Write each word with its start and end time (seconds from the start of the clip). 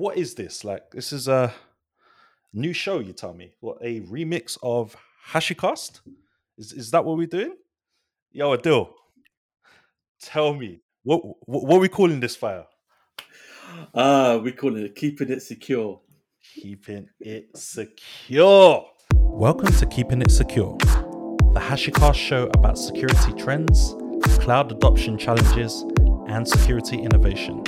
what 0.00 0.16
is 0.16 0.34
this? 0.34 0.64
Like, 0.64 0.90
this 0.92 1.12
is 1.12 1.28
a 1.28 1.52
new 2.54 2.72
show. 2.72 3.00
You 3.00 3.12
tell 3.12 3.34
me 3.34 3.52
what 3.60 3.76
a 3.82 4.00
remix 4.00 4.56
of 4.62 4.96
Hashicast. 5.30 6.00
Is 6.56 6.72
is 6.72 6.90
that 6.92 7.04
what 7.04 7.18
we're 7.18 7.26
doing? 7.26 7.54
Yo, 8.32 8.56
Adil, 8.56 8.88
tell 10.22 10.54
me 10.54 10.80
what 11.02 11.20
what, 11.46 11.66
what 11.66 11.76
are 11.76 11.80
we 11.80 11.88
calling 11.88 12.18
this 12.18 12.34
fire? 12.34 12.64
Ah, 13.94 14.38
we 14.38 14.52
call 14.52 14.74
it 14.76 14.96
keeping 14.96 15.30
it 15.30 15.42
secure. 15.42 16.00
Keeping 16.54 17.08
it 17.20 17.54
secure. 17.54 18.86
Welcome 19.14 19.72
to 19.74 19.86
Keeping 19.86 20.22
It 20.22 20.30
Secure, 20.30 20.78
the 20.78 21.60
Hashicast 21.60 22.14
show 22.14 22.50
about 22.54 22.78
security 22.78 23.32
trends, 23.34 23.94
cloud 24.38 24.72
adoption 24.72 25.18
challenges, 25.18 25.84
and 26.26 26.48
security 26.48 26.98
innovation. 26.98 27.62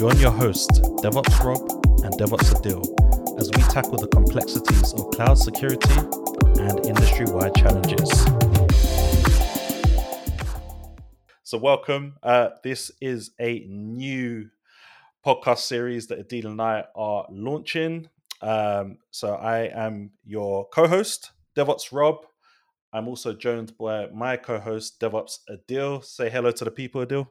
Join 0.00 0.16
your 0.16 0.30
host, 0.30 0.70
DevOps 1.02 1.44
Rob 1.44 1.60
and 2.06 2.14
DevOps 2.14 2.54
Adil, 2.54 3.38
as 3.38 3.50
we 3.50 3.62
tackle 3.64 3.98
the 3.98 4.08
complexities 4.08 4.94
of 4.94 5.10
cloud 5.10 5.34
security 5.36 5.94
and 6.58 6.86
industry 6.86 7.26
wide 7.28 7.54
challenges. 7.54 8.08
So, 11.42 11.58
welcome. 11.58 12.14
Uh, 12.22 12.48
this 12.64 12.90
is 13.02 13.32
a 13.38 13.66
new 13.68 14.48
podcast 15.22 15.58
series 15.58 16.06
that 16.06 16.26
Adil 16.26 16.46
and 16.46 16.62
I 16.62 16.84
are 16.96 17.26
launching. 17.28 18.08
Um, 18.40 18.96
so, 19.10 19.34
I 19.34 19.64
am 19.64 20.12
your 20.24 20.66
co 20.70 20.88
host, 20.88 21.32
DevOps 21.54 21.92
Rob. 21.92 22.24
I'm 22.94 23.06
also 23.06 23.34
joined 23.34 23.76
by 23.76 24.06
my 24.06 24.38
co 24.38 24.60
host, 24.60 24.98
DevOps 24.98 25.40
Adil. 25.50 26.02
Say 26.02 26.30
hello 26.30 26.52
to 26.52 26.64
the 26.64 26.70
people, 26.70 27.04
Adil. 27.04 27.26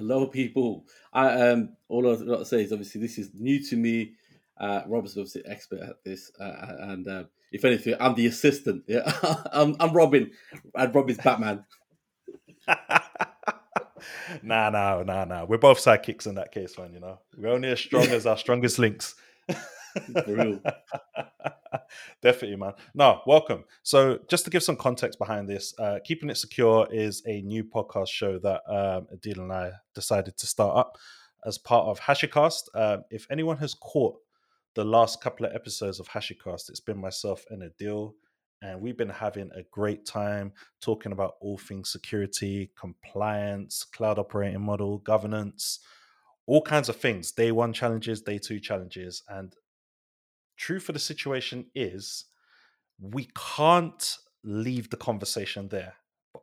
Hello, 0.00 0.26
people. 0.26 0.86
I 1.12 1.50
um 1.50 1.76
all 1.90 2.10
I've 2.10 2.26
got 2.26 2.38
to 2.38 2.46
say 2.46 2.62
is 2.62 2.72
obviously 2.72 3.02
this 3.02 3.18
is 3.18 3.32
new 3.34 3.62
to 3.64 3.76
me. 3.76 4.14
Uh, 4.58 4.80
Rob's 4.86 5.10
obviously 5.10 5.42
expert 5.44 5.80
at 5.80 6.02
this, 6.02 6.32
uh, 6.40 6.76
and 6.80 7.06
uh, 7.06 7.24
if 7.52 7.66
anything, 7.66 7.96
I'm 8.00 8.14
the 8.14 8.26
assistant. 8.26 8.84
Yeah, 8.88 9.12
I'm, 9.52 9.76
I'm 9.78 9.92
Robin, 9.92 10.30
and 10.74 10.94
Robin's 10.94 11.18
Batman. 11.18 11.66
nah, 14.42 14.70
nah, 14.70 15.02
nah, 15.02 15.24
nah. 15.26 15.44
We're 15.44 15.58
both 15.58 15.78
sidekicks 15.78 16.26
in 16.26 16.36
that 16.36 16.50
case, 16.50 16.78
man. 16.78 16.94
You 16.94 17.00
know, 17.00 17.18
we're 17.36 17.50
only 17.50 17.68
as 17.68 17.80
strong 17.80 18.06
as 18.06 18.24
our 18.24 18.38
strongest 18.38 18.78
links. 18.78 19.16
Definitely, 22.22 22.56
man. 22.56 22.72
No, 22.94 23.20
welcome. 23.26 23.64
So, 23.82 24.18
just 24.28 24.44
to 24.44 24.50
give 24.50 24.62
some 24.62 24.76
context 24.76 25.18
behind 25.18 25.48
this, 25.48 25.74
uh, 25.78 25.98
Keeping 26.04 26.30
It 26.30 26.36
Secure 26.36 26.88
is 26.90 27.22
a 27.26 27.42
new 27.42 27.64
podcast 27.64 28.08
show 28.08 28.38
that 28.38 28.62
um, 28.68 29.06
Adil 29.14 29.38
and 29.38 29.52
I 29.52 29.72
decided 29.94 30.36
to 30.36 30.46
start 30.46 30.76
up 30.76 30.98
as 31.44 31.58
part 31.58 31.86
of 31.86 32.00
Hashicast. 32.00 32.62
Um, 32.74 33.04
if 33.10 33.26
anyone 33.30 33.56
has 33.58 33.74
caught 33.74 34.16
the 34.74 34.84
last 34.84 35.20
couple 35.20 35.46
of 35.46 35.54
episodes 35.54 36.00
of 36.00 36.08
Hashicast, 36.08 36.68
it's 36.68 36.80
been 36.80 37.00
myself 37.00 37.44
and 37.50 37.62
Adil, 37.62 38.14
and 38.62 38.80
we've 38.80 38.96
been 38.96 39.08
having 39.08 39.50
a 39.54 39.62
great 39.70 40.04
time 40.04 40.52
talking 40.80 41.12
about 41.12 41.34
all 41.40 41.58
things 41.58 41.90
security, 41.90 42.70
compliance, 42.78 43.84
cloud 43.84 44.18
operating 44.18 44.60
model, 44.60 44.98
governance, 44.98 45.80
all 46.46 46.60
kinds 46.60 46.88
of 46.88 46.96
things. 46.96 47.32
Day 47.32 47.52
one 47.52 47.72
challenges, 47.72 48.22
day 48.22 48.38
two 48.38 48.60
challenges, 48.60 49.22
and 49.28 49.54
truth 50.60 50.82
for 50.82 50.92
the 50.92 50.98
situation 50.98 51.64
is 51.74 52.26
we 53.00 53.28
can't 53.56 54.18
leave 54.44 54.90
the 54.90 54.96
conversation 54.96 55.68
there. 55.68 55.94
But, 56.34 56.42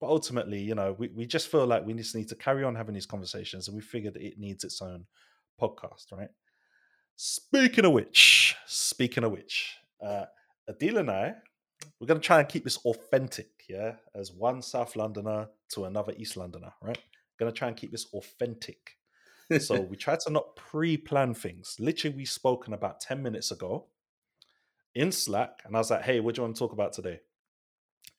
but 0.00 0.06
ultimately, 0.06 0.60
you 0.60 0.76
know, 0.76 0.94
we, 0.96 1.08
we 1.08 1.26
just 1.26 1.50
feel 1.50 1.66
like 1.66 1.84
we 1.84 1.92
just 1.94 2.14
need 2.14 2.28
to 2.28 2.36
carry 2.36 2.62
on 2.62 2.76
having 2.76 2.94
these 2.94 3.06
conversations 3.06 3.66
and 3.66 3.76
we 3.76 3.82
figured 3.82 4.14
that 4.14 4.22
it 4.22 4.38
needs 4.38 4.62
its 4.62 4.80
own 4.80 5.06
podcast, 5.60 6.12
right? 6.12 6.28
Speaking 7.16 7.84
of 7.84 7.92
which, 7.92 8.54
speaking 8.66 9.24
of 9.24 9.32
which, 9.32 9.74
uh, 10.00 10.26
Adil 10.70 11.00
and 11.00 11.10
I, 11.10 11.34
we're 11.98 12.06
going 12.06 12.20
to 12.20 12.26
try 12.26 12.38
and 12.38 12.48
keep 12.48 12.62
this 12.62 12.78
authentic, 12.84 13.48
yeah, 13.68 13.94
as 14.14 14.32
one 14.32 14.62
South 14.62 14.94
Londoner 14.94 15.48
to 15.70 15.86
another 15.86 16.12
East 16.16 16.36
Londoner, 16.36 16.72
right? 16.82 16.98
Going 17.38 17.52
to 17.52 17.58
try 17.58 17.68
and 17.68 17.76
keep 17.76 17.90
this 17.90 18.06
authentic 18.12 18.96
so 19.58 19.80
we 19.90 19.96
tried 19.96 20.20
to 20.20 20.30
not 20.30 20.56
pre-plan 20.56 21.34
things. 21.34 21.76
Literally, 21.78 22.16
we 22.16 22.24
spoken 22.24 22.72
about 22.72 23.00
10 23.00 23.22
minutes 23.22 23.50
ago 23.50 23.86
in 24.94 25.12
Slack, 25.12 25.62
and 25.64 25.76
I 25.76 25.78
was 25.78 25.90
like, 25.90 26.02
hey, 26.02 26.20
what 26.20 26.34
do 26.34 26.40
you 26.40 26.44
want 26.44 26.56
to 26.56 26.58
talk 26.58 26.72
about 26.72 26.92
today? 26.92 27.20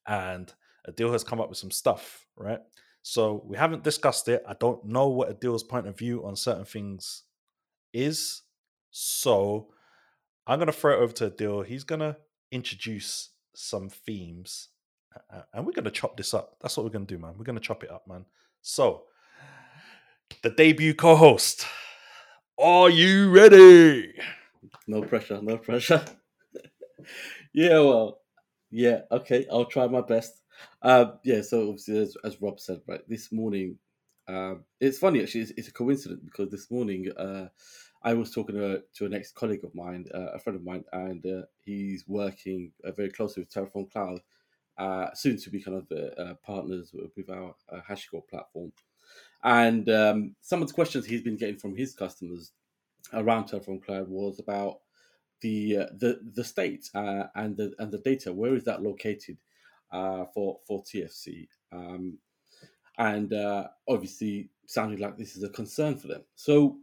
And 0.06 0.52
Adil 0.90 1.12
has 1.12 1.24
come 1.24 1.42
up 1.42 1.50
with 1.50 1.58
some 1.58 1.72
stuff, 1.72 2.26
right? 2.36 2.60
So 3.02 3.44
we 3.46 3.58
haven't 3.58 3.84
discussed 3.84 4.28
it. 4.28 4.44
I 4.48 4.54
don't 4.54 4.86
know 4.86 5.08
what 5.08 5.40
Adil's 5.40 5.64
point 5.64 5.88
of 5.88 5.98
view 5.98 6.26
on 6.26 6.36
certain 6.36 6.66
things 6.66 7.24
is. 7.94 8.44
So 8.92 9.70
I'm 10.46 10.60
gonna 10.60 10.72
throw 10.72 10.94
it 10.94 11.02
over 11.02 11.14
to 11.14 11.30
Adil. 11.30 11.66
He's 11.66 11.84
gonna 11.84 12.18
introduce 12.52 13.30
some 13.54 13.90
themes 13.90 14.70
and 15.54 15.66
we're 15.66 15.74
gonna 15.74 15.92
chop 15.92 16.18
this 16.18 16.34
up. 16.34 16.58
That's 16.62 16.78
what 16.78 16.86
we're 16.86 16.92
gonna 16.92 17.06
do, 17.06 17.18
man. 17.18 17.34
We're 17.38 17.46
gonna 17.46 17.60
chop 17.60 17.84
it 17.84 17.92
up, 17.92 18.08
man. 18.08 18.26
So 18.62 19.04
the 20.44 20.50
debut 20.50 20.94
co-host. 20.94 21.66
Are 22.60 22.90
you 22.90 23.30
ready? 23.30 24.14
No 24.88 25.02
pressure, 25.02 25.42
no 25.42 25.58
pressure. 25.58 26.04
yeah, 27.54 27.80
well, 27.80 28.22
yeah, 28.72 29.02
okay, 29.12 29.46
I'll 29.52 29.66
try 29.66 29.88
my 29.88 30.02
best. 30.02 30.42
Uh, 30.82 31.12
yeah, 31.24 31.42
so 31.42 31.70
obviously, 31.70 32.00
as, 32.00 32.16
as 32.24 32.42
Rob 32.42 32.60
said, 32.60 32.82
right, 32.88 33.08
this 33.08 33.32
morning, 33.32 33.78
um, 34.28 34.64
it's 34.80 34.98
funny 34.98 35.22
actually, 35.22 35.42
it's, 35.42 35.52
it's, 35.56 35.68
a 35.68 35.74
coincidence 35.74 36.22
because 36.24 36.50
this 36.50 36.70
morning 36.70 37.10
uh, 37.18 37.48
I 38.04 38.14
was 38.14 38.32
talking 38.32 38.56
to, 38.56 38.84
to 38.96 39.06
an 39.06 39.14
ex 39.14 39.32
colleague 39.32 39.64
of 39.64 39.74
mine, 39.74 40.06
uh, 40.14 40.32
a 40.34 40.40
friend 40.40 40.58
of 40.58 40.66
mine, 40.66 40.84
and 40.92 41.26
uh, 41.26 41.46
he's 41.64 42.06
working 42.08 42.72
uh, 42.84 42.92
very 42.92 43.10
closely 43.10 43.44
with 43.44 43.54
Terraform 43.54 43.92
Cloud, 43.92 44.20
uh, 44.78 45.14
soon 45.14 45.38
to 45.38 45.50
be 45.50 45.62
kind 45.62 45.78
of 45.78 46.42
partners 46.42 46.92
with, 46.94 47.12
with 47.16 47.30
our 47.30 47.56
HashiCorp 47.90 48.28
platform. 48.30 48.72
And 49.44 49.88
um, 49.90 50.36
some 50.42 50.62
of 50.62 50.68
the 50.68 50.74
questions 50.74 51.06
he's 51.06 51.22
been 51.22 51.38
getting 51.38 51.58
from 51.58 51.76
his 51.76 51.94
customers 51.94 52.52
around 53.14 53.46
Terraform 53.46 53.84
Cloud 53.84 54.10
was 54.10 54.40
about 54.40 54.80
the 55.42 55.78
uh, 55.78 55.86
the 55.98 56.20
the 56.34 56.44
state 56.44 56.90
uh, 56.96 57.24
and 57.36 57.56
the 57.56 57.74
and 57.80 57.92
the 57.92 58.00
data. 58.00 58.34
Where 58.34 58.56
is 58.56 58.64
that 58.66 58.82
located 58.82 59.38
uh, 59.92 60.26
for 60.34 60.60
for 60.68 60.84
TFC? 60.84 61.48
Um, 61.72 62.18
and 62.98 63.32
uh, 63.34 63.68
obviously, 63.88 64.50
sounded 64.66 65.00
like 65.00 65.18
this 65.18 65.36
is 65.36 65.44
a 65.44 65.50
concern 65.50 65.98
for 65.98 66.08
them. 66.08 66.24
So, 66.36 66.78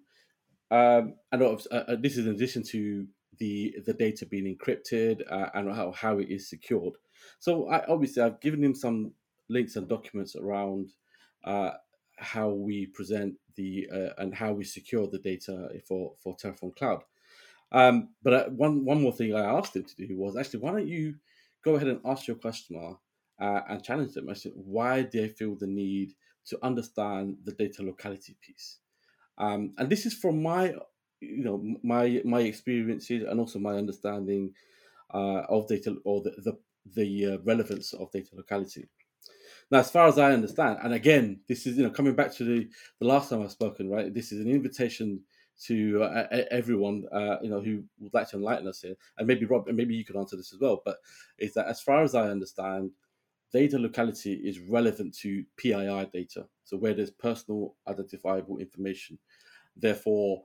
um, 0.70 1.14
and 1.32 1.42
uh, 1.42 1.56
uh, 1.70 1.96
this 1.98 2.16
is 2.16 2.26
in 2.26 2.34
addition 2.34 2.62
to 2.64 3.06
the 3.38 3.74
the 3.84 3.94
data 3.94 4.26
being 4.26 4.56
encrypted 4.56 5.22
and 5.54 5.74
how, 5.74 5.90
how 5.90 6.18
it 6.18 6.30
is 6.30 6.48
secured. 6.48 6.94
So, 7.40 7.68
I, 7.68 7.84
obviously, 7.86 8.22
I've 8.22 8.40
given 8.40 8.62
him 8.62 8.74
some 8.74 9.12
links 9.48 9.76
and 9.76 9.88
documents 9.88 10.36
around 10.36 10.90
how 12.16 12.50
we 12.50 12.86
present 12.86 13.34
the 13.56 13.88
uh, 13.92 14.10
and 14.18 14.34
how 14.34 14.52
we 14.52 14.64
secure 14.64 15.06
the 15.06 15.18
data 15.18 15.68
for 15.86 16.14
for 16.18 16.36
Terraform 16.36 16.76
Cloud. 16.76 17.02
Um, 17.72 18.10
but 18.22 18.32
uh, 18.32 18.44
one 18.50 18.84
one 18.84 19.02
more 19.02 19.12
thing 19.12 19.34
I 19.34 19.44
asked 19.58 19.76
him 19.76 19.84
to 19.84 20.06
do 20.06 20.16
was 20.16 20.36
actually 20.36 20.60
why 20.60 20.72
don't 20.72 20.88
you 20.88 21.16
go 21.64 21.74
ahead 21.74 21.88
and 21.88 22.00
ask 22.04 22.26
your 22.26 22.36
customer 22.36 22.94
uh, 23.40 23.60
and 23.68 23.82
challenge 23.82 24.14
them? 24.14 24.28
I 24.28 24.34
said 24.34 24.52
why 24.54 25.02
do 25.02 25.20
they 25.20 25.28
feel 25.28 25.56
the 25.56 25.66
need 25.66 26.12
to 26.46 26.58
understand 26.64 27.38
the 27.44 27.52
data 27.52 27.82
locality 27.82 28.36
piece? 28.40 28.78
Um, 29.38 29.74
and 29.78 29.88
this 29.90 30.06
is 30.06 30.14
from 30.14 30.42
my 30.42 30.74
you 31.20 31.44
know 31.44 31.76
my 31.82 32.22
my 32.24 32.40
experiences 32.40 33.24
and 33.28 33.40
also 33.40 33.58
my 33.58 33.74
understanding 33.74 34.54
uh, 35.12 35.42
of 35.48 35.66
data 35.68 35.96
or 36.04 36.22
the 36.22 36.30
the, 36.38 36.58
the 36.94 37.34
uh, 37.34 37.38
relevance 37.44 37.92
of 37.92 38.10
data 38.12 38.30
locality. 38.34 38.88
Now, 39.70 39.78
as 39.78 39.90
far 39.90 40.06
as 40.06 40.18
I 40.18 40.32
understand, 40.32 40.78
and 40.82 40.94
again, 40.94 41.40
this 41.48 41.66
is 41.66 41.76
you 41.76 41.84
know 41.84 41.90
coming 41.90 42.14
back 42.14 42.32
to 42.34 42.44
the, 42.44 42.68
the 43.00 43.06
last 43.06 43.30
time 43.30 43.42
I've 43.42 43.50
spoken, 43.50 43.90
right? 43.90 44.12
This 44.12 44.32
is 44.32 44.40
an 44.40 44.50
invitation 44.50 45.20
to 45.66 46.02
uh, 46.02 46.26
everyone, 46.50 47.04
uh, 47.12 47.36
you 47.40 47.48
know, 47.48 47.60
who 47.60 47.84
would 48.00 48.12
like 48.12 48.28
to 48.30 48.36
enlighten 48.36 48.66
us 48.66 48.80
here, 48.80 48.94
and 49.18 49.26
maybe 49.26 49.46
Rob, 49.46 49.68
and 49.68 49.76
maybe 49.76 49.94
you 49.94 50.04
could 50.04 50.16
answer 50.16 50.36
this 50.36 50.52
as 50.52 50.60
well. 50.60 50.82
But 50.84 50.98
is 51.38 51.54
that 51.54 51.68
as 51.68 51.80
far 51.80 52.02
as 52.02 52.14
I 52.14 52.28
understand, 52.28 52.90
data 53.52 53.78
locality 53.78 54.34
is 54.34 54.58
relevant 54.58 55.16
to 55.18 55.44
PII 55.56 56.06
data, 56.12 56.46
so 56.64 56.76
where 56.76 56.94
there's 56.94 57.10
personal 57.10 57.76
identifiable 57.88 58.58
information. 58.58 59.18
Therefore, 59.76 60.42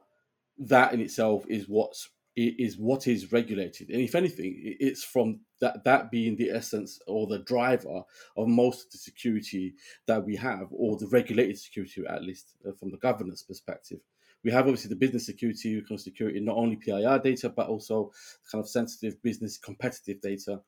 that 0.59 0.93
in 0.93 0.99
itself 0.99 1.45
is 1.47 1.67
what's 1.67 2.09
is 2.47 2.77
what 2.77 3.07
is 3.07 3.31
regulated, 3.31 3.89
and 3.89 4.01
if 4.01 4.15
anything, 4.15 4.53
it's 4.79 5.03
from 5.03 5.39
that 5.61 5.83
that 5.83 6.11
being 6.11 6.35
the 6.35 6.49
essence 6.49 6.99
or 7.07 7.27
the 7.27 7.39
driver 7.39 8.01
of 8.37 8.47
most 8.47 8.85
of 8.85 8.91
the 8.91 8.97
security 8.97 9.73
that 10.07 10.23
we 10.23 10.35
have, 10.35 10.67
or 10.71 10.97
the 10.97 11.07
regulated 11.07 11.57
security, 11.57 12.03
at 12.07 12.23
least 12.23 12.53
uh, 12.67 12.71
from 12.73 12.91
the 12.91 12.97
governance 12.97 13.43
perspective. 13.43 13.99
We 14.43 14.51
have 14.51 14.67
obviously 14.67 14.89
the 14.89 14.95
business 14.95 15.25
security, 15.25 15.81
kind 15.81 15.91
of 15.91 16.01
security, 16.01 16.39
not 16.39 16.55
only 16.55 16.77
PII 16.77 17.19
data, 17.23 17.49
but 17.49 17.67
also 17.67 18.11
kind 18.49 18.63
of 18.63 18.69
sensitive 18.69 19.21
business 19.21 19.57
competitive 19.57 20.21
data. 20.21 20.61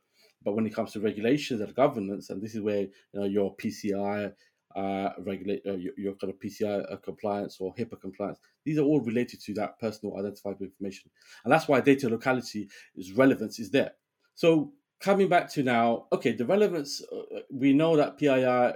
But 0.44 0.54
when 0.54 0.66
it 0.66 0.74
comes 0.74 0.92
to 0.94 1.00
regulations 1.00 1.62
and 1.62 1.74
governance, 1.76 2.30
and 2.32 2.42
this 2.42 2.56
is 2.56 2.62
where 2.62 2.82
you 2.82 2.92
know 3.14 3.26
your 3.26 3.56
PCI, 3.56 4.34
uh, 4.76 5.14
regulate 5.20 5.62
uh, 5.66 5.74
your, 5.74 5.94
your, 5.98 6.14
kind 6.16 6.34
of 6.34 6.40
PCI 6.40 6.92
uh, 6.92 6.98
compliance 6.98 7.58
or 7.60 7.74
HIPAA 7.76 8.00
compliance. 8.00 8.40
These 8.66 8.78
are 8.78 8.84
all 8.84 9.02
related 9.02 9.42
to 9.42 9.54
that 9.56 9.80
personal 9.80 10.18
identifiable 10.18 10.66
information, 10.66 11.12
and 11.44 11.52
that's 11.52 11.68
why 11.68 11.82
data 11.82 12.10
locality 12.10 12.70
is 12.96 13.12
relevance 13.14 13.60
is 13.60 13.72
there. 13.72 13.92
So 14.36 14.74
coming 15.02 15.28
back 15.28 15.52
to 15.54 15.64
now, 15.64 16.06
okay, 16.14 16.32
the 16.32 16.46
relevance. 16.46 17.02
Uh, 17.02 17.40
we 17.52 17.74
know 17.74 17.98
that 17.98 18.18
PII 18.18 18.74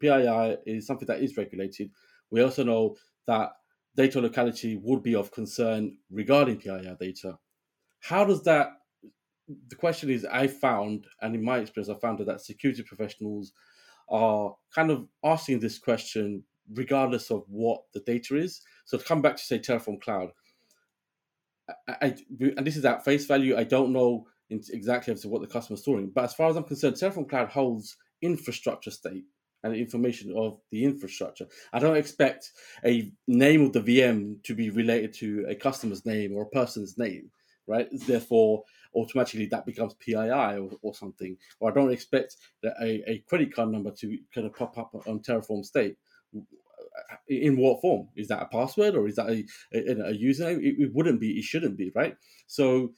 PII 0.00 0.56
is 0.66 0.86
something 0.86 1.06
that 1.06 1.22
is 1.22 1.36
regulated. 1.36 1.90
We 2.30 2.42
also 2.42 2.64
know 2.64 2.96
that 3.26 3.52
data 3.96 4.20
locality 4.20 4.76
would 4.76 5.02
be 5.02 5.14
of 5.14 5.32
concern 5.32 5.96
regarding 6.10 6.58
PII 6.58 6.96
data. 7.00 7.38
How 8.00 8.24
does 8.24 8.42
that? 8.44 8.72
The 9.68 9.76
question 9.76 10.10
is, 10.10 10.24
I 10.24 10.46
found, 10.46 11.06
and 11.20 11.34
in 11.34 11.44
my 11.44 11.58
experience, 11.58 11.90
I 11.90 12.00
found 12.00 12.18
that 12.18 12.40
security 12.40 12.82
professionals 12.82 13.52
are 14.08 14.54
kind 14.74 14.90
of 14.90 15.06
asking 15.24 15.60
this 15.60 15.78
question 15.78 16.44
regardless 16.72 17.30
of 17.30 17.44
what 17.48 17.82
the 17.92 18.00
data 18.00 18.36
is. 18.36 18.60
So 18.84 18.98
to 18.98 19.04
come 19.04 19.22
back 19.22 19.36
to 19.36 19.42
say 19.42 19.58
Terraform 19.58 20.00
Cloud, 20.00 20.30
I, 21.88 21.94
I 22.00 22.16
and 22.56 22.66
this 22.66 22.76
is 22.76 22.84
at 22.84 23.04
face 23.04 23.26
value. 23.26 23.56
I 23.56 23.64
don't 23.64 23.92
know 23.92 24.26
exactly 24.50 25.12
as 25.12 25.22
to 25.22 25.28
what 25.28 25.40
the 25.40 25.48
customer 25.48 25.74
is 25.74 25.82
storing, 25.82 26.10
but 26.14 26.24
as 26.24 26.34
far 26.34 26.48
as 26.48 26.56
I'm 26.56 26.64
concerned, 26.64 26.96
Terraform 26.96 27.28
Cloud 27.28 27.48
holds 27.48 27.96
infrastructure 28.22 28.90
state 28.90 29.24
and 29.62 29.74
information 29.74 30.32
of 30.36 30.60
the 30.70 30.84
infrastructure. 30.84 31.46
I 31.72 31.78
don't 31.78 31.96
expect 31.96 32.50
a 32.84 33.10
name 33.26 33.62
of 33.62 33.72
the 33.72 33.80
VM 33.80 34.42
to 34.44 34.54
be 34.54 34.70
related 34.70 35.14
to 35.14 35.46
a 35.48 35.54
customer's 35.54 36.04
name 36.04 36.34
or 36.36 36.42
a 36.42 36.48
person's 36.48 36.98
name, 36.98 37.30
right? 37.66 37.88
Therefore, 37.90 38.64
automatically 38.94 39.46
that 39.46 39.66
becomes 39.66 39.94
PII 39.94 40.58
or, 40.58 40.70
or 40.82 40.94
something. 40.94 41.36
Or 41.60 41.70
I 41.70 41.74
don't 41.74 41.92
expect 41.92 42.36
a, 42.64 43.02
a 43.10 43.24
credit 43.28 43.54
card 43.54 43.70
number 43.70 43.90
to 43.90 44.18
kind 44.34 44.46
of 44.46 44.54
pop 44.54 44.76
up 44.78 44.94
on 45.06 45.20
Terraform 45.20 45.64
state. 45.64 45.96
In 47.28 47.56
what 47.56 47.80
form? 47.80 48.08
Is 48.14 48.28
that 48.28 48.42
a 48.42 48.46
password 48.46 48.94
or 48.94 49.08
is 49.08 49.16
that 49.16 49.28
a, 49.28 49.44
a, 49.72 50.10
a 50.10 50.12
username? 50.12 50.58
It, 50.58 50.76
it, 50.78 50.94
wouldn't 50.94 51.20
be. 51.20 51.38
It 51.38 51.44
shouldn't 51.44 51.76
be, 51.76 51.90
right? 51.94 52.16
So, 52.46 52.92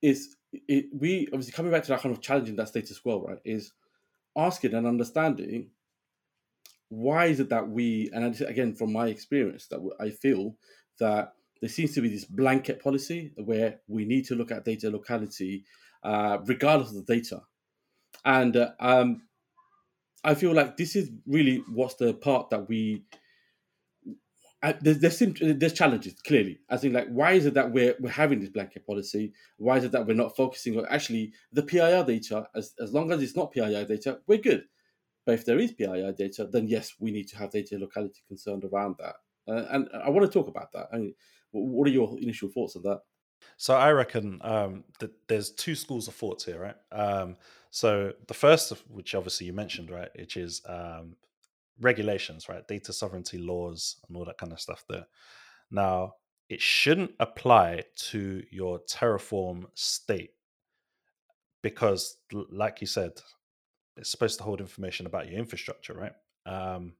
is 0.00 0.36
it, 0.52 0.86
we 0.92 1.26
obviously 1.32 1.52
coming 1.52 1.72
back 1.72 1.82
to 1.84 1.88
that 1.88 2.02
kind 2.02 2.14
of 2.14 2.22
challenging 2.22 2.56
that 2.56 2.68
status 2.68 2.98
quo, 2.98 3.24
right? 3.26 3.38
Is 3.44 3.72
asking 4.36 4.74
and 4.74 4.86
understanding 4.86 5.70
why 6.88 7.26
is 7.26 7.40
it 7.40 7.48
that 7.48 7.68
we 7.68 8.10
and 8.12 8.40
again 8.42 8.74
from 8.74 8.92
my 8.92 9.08
experience 9.08 9.66
that 9.68 9.80
I 9.98 10.10
feel 10.10 10.56
that 11.00 11.32
there 11.60 11.70
seems 11.70 11.94
to 11.94 12.00
be 12.00 12.08
this 12.08 12.24
blanket 12.24 12.82
policy 12.82 13.32
where 13.36 13.80
we 13.88 14.04
need 14.04 14.26
to 14.26 14.34
look 14.34 14.50
at 14.50 14.64
data 14.64 14.90
locality 14.90 15.64
uh, 16.02 16.38
regardless 16.44 16.90
of 16.90 17.06
the 17.06 17.14
data. 17.14 17.42
And 18.24 18.56
uh, 18.56 18.70
um, 18.80 19.22
I 20.24 20.34
feel 20.34 20.52
like 20.52 20.76
this 20.76 20.96
is 20.96 21.10
really 21.26 21.62
what's 21.72 21.94
the 21.94 22.14
part 22.14 22.50
that 22.50 22.68
we. 22.68 23.04
Uh, 24.62 24.72
there's, 24.80 24.98
there's, 24.98 25.22
there's 25.40 25.72
challenges 25.74 26.14
clearly. 26.26 26.58
I 26.70 26.78
think 26.78 26.94
like 26.94 27.08
why 27.08 27.32
is 27.32 27.46
it 27.46 27.54
that 27.54 27.72
we're 27.72 27.94
we're 28.00 28.10
having 28.10 28.40
this 28.40 28.48
blanket 28.48 28.86
policy? 28.86 29.32
Why 29.58 29.76
is 29.78 29.84
it 29.84 29.92
that 29.92 30.06
we're 30.06 30.14
not 30.14 30.34
focusing 30.34 30.78
on 30.78 30.86
actually 30.88 31.32
the 31.52 31.62
PII 31.62 32.04
data? 32.04 32.48
As 32.54 32.72
as 32.80 32.92
long 32.92 33.12
as 33.12 33.22
it's 33.22 33.36
not 33.36 33.52
PII 33.52 33.84
data, 33.84 34.20
we're 34.26 34.38
good. 34.38 34.64
But 35.24 35.34
if 35.34 35.44
there 35.44 35.58
is 35.58 35.72
PII 35.72 36.12
data, 36.16 36.48
then 36.50 36.68
yes, 36.68 36.94
we 37.00 37.10
need 37.10 37.28
to 37.28 37.36
have 37.38 37.50
data 37.50 37.78
locality 37.78 38.20
concerned 38.28 38.64
around 38.64 38.96
that. 38.98 39.16
Uh, 39.48 39.64
and 39.70 39.88
I 39.92 40.08
want 40.10 40.24
to 40.24 40.32
talk 40.32 40.48
about 40.48 40.72
that. 40.72 40.88
I 40.92 40.98
mean, 40.98 41.14
what 41.62 41.88
are 41.88 41.92
your 41.92 42.18
initial 42.20 42.48
thoughts 42.48 42.76
on 42.76 42.82
that? 42.82 43.00
So 43.56 43.74
I 43.74 43.92
reckon 43.92 44.40
um, 44.42 44.84
that 44.98 45.12
there's 45.28 45.50
two 45.50 45.74
schools 45.74 46.08
of 46.08 46.14
thoughts 46.14 46.44
here, 46.44 46.60
right? 46.60 46.76
Um, 46.92 47.36
so 47.70 48.12
the 48.26 48.34
first, 48.34 48.72
of 48.72 48.82
which 48.88 49.14
obviously 49.14 49.46
you 49.46 49.52
mentioned, 49.52 49.90
right, 49.90 50.08
which 50.16 50.36
is 50.36 50.62
um, 50.66 51.16
regulations, 51.80 52.48
right, 52.48 52.66
data 52.66 52.92
sovereignty 52.92 53.38
laws 53.38 53.96
and 54.08 54.16
all 54.16 54.24
that 54.24 54.38
kind 54.38 54.52
of 54.52 54.60
stuff. 54.60 54.84
There. 54.88 55.06
Now, 55.70 56.14
it 56.48 56.60
shouldn't 56.60 57.12
apply 57.18 57.82
to 57.96 58.42
your 58.50 58.80
Terraform 58.80 59.64
state 59.74 60.30
because, 61.62 62.18
like 62.32 62.80
you 62.80 62.86
said, 62.86 63.12
it's 63.96 64.10
supposed 64.10 64.38
to 64.38 64.44
hold 64.44 64.60
information 64.60 65.06
about 65.06 65.28
your 65.28 65.38
infrastructure, 65.38 65.94
right? 65.94 66.12
Um, 66.44 66.92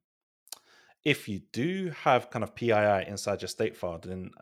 if 1.06 1.28
you 1.28 1.40
do 1.52 1.92
have 2.02 2.30
kind 2.30 2.42
of 2.42 2.56
PII 2.56 3.06
inside 3.06 3.40
your 3.40 3.48
state 3.48 3.76
file, 3.76 4.00
then 4.02 4.32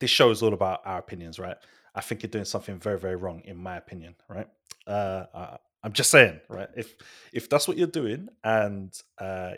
this 0.00 0.10
show 0.10 0.30
is 0.30 0.42
all 0.42 0.52
about 0.52 0.80
our 0.84 0.98
opinions, 0.98 1.38
right? 1.38 1.56
I 1.94 2.00
think 2.00 2.24
you're 2.24 2.30
doing 2.30 2.44
something 2.44 2.80
very, 2.80 2.98
very 2.98 3.14
wrong, 3.14 3.42
in 3.44 3.56
my 3.56 3.76
opinion, 3.76 4.16
right? 4.28 4.48
Uh, 4.88 5.26
uh, 5.32 5.56
I'm 5.84 5.92
just 5.92 6.10
saying, 6.10 6.40
right? 6.48 6.68
If 6.76 6.96
if 7.32 7.48
that's 7.48 7.68
what 7.68 7.78
you're 7.78 7.86
doing 7.86 8.28
and 8.42 8.92
uh, 9.18 9.52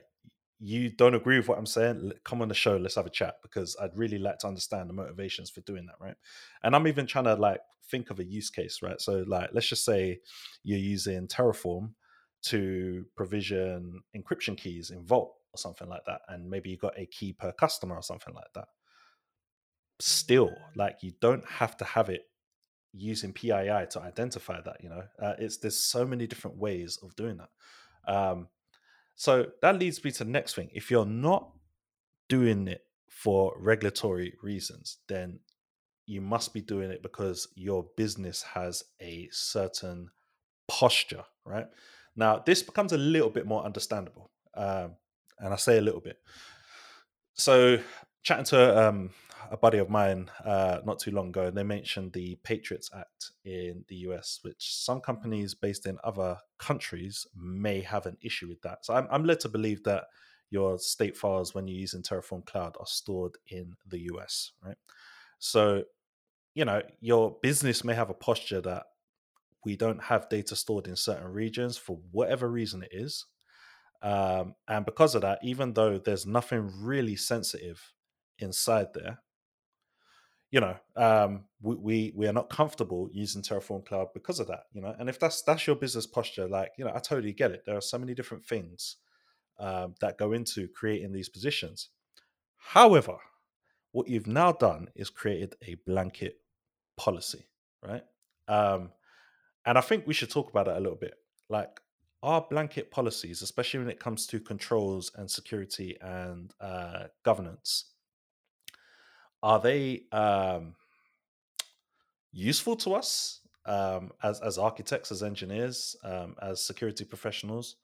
you 0.59 0.91
don't 0.91 1.15
agree 1.15 1.39
with 1.39 1.49
what 1.49 1.57
I'm 1.57 1.65
saying, 1.65 2.13
come 2.23 2.43
on 2.43 2.49
the 2.49 2.55
show. 2.55 2.77
Let's 2.77 2.97
have 2.97 3.07
a 3.07 3.11
chat 3.11 3.37
because 3.41 3.75
I'd 3.81 3.97
really 3.97 4.19
like 4.19 4.41
to 4.41 4.47
understand 4.47 4.91
the 4.91 4.95
motivations 4.95 5.49
for 5.49 5.63
doing 5.63 5.87
that, 5.87 5.97
right? 5.99 6.17
And 6.63 6.77
I'm 6.77 6.87
even 6.87 7.07
trying 7.07 7.25
to 7.25 7.35
like 7.37 7.61
think 7.91 8.11
of 8.11 8.19
a 8.21 8.25
use 8.25 8.51
case, 8.51 8.81
right? 8.83 9.01
So, 9.01 9.25
like, 9.27 9.49
let's 9.55 9.69
just 9.69 9.87
say 9.87 10.21
you're 10.63 10.79
using 10.79 11.29
Terraform 11.29 11.93
to 12.43 13.05
provision 13.17 14.01
encryption 14.17 14.57
keys 14.57 14.91
in 14.91 15.05
Vault 15.05 15.35
or 15.53 15.59
something 15.59 15.89
like 15.89 16.05
that, 16.07 16.21
and 16.29 16.49
maybe 16.49 16.71
you 16.71 16.77
got 16.77 16.99
a 16.99 17.07
key 17.07 17.33
per 17.33 17.53
customer 17.53 17.97
or 17.97 18.03
something 18.03 18.35
like 18.35 18.53
that 18.55 18.69
still 20.01 20.51
like 20.77 20.97
you 21.03 21.13
don't 21.21 21.47
have 21.47 21.77
to 21.77 21.85
have 21.85 22.09
it 22.09 22.23
using 22.93 23.33
PII 23.33 23.87
to 23.91 24.01
identify 24.01 24.61
that. 24.61 24.79
You 24.83 24.89
know, 24.89 25.03
uh, 25.23 25.35
it's 25.39 25.59
there's 25.59 25.77
so 25.77 26.07
many 26.07 26.27
different 26.27 26.57
ways 26.57 26.99
of 27.03 27.15
doing 27.17 27.39
that. 27.39 28.13
Um, 28.13 28.49
so 29.15 29.47
that 29.63 29.79
leads 29.79 30.03
me 30.03 30.11
to 30.13 30.25
the 30.25 30.31
next 30.31 30.55
thing. 30.55 30.71
If 30.73 30.91
you're 30.91 31.07
not 31.07 31.53
doing 32.29 32.69
it 32.69 32.83
for 33.09 33.55
regulatory 33.59 34.35
reasons, 34.43 34.99
then 35.09 35.41
you 36.07 36.21
must 36.21 36.53
be 36.55 36.61
doing 36.61 36.91
it 36.91 37.03
because 37.03 37.49
your 37.55 37.87
business 37.97 38.43
has 38.43 38.83
a 39.01 39.29
certain 39.31 40.09
posture, 40.67 41.25
right? 41.45 41.67
Now, 42.21 42.43
this 42.45 42.63
becomes 42.63 42.93
a 42.93 42.99
little 42.99 43.31
bit 43.31 43.47
more 43.47 43.65
understandable. 43.65 44.31
Um, 44.55 44.97
and 45.39 45.55
I 45.55 45.57
say 45.57 45.79
a 45.79 45.81
little 45.81 46.03
bit. 46.03 46.19
So, 47.33 47.79
chatting 48.23 48.45
to 48.47 48.89
um, 48.89 49.11
a 49.51 49.57
buddy 49.57 49.79
of 49.79 49.89
mine 49.89 50.31
uh, 50.45 50.81
not 50.85 50.99
too 50.99 51.13
long 51.13 51.29
ago, 51.29 51.47
and 51.47 51.57
they 51.57 51.63
mentioned 51.63 52.13
the 52.13 52.37
Patriots 52.45 52.91
Act 52.95 53.31
in 53.47 53.87
the 53.89 53.97
US, 54.09 54.41
which 54.43 54.77
some 54.77 55.01
companies 55.01 55.55
based 55.55 55.87
in 55.87 55.97
other 56.05 56.37
countries 56.59 57.27
may 57.35 57.81
have 57.81 58.05
an 58.05 58.19
issue 58.21 58.49
with 58.49 58.61
that. 58.61 58.85
So 58.85 58.93
I'm, 58.93 59.09
I'm 59.11 59.25
led 59.25 59.41
to 59.41 59.49
believe 59.49 59.83
that 59.85 60.05
your 60.51 60.79
state 60.79 61.17
files, 61.17 61.55
when 61.55 61.67
you're 61.69 61.81
using 61.81 62.03
Terraform 62.03 62.45
Cloud, 62.45 62.77
are 62.79 62.87
stored 62.87 63.39
in 63.49 63.73
the 63.89 64.01
US, 64.13 64.53
right? 64.63 64.77
So, 65.39 65.85
you 66.55 66.67
know, 66.67 66.83
your 67.01 67.39
business 67.43 67.83
may 67.83 67.95
have 67.95 68.11
a 68.11 68.15
posture 68.15 68.61
that 68.61 68.85
we 69.65 69.77
don't 69.77 70.03
have 70.05 70.29
data 70.29 70.57
stored 70.57 70.87
in 70.87 70.97
certain 70.97 71.29
regions 71.29 71.77
for 71.77 71.99
whatever 72.11 72.49
reason 72.49 72.83
it 72.83 72.91
is. 72.93 73.27
Um, 74.03 74.55
and 74.67 74.87
because 74.87 75.15
of 75.15 75.23
that, 75.23 75.41
even 75.43 75.75
though 75.75 75.99
there's 75.99 76.27
nothing 76.27 76.73
really 76.81 77.17
sensitive 77.17 77.93
inside 78.39 78.89
there, 78.95 79.19
you 80.51 80.61
know, 80.61 80.77
um, 80.97 81.45
we, 81.63 81.77
we 81.77 82.13
we 82.17 82.27
are 82.27 82.33
not 82.33 82.51
comfortable 82.51 83.09
using 83.13 83.43
Terraform 83.43 83.87
Cloud 83.87 84.09
because 84.15 84.41
of 84.41 84.49
that. 84.49 84.65
You 84.73 84.81
know, 84.81 84.95
and 84.99 85.09
if 85.09 85.21
that's 85.21 85.43
that's 85.43 85.67
your 85.67 85.77
business 85.77 86.07
posture, 86.07 86.49
like 86.49 86.73
you 86.77 86.85
know, 86.85 86.93
I 86.95 86.99
totally 86.99 87.33
get 87.33 87.53
it. 87.53 87.63
There 87.67 87.77
are 87.77 87.83
so 87.83 87.99
many 87.99 88.15
different 88.15 88.45
things 88.45 88.97
um, 89.59 89.95
that 90.01 90.19
go 90.19 90.33
into 90.33 90.67
creating 90.69 91.13
these 91.13 91.29
positions. 91.29 91.91
However, 92.57 93.17
what 93.93 94.09
you've 94.09 94.27
now 94.27 94.53
done 94.53 94.89
is 94.97 95.09
created 95.11 95.55
a 95.63 95.77
blanket 95.87 96.35
policy, 96.97 97.47
right? 97.83 98.03
Um, 98.49 98.91
and 99.67 99.79
I 99.79 99.81
think 99.81 100.07
we 100.07 100.15
should 100.15 100.31
talk 100.31 100.51
about 100.51 100.69
it 100.69 100.77
a 100.77 100.81
little 100.81 100.99
bit. 100.99 101.15
Like 101.49 101.81
our 102.23 102.47
blanket 102.49 102.91
policies, 102.91 103.43
especially 103.43 103.81
when 103.81 103.91
it 103.91 104.01
comes 104.01 104.27
to 104.29 104.41
controls 104.41 105.11
and 105.15 105.31
security 105.31 105.97
and 106.01 106.53
uh, 106.61 107.05
governance, 107.25 107.93
are 109.43 109.61
they 109.61 110.03
um, 110.13 110.75
useful 112.33 112.77
to 112.77 112.95
us 112.95 113.41
um, 113.67 114.11
as 114.23 114.41
as 114.41 114.59
architects, 114.59 115.13
as 115.13 115.23
engineers, 115.23 115.97
um, 116.05 116.35
as 116.43 116.65
security 116.65 117.05
professionals, 117.05 117.77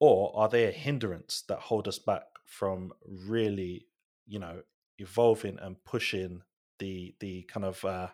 or 0.00 0.32
are 0.36 0.48
they 0.48 0.64
a 0.64 0.70
hindrance 0.70 1.44
that 1.48 1.58
hold 1.58 1.88
us 1.88 1.98
back 1.98 2.24
from 2.44 2.92
really, 3.06 3.86
you 4.26 4.38
know, 4.38 4.62
evolving 4.98 5.58
and 5.60 5.82
pushing 5.84 6.42
the 6.78 7.14
the 7.20 7.42
kind 7.44 7.64
of 7.64 7.84
uh, 7.84 8.08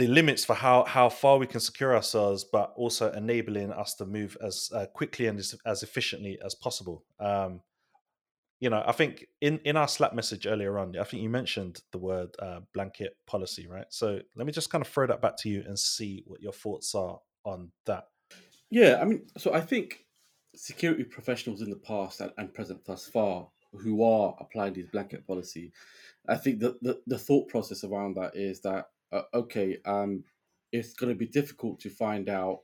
the 0.00 0.06
limits 0.06 0.46
for 0.46 0.54
how 0.54 0.82
how 0.84 1.10
far 1.10 1.36
we 1.36 1.46
can 1.46 1.60
secure 1.60 1.94
ourselves, 1.94 2.42
but 2.42 2.72
also 2.74 3.12
enabling 3.12 3.70
us 3.70 3.94
to 3.94 4.06
move 4.06 4.34
as 4.42 4.70
uh, 4.74 4.86
quickly 4.94 5.26
and 5.26 5.38
as, 5.38 5.54
as 5.66 5.82
efficiently 5.82 6.38
as 6.42 6.54
possible. 6.54 7.04
Um, 7.18 7.60
you 8.60 8.70
know, 8.70 8.82
I 8.86 8.92
think 8.92 9.26
in 9.42 9.60
in 9.66 9.76
our 9.76 9.86
Slack 9.86 10.14
message 10.14 10.46
earlier 10.46 10.78
on, 10.78 10.96
I 10.98 11.04
think 11.04 11.22
you 11.22 11.28
mentioned 11.28 11.82
the 11.92 11.98
word 11.98 12.30
uh, 12.38 12.60
blanket 12.72 13.14
policy, 13.26 13.66
right? 13.68 13.84
So 13.90 14.20
let 14.36 14.46
me 14.46 14.52
just 14.52 14.70
kind 14.70 14.80
of 14.80 14.88
throw 14.88 15.06
that 15.06 15.20
back 15.20 15.36
to 15.40 15.50
you 15.50 15.62
and 15.66 15.78
see 15.78 16.24
what 16.26 16.40
your 16.40 16.52
thoughts 16.54 16.94
are 16.94 17.20
on 17.44 17.70
that. 17.84 18.04
Yeah, 18.70 19.00
I 19.02 19.04
mean, 19.04 19.26
so 19.36 19.52
I 19.52 19.60
think 19.60 20.06
security 20.54 21.04
professionals 21.04 21.60
in 21.60 21.68
the 21.68 21.76
past 21.76 22.22
and, 22.22 22.32
and 22.38 22.54
present 22.54 22.86
thus 22.86 23.06
far 23.06 23.48
who 23.74 24.02
are 24.02 24.34
applying 24.40 24.72
these 24.72 24.86
blanket 24.86 25.26
policy, 25.26 25.72
I 26.26 26.36
think 26.36 26.60
the, 26.60 26.78
the, 26.80 27.00
the 27.06 27.18
thought 27.18 27.48
process 27.48 27.84
around 27.84 28.16
that 28.16 28.34
is 28.34 28.60
that 28.60 28.86
uh, 29.12 29.22
okay, 29.34 29.78
um, 29.84 30.24
it's 30.72 30.94
going 30.94 31.12
to 31.12 31.18
be 31.18 31.26
difficult 31.26 31.80
to 31.80 31.90
find 31.90 32.28
out 32.28 32.60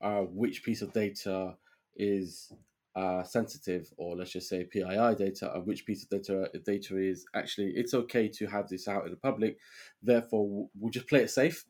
uh, 0.00 0.20
which 0.20 0.62
piece 0.62 0.82
of 0.82 0.92
data 0.92 1.54
is 1.96 2.52
uh, 2.94 3.22
sensitive, 3.22 3.92
or 3.96 4.16
let's 4.16 4.32
just 4.32 4.48
say 4.48 4.64
PII 4.64 5.14
data, 5.16 5.52
and 5.54 5.66
which 5.66 5.86
piece 5.86 6.02
of 6.02 6.08
data 6.10 6.50
data 6.64 6.98
is 6.98 7.26
actually 7.34 7.72
it's 7.76 7.94
okay 7.94 8.28
to 8.28 8.46
have 8.46 8.68
this 8.68 8.88
out 8.88 9.04
in 9.04 9.10
the 9.10 9.16
public. 9.16 9.58
Therefore, 10.02 10.68
we'll 10.78 10.90
just 10.90 11.08
play 11.08 11.20
it 11.20 11.30
safe. 11.30 11.64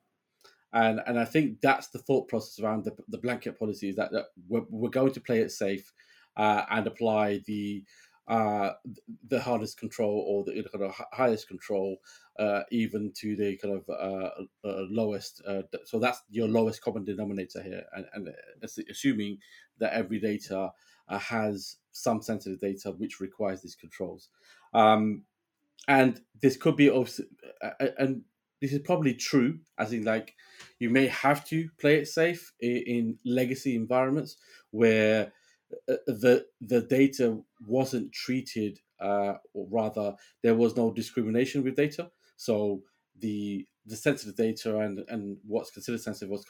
And 0.72 1.00
and 1.06 1.18
I 1.18 1.24
think 1.24 1.60
that's 1.60 1.88
the 1.88 1.98
thought 1.98 2.28
process 2.28 2.62
around 2.62 2.84
the, 2.84 2.96
the 3.08 3.18
blanket 3.18 3.58
policy 3.58 3.88
is 3.90 3.96
that, 3.96 4.12
that 4.12 4.26
we're, 4.48 4.64
we're 4.68 4.90
going 4.90 5.12
to 5.12 5.20
play 5.20 5.40
it 5.40 5.50
safe 5.50 5.92
uh, 6.36 6.64
and 6.70 6.86
apply 6.86 7.40
the 7.46 7.84
uh, 8.28 8.72
the 9.28 9.40
hardest 9.40 9.78
control 9.78 10.24
or 10.28 10.44
the 10.44 10.62
kind 10.70 10.84
of 10.84 10.94
highest 11.12 11.48
control, 11.48 11.96
uh, 12.38 12.60
even 12.70 13.10
to 13.16 13.34
the 13.34 13.56
kind 13.56 13.74
of 13.74 13.88
uh, 13.88 14.30
uh 14.68 14.84
lowest. 14.90 15.42
Uh, 15.46 15.62
so 15.84 15.98
that's 15.98 16.22
your 16.30 16.46
lowest 16.46 16.82
common 16.82 17.04
denominator 17.04 17.62
here, 17.62 17.84
and, 17.94 18.04
and 18.12 18.28
assuming 18.90 19.38
that 19.78 19.94
every 19.94 20.20
data 20.20 20.70
uh, 21.08 21.18
has 21.18 21.76
some 21.90 22.20
sensitive 22.20 22.60
data 22.60 22.92
which 22.92 23.18
requires 23.18 23.62
these 23.62 23.74
controls. 23.74 24.28
Um, 24.74 25.22
and 25.86 26.20
this 26.42 26.58
could 26.58 26.76
be 26.76 26.90
also, 26.90 27.22
and 27.98 28.22
this 28.60 28.72
is 28.72 28.80
probably 28.80 29.14
true, 29.14 29.60
as 29.78 29.92
in 29.92 30.04
like 30.04 30.34
you 30.78 30.90
may 30.90 31.06
have 31.06 31.46
to 31.46 31.70
play 31.80 31.96
it 31.96 32.08
safe 32.08 32.52
in, 32.60 32.76
in 32.86 33.18
legacy 33.24 33.74
environments 33.74 34.36
where 34.70 35.26
uh, 35.26 35.30
the 35.86 36.46
the 36.60 36.80
data 36.82 37.42
wasn't 37.66 38.12
treated, 38.12 38.80
uh, 39.00 39.34
or 39.52 39.66
rather, 39.70 40.16
there 40.42 40.54
was 40.54 40.76
no 40.76 40.92
discrimination 40.92 41.62
with 41.62 41.76
data. 41.76 42.10
So 42.36 42.82
the 43.18 43.66
the 43.86 43.96
sensitive 43.96 44.36
data 44.36 44.78
and 44.78 45.04
and 45.08 45.38
what's 45.46 45.70
considered 45.70 46.00
sensitive, 46.00 46.30
what's 46.30 46.46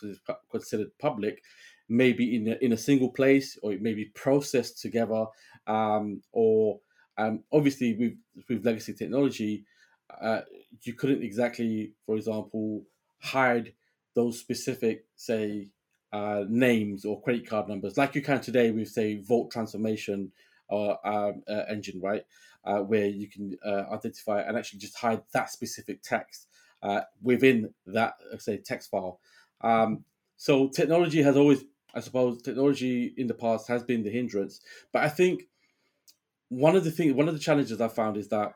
considered 0.50 0.98
public, 0.98 1.42
may 1.88 2.12
be 2.12 2.36
in 2.36 2.48
a, 2.48 2.56
in 2.60 2.72
a 2.72 2.76
single 2.76 3.10
place, 3.10 3.58
or 3.62 3.72
it 3.72 3.82
may 3.82 3.94
be 3.94 4.06
processed 4.06 4.80
together, 4.80 5.26
um, 5.66 6.22
or 6.32 6.80
um, 7.16 7.44
obviously 7.52 7.94
with 7.96 8.14
with 8.48 8.66
legacy 8.66 8.94
technology, 8.94 9.64
uh, 10.20 10.42
you 10.82 10.94
couldn't 10.94 11.22
exactly, 11.22 11.94
for 12.06 12.16
example, 12.16 12.84
hide 13.20 13.74
those 14.14 14.38
specific, 14.38 15.04
say, 15.16 15.70
uh, 16.12 16.44
names 16.48 17.04
or 17.04 17.20
credit 17.22 17.46
card 17.48 17.68
numbers, 17.68 17.96
like 17.96 18.14
you 18.14 18.22
can 18.22 18.40
today 18.40 18.70
with, 18.70 18.88
say, 18.88 19.16
Vault 19.16 19.50
Transformation 19.50 20.32
or 20.68 20.98
um, 21.06 21.42
uh, 21.48 21.62
engine, 21.68 22.00
right? 22.00 22.24
Uh, 22.64 22.80
where 22.80 23.06
you 23.06 23.28
can 23.28 23.56
uh, 23.64 23.84
identify 23.92 24.40
and 24.42 24.56
actually 24.56 24.78
just 24.78 24.98
hide 24.98 25.22
that 25.32 25.50
specific 25.50 26.02
text 26.02 26.48
uh, 26.82 27.00
within 27.22 27.72
that, 27.86 28.14
say, 28.38 28.58
text 28.58 28.90
file. 28.90 29.20
Um, 29.60 30.04
so 30.36 30.68
technology 30.68 31.22
has 31.22 31.36
always, 31.36 31.64
I 31.94 32.00
suppose, 32.00 32.42
technology 32.42 33.14
in 33.16 33.26
the 33.26 33.34
past 33.34 33.68
has 33.68 33.82
been 33.82 34.02
the 34.02 34.10
hindrance. 34.10 34.60
But 34.92 35.04
I 35.04 35.08
think 35.08 35.44
one 36.48 36.76
of 36.76 36.84
the 36.84 36.90
things, 36.90 37.14
one 37.14 37.28
of 37.28 37.34
the 37.34 37.40
challenges 37.40 37.80
I 37.80 37.88
found 37.88 38.16
is 38.16 38.28
that 38.28 38.54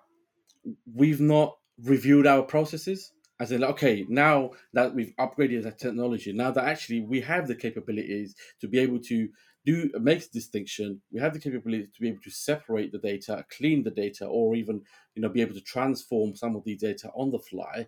we've 0.94 1.20
not 1.20 1.56
reviewed 1.82 2.26
our 2.26 2.42
processes 2.42 3.12
I 3.40 3.44
said, 3.44 3.62
okay, 3.62 4.06
now 4.08 4.50
that 4.72 4.94
we've 4.94 5.14
upgraded 5.18 5.64
the 5.64 5.72
technology, 5.72 6.32
now 6.32 6.50
that 6.52 6.64
actually 6.64 7.00
we 7.00 7.20
have 7.22 7.48
the 7.48 7.56
capabilities 7.56 8.36
to 8.60 8.68
be 8.68 8.78
able 8.78 9.00
to 9.00 9.28
do 9.64 9.90
make 10.00 10.30
distinction, 10.30 11.00
we 11.12 11.20
have 11.20 11.32
the 11.32 11.38
capability 11.40 11.86
to 11.86 12.00
be 12.00 12.08
able 12.08 12.22
to 12.22 12.30
separate 12.30 12.92
the 12.92 12.98
data, 12.98 13.44
clean 13.48 13.82
the 13.82 13.90
data, 13.90 14.26
or 14.26 14.54
even 14.56 14.82
you 15.14 15.22
know 15.22 15.28
be 15.28 15.40
able 15.40 15.54
to 15.54 15.60
transform 15.60 16.34
some 16.34 16.56
of 16.56 16.64
the 16.64 16.76
data 16.76 17.10
on 17.14 17.30
the 17.30 17.38
fly, 17.38 17.86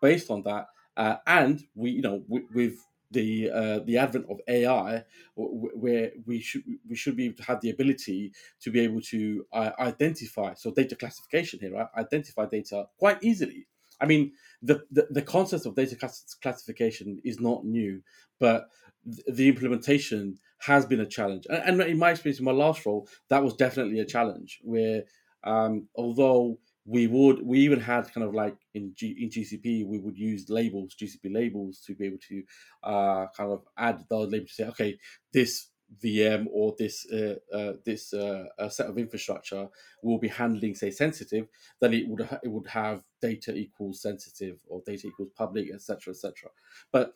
based 0.00 0.30
on 0.30 0.42
that. 0.42 0.66
Uh, 0.96 1.16
and 1.26 1.62
we, 1.74 1.90
you 1.90 2.02
know, 2.02 2.24
with 2.28 2.78
the 3.10 3.50
uh, 3.50 3.78
the 3.80 3.98
advent 3.98 4.26
of 4.30 4.40
AI, 4.48 5.04
where 5.34 6.12
we 6.26 6.40
should 6.40 6.62
we 6.88 6.96
should 6.96 7.16
be 7.16 7.26
able 7.26 7.36
to 7.36 7.44
have 7.44 7.60
the 7.60 7.70
ability 7.70 8.32
to 8.60 8.70
be 8.70 8.80
able 8.80 9.00
to 9.00 9.46
uh, 9.52 9.70
identify 9.78 10.54
so 10.54 10.70
data 10.72 10.96
classification 10.96 11.58
here, 11.60 11.72
right? 11.72 11.88
Identify 11.96 12.46
data 12.46 12.86
quite 12.98 13.22
easily. 13.22 13.66
I 14.00 14.06
mean, 14.06 14.32
the, 14.62 14.82
the, 15.10 15.22
concept 15.22 15.66
of 15.66 15.74
data 15.74 15.96
class- 15.96 16.36
classification 16.42 17.20
is 17.24 17.40
not 17.40 17.64
new, 17.64 18.02
but 18.38 18.68
th- 19.04 19.24
the 19.26 19.48
implementation 19.48 20.38
has 20.58 20.84
been 20.84 21.00
a 21.00 21.06
challenge. 21.06 21.46
And, 21.48 21.80
and, 21.80 21.90
in 21.90 21.98
my 21.98 22.10
experience, 22.10 22.38
in 22.38 22.44
my 22.44 22.52
last 22.52 22.84
role, 22.84 23.08
that 23.28 23.42
was 23.42 23.54
definitely 23.54 24.00
a 24.00 24.04
challenge. 24.04 24.60
Where 24.62 25.04
um, 25.44 25.88
although 25.96 26.58
we 26.84 27.06
would, 27.06 27.42
we 27.42 27.60
even 27.60 27.80
had 27.80 28.12
kind 28.12 28.26
of 28.26 28.34
like 28.34 28.56
in 28.74 28.92
G, 28.94 29.16
in 29.18 29.30
GCP, 29.30 29.86
we 29.86 29.98
would 29.98 30.18
use 30.18 30.50
labels, 30.50 30.94
GCP 30.94 31.32
labels, 31.32 31.80
to 31.86 31.94
be 31.94 32.06
able 32.06 32.18
to 32.28 32.42
uh, 32.82 33.26
kind 33.36 33.52
of 33.52 33.62
add 33.78 34.04
those 34.08 34.30
labels 34.30 34.50
to 34.50 34.54
say, 34.54 34.68
okay, 34.68 34.98
this 35.32 35.68
VM 35.98 36.46
or 36.52 36.74
this 36.78 37.06
uh, 37.10 37.36
uh, 37.52 37.72
this 37.84 38.12
uh, 38.12 38.46
set 38.68 38.86
of 38.86 38.98
infrastructure 38.98 39.68
will 40.02 40.18
be 40.18 40.28
handling, 40.28 40.74
say, 40.74 40.90
sensitive, 40.90 41.48
then 41.80 41.94
it 41.94 42.08
would 42.08 42.22
ha- 42.22 42.38
it 42.42 42.48
would 42.48 42.68
have 42.68 43.02
data 43.20 43.54
equals 43.54 44.00
sensitive 44.00 44.58
or 44.68 44.82
data 44.86 45.08
equals 45.08 45.30
public, 45.36 45.72
etc., 45.72 46.12
etc. 46.12 46.50
But 46.92 47.12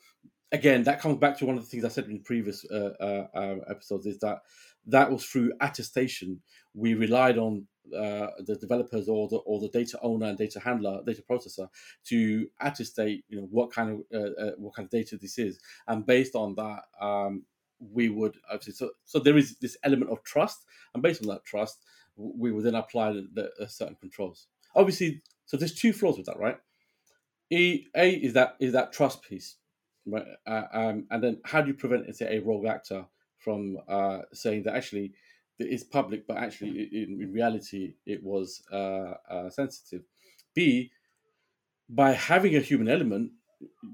again, 0.51 0.83
that 0.83 0.99
comes 0.99 1.17
back 1.17 1.37
to 1.37 1.45
one 1.45 1.57
of 1.57 1.63
the 1.63 1.69
things 1.69 1.85
I 1.85 1.89
said 1.89 2.05
in 2.05 2.21
previous 2.21 2.65
uh, 2.69 2.93
uh, 2.99 3.27
uh, 3.37 3.55
episodes 3.69 4.05
is 4.05 4.19
that 4.19 4.39
that 4.87 5.11
was 5.11 5.25
through 5.25 5.53
attestation. 5.61 6.41
We 6.73 6.93
relied 6.93 7.37
on 7.37 7.67
the 7.89 8.57
developers 8.59 9.07
or 9.07 9.27
the 9.29 9.37
or 9.37 9.61
the 9.61 9.69
data 9.69 9.97
owner 10.01 10.27
and 10.27 10.37
data 10.37 10.59
handler, 10.59 11.01
data 11.05 11.23
processor, 11.29 11.69
to 12.07 12.47
attestate, 12.61 13.23
you 13.29 13.37
know, 13.37 13.47
what 13.49 13.71
kind 13.71 13.89
of 14.11 14.53
what 14.57 14.75
kind 14.75 14.85
of 14.85 14.91
data 14.91 15.17
this 15.17 15.39
is, 15.39 15.59
and 15.87 16.05
based 16.05 16.35
on 16.35 16.55
that. 16.55 16.83
Um, 16.99 17.45
we 17.79 18.09
would 18.09 18.37
obviously 18.49 18.73
so 18.73 18.91
so 19.05 19.19
there 19.19 19.37
is 19.37 19.57
this 19.59 19.77
element 19.83 20.11
of 20.11 20.23
trust, 20.23 20.65
and 20.93 21.03
based 21.03 21.21
on 21.21 21.27
that 21.29 21.43
trust, 21.43 21.77
we 22.15 22.51
would 22.51 22.63
then 22.63 22.75
apply 22.75 23.13
the, 23.13 23.27
the 23.33 23.51
uh, 23.63 23.67
certain 23.67 23.95
controls. 23.95 24.47
Obviously, 24.75 25.21
so 25.45 25.57
there's 25.57 25.75
two 25.75 25.93
flaws 25.93 26.17
with 26.17 26.25
that, 26.27 26.39
right? 26.39 26.57
E 27.49 27.85
A 27.95 28.09
is 28.11 28.33
that 28.33 28.55
is 28.59 28.73
that 28.73 28.91
trust 28.91 29.21
piece, 29.23 29.55
right? 30.05 30.25
Uh, 30.47 30.63
um, 30.73 31.05
and 31.11 31.23
then 31.23 31.41
how 31.45 31.61
do 31.61 31.67
you 31.67 31.73
prevent 31.73 32.13
say 32.15 32.37
a 32.37 32.41
rogue 32.41 32.65
actor 32.65 33.05
from 33.37 33.77
uh, 33.87 34.19
saying 34.33 34.63
that 34.63 34.75
actually 34.75 35.13
it's 35.59 35.83
public, 35.83 36.27
but 36.27 36.37
actually 36.37 36.89
in, 36.91 37.21
in 37.21 37.31
reality 37.31 37.95
it 38.05 38.23
was 38.23 38.63
uh, 38.71 39.13
uh, 39.29 39.49
sensitive. 39.49 40.03
B 40.53 40.91
by 41.87 42.13
having 42.13 42.55
a 42.55 42.59
human 42.59 42.89
element, 42.89 43.31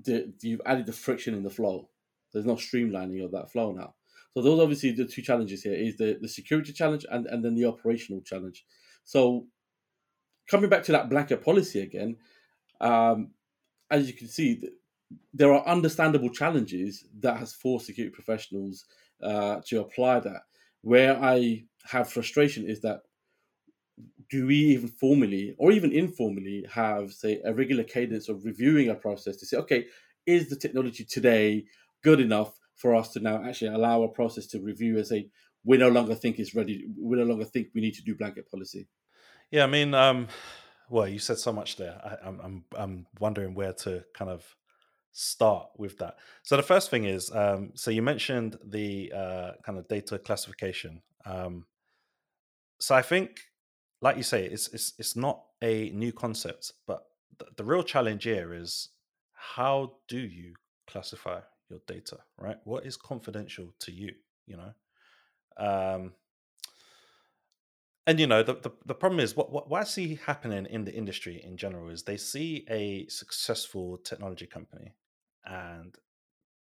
the, 0.06 0.34
you've 0.42 0.62
added 0.66 0.86
the 0.86 0.94
friction 0.94 1.34
in 1.34 1.44
the 1.44 1.50
flow. 1.50 1.90
There's 2.34 2.46
no 2.46 2.56
streamlining 2.56 3.24
of 3.24 3.32
that 3.32 3.52
flow 3.52 3.72
now. 3.72 3.96
So 4.34 4.42
those 4.42 4.60
obviously 4.60 4.92
the 4.92 5.06
two 5.06 5.22
challenges 5.22 5.64
here 5.64 5.74
is 5.74 5.98
the, 5.98 6.18
the 6.22 6.28
security 6.28 6.72
challenge 6.72 7.06
and, 7.12 7.26
and 7.28 7.44
then 7.44 7.56
the 7.56 7.66
operational 7.66 8.22
challenge. 8.22 8.66
So 9.04 9.48
coming 10.50 10.70
back 10.70 10.84
to 10.84 10.92
that 10.94 11.10
blanket 11.10 11.44
policy 11.44 11.82
again, 11.82 12.18
um, 12.80 13.32
as 13.90 14.08
you 14.08 14.14
can 14.14 14.28
see, 14.28 14.62
there 15.34 15.54
are 15.54 15.68
understandable 15.68 16.30
challenges 16.30 17.06
that 17.20 17.38
has 17.38 17.54
forced 17.54 17.86
security 17.86 18.14
professionals 18.14 18.86
uh, 19.22 19.60
to 19.68 19.82
apply 19.82 20.22
that. 20.22 20.44
Where 20.82 21.22
I 21.22 21.66
have 21.84 22.10
frustration 22.10 22.66
is 22.66 22.82
that 22.82 23.02
do 24.30 24.48
we 24.48 24.56
even 24.56 24.88
formally 24.88 25.54
or 25.58 25.72
even 25.72 25.92
informally 25.92 26.66
have, 26.72 27.12
say, 27.12 27.42
a 27.44 27.54
regular 27.54 27.84
cadence 27.84 28.30
of 28.30 28.46
reviewing 28.46 28.90
a 28.90 28.96
process 28.96 29.36
to 29.38 29.46
say, 29.46 29.58
okay, 29.58 29.86
is 30.26 30.50
the 30.50 30.56
technology 30.56 31.04
today 31.04 31.66
good 32.03 32.20
enough 32.20 32.58
for 32.75 32.96
us 32.96 33.10
to 33.13 33.20
now 33.20 33.43
actually 33.43 33.74
allow 33.74 34.03
a 34.03 34.10
process 34.10 34.48
to 34.48 34.60
review 34.60 34.98
and 34.98 35.08
say 35.08 35.29
we 35.63 35.77
no 35.77 35.89
longer 35.89 36.15
think 36.15 36.39
it's 36.39 36.55
ready. 36.55 36.88
We 37.00 37.17
no 37.17 37.24
longer 37.24 37.46
think 37.46 37.67
we 37.75 37.81
need 37.81 37.93
to 37.93 38.03
do 38.03 38.15
blanket 38.15 38.50
policy. 38.50 38.88
Yeah, 39.51 39.63
I 39.63 39.67
mean, 39.67 39.93
um, 39.93 40.27
well, 40.89 41.08
you 41.08 41.20
said 41.20 41.38
so 41.38 41.51
much 41.51 41.75
there. 41.75 42.00
I, 42.03 42.27
am 42.27 42.39
I'm 42.43 42.63
I'm 42.75 43.05
wondering 43.20 43.53
where 43.53 43.74
to 43.74 44.03
kind 44.15 44.31
of 44.31 44.43
start 45.12 45.67
with 45.77 45.98
that. 46.00 46.17
So 46.43 46.58
the 46.58 46.63
first 46.63 46.89
thing 46.89 47.05
is, 47.05 47.31
um, 47.36 47.72
so 47.75 47.91
you 47.91 48.01
mentioned 48.01 48.58
the 48.63 49.12
uh, 49.15 49.51
kind 49.63 49.77
of 49.77 49.88
data 49.88 50.17
classification. 50.17 51.01
Um, 51.25 51.65
so 52.79 52.96
I 52.96 53.01
think, 53.01 53.39
like 54.01 54.17
you 54.17 54.24
say, 54.24 54.46
it's 54.46 54.67
it's 54.70 54.93
it's 54.98 55.15
not 55.15 55.43
a 55.62 55.91
new 55.91 56.12
concept, 56.12 56.72
but 56.88 57.03
the, 57.38 57.46
the 57.58 57.63
real 57.63 57.84
challenge 57.84 58.24
here 58.24 58.53
is 58.53 58.89
how 59.34 59.93
do 60.08 60.20
you 60.20 60.53
classify 60.88 61.41
your 61.72 61.80
data, 61.88 62.20
right? 62.38 62.58
What 62.66 62.86
is 62.86 62.98
confidential 62.98 63.74
to 63.80 63.92
you, 63.92 64.13
you 64.46 64.58
know? 64.58 64.74
Um, 65.58 66.13
and 68.08 68.20
you 68.20 68.28
know 68.28 68.42
the, 68.44 68.56
the, 68.56 68.72
the 68.86 68.96
problem 68.96 69.20
is 69.20 69.36
what, 69.36 69.51
what, 69.51 69.70
what 69.70 69.82
I 69.82 69.84
see 69.84 70.20
happening 70.25 70.66
in 70.66 70.86
the 70.86 70.94
industry 70.94 71.42
in 71.44 71.56
general 71.56 71.90
is 71.90 72.04
they 72.04 72.18
see 72.18 72.66
a 72.70 73.08
successful 73.08 73.98
technology 73.98 74.48
company 74.48 74.96
and 75.46 75.96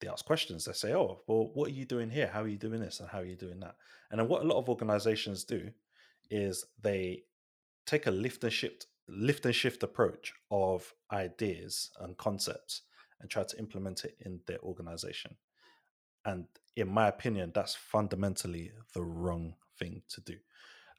they 0.01 0.09
ask 0.09 0.25
questions. 0.25 0.65
They 0.65 0.73
say, 0.73 0.95
"Oh, 0.95 1.23
well, 1.27 1.51
what 1.55 1.69
are 1.69 1.75
you 1.75 1.85
doing 1.85 2.11
here? 2.11 2.31
How 2.33 2.43
are 2.43 2.49
you 2.49 2.57
doing 2.57 2.81
this? 2.81 3.01
And 3.01 3.09
how 3.09 3.19
are 3.19 3.25
you 3.25 3.37
doing 3.37 3.61
that?" 3.61 3.75
And 4.11 4.21
then 4.21 4.29
what 4.29 4.43
a 4.43 4.47
lot 4.47 4.59
of 4.59 4.69
organizations 4.69 5.45
do 5.45 5.71
is 6.31 6.65
they 6.81 7.25
take 7.87 8.07
a 8.07 8.11
lift 8.11 8.45
and 8.45 8.53
shift 8.53 8.87
lift 9.09 9.47
and 9.47 9.55
shift 9.55 9.83
approach 9.83 10.35
of 10.51 10.95
ideas 11.13 11.91
and 12.01 12.17
concepts 12.17 12.83
and 13.21 13.31
try 13.31 13.43
to 13.45 13.59
implement 13.59 14.05
it 14.05 14.17
in 14.21 14.41
their 14.47 14.61
organization. 14.61 15.37
And 16.25 16.47
in 16.77 16.89
my 16.89 17.09
opinion, 17.09 17.53
that's 17.55 17.75
fundamentally 17.75 18.73
the 18.95 19.03
wrong 19.03 19.55
thing 19.79 20.03
to 20.11 20.21
do. 20.21 20.37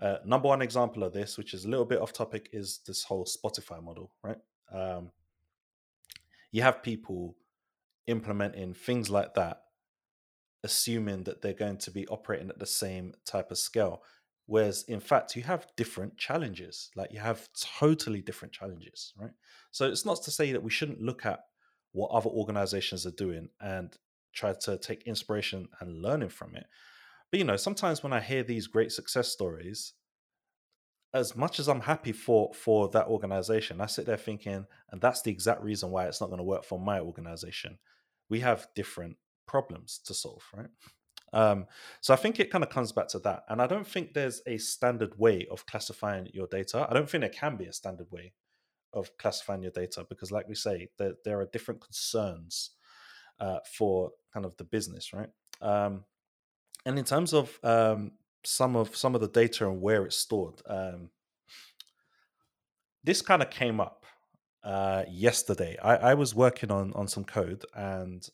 Uh, 0.02 0.18
number 0.26 0.48
one 0.48 0.62
example 0.62 1.04
of 1.04 1.14
this, 1.14 1.38
which 1.38 1.54
is 1.54 1.66
a 1.66 1.70
little 1.70 1.86
bit 1.86 2.02
off 2.02 2.14
topic, 2.14 2.50
is 2.54 2.80
this 2.88 3.04
whole 3.04 3.26
Spotify 3.26 3.84
model, 3.84 4.12
right? 4.24 4.38
Um, 4.74 5.12
you 6.52 6.62
have 6.62 6.82
people 6.82 7.36
implementing 8.08 8.74
things 8.74 9.10
like 9.10 9.34
that, 9.36 9.62
assuming 10.64 11.24
that 11.26 11.42
they're 11.42 11.54
going 11.54 11.78
to 11.78 11.92
be 11.92 12.08
operating 12.08 12.50
at 12.50 12.60
the 12.60 12.66
same 12.66 13.14
type 13.26 13.52
of 13.52 13.58
scale. 13.58 14.02
Whereas 14.46 14.84
in 14.88 15.00
fact, 15.00 15.36
you 15.36 15.44
have 15.44 15.68
different 15.78 16.18
challenges. 16.18 16.90
Like 16.96 17.12
you 17.12 17.20
have 17.20 17.48
totally 17.80 18.22
different 18.22 18.54
challenges, 18.54 19.14
right? 19.16 19.32
So 19.72 19.86
it's 19.88 20.06
not 20.06 20.24
to 20.24 20.32
say 20.32 20.52
that 20.54 20.64
we 20.64 20.72
shouldn't 20.72 21.02
look 21.02 21.26
at 21.26 21.42
what 21.92 22.12
other 22.12 22.30
organizations 22.30 23.06
are 23.06 23.12
doing 23.12 23.50
and 23.60 23.98
try 24.34 24.54
to 24.54 24.78
take 24.78 25.04
inspiration 25.04 25.68
and 25.80 26.02
learning 26.02 26.30
from 26.30 26.56
it. 26.56 26.66
But 27.32 27.40
you 27.40 27.44
know, 27.44 27.58
sometimes 27.58 28.04
when 28.04 28.14
I 28.14 28.20
hear 28.20 28.44
these 28.44 28.68
great 28.68 28.92
success 28.92 29.30
stories, 29.30 29.94
as 31.14 31.36
much 31.36 31.60
as 31.60 31.68
I'm 31.68 31.82
happy 31.82 32.12
for 32.12 32.54
for 32.54 32.90
that 32.90 33.08
organization, 33.08 33.82
I 33.82 33.88
sit 33.88 34.06
there 34.06 34.18
thinking, 34.18 34.66
and 34.92 35.02
that's 35.02 35.22
the 35.22 35.32
exact 35.32 35.64
reason 35.64 35.90
why 35.90 36.06
it's 36.06 36.22
not 36.22 36.30
going 36.30 36.38
to 36.40 36.44
work 36.44 36.64
for 36.64 36.80
my 36.80 37.00
organization. 37.00 37.80
We 38.30 38.42
have 38.42 38.68
different 38.76 39.18
problems 39.48 40.00
to 40.06 40.14
solve, 40.14 40.44
right? 40.56 40.70
Um, 41.32 41.66
so 42.02 42.14
I 42.14 42.18
think 42.18 42.40
it 42.40 42.52
kind 42.52 42.64
of 42.64 42.70
comes 42.70 42.92
back 42.92 43.08
to 43.10 43.20
that, 43.20 43.44
and 43.50 43.62
I 43.62 43.68
don't 43.68 43.88
think 43.88 44.14
there's 44.14 44.42
a 44.48 44.58
standard 44.58 45.18
way 45.18 45.48
of 45.50 45.66
classifying 45.66 46.30
your 46.34 46.48
data. 46.48 46.88
I 46.90 46.94
don't 46.94 47.10
think 47.10 47.22
there 47.22 47.30
can 47.30 47.56
be 47.56 47.66
a 47.66 47.74
standard 47.74 48.08
way 48.12 48.34
of 48.94 49.18
classifying 49.18 49.64
your 49.64 49.72
data 49.72 50.06
because, 50.10 50.32
like 50.32 50.48
we 50.48 50.56
say, 50.56 50.90
there, 50.98 51.14
there 51.24 51.40
are 51.40 51.46
different 51.46 51.82
concerns 51.82 52.72
uh, 53.40 53.60
for 53.66 54.12
kind 54.34 54.46
of 54.46 54.56
the 54.58 54.64
business, 54.64 55.14
right? 55.14 55.30
Um, 55.62 56.04
and 56.86 56.98
in 56.98 57.06
terms 57.06 57.34
of 57.34 57.60
um, 57.64 58.12
some 58.44 58.76
of 58.76 58.96
some 58.96 59.16
of 59.16 59.22
the 59.22 59.28
data 59.28 59.68
and 59.68 59.82
where 59.82 60.06
it's 60.06 60.18
stored, 60.18 60.62
um, 60.68 61.10
this 63.04 63.22
kind 63.22 63.42
of 63.42 63.50
came 63.50 63.80
up 63.80 64.06
uh, 64.64 65.04
yesterday. 65.10 65.78
I, 65.82 65.96
I 65.96 66.14
was 66.14 66.36
working 66.36 66.72
on 66.72 66.94
on 66.94 67.08
some 67.08 67.24
code, 67.24 67.66
and 67.76 68.28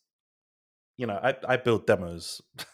you 0.98 1.08
know, 1.08 1.20
I, 1.22 1.36
I 1.48 1.58
build 1.58 1.86
demos 1.86 2.42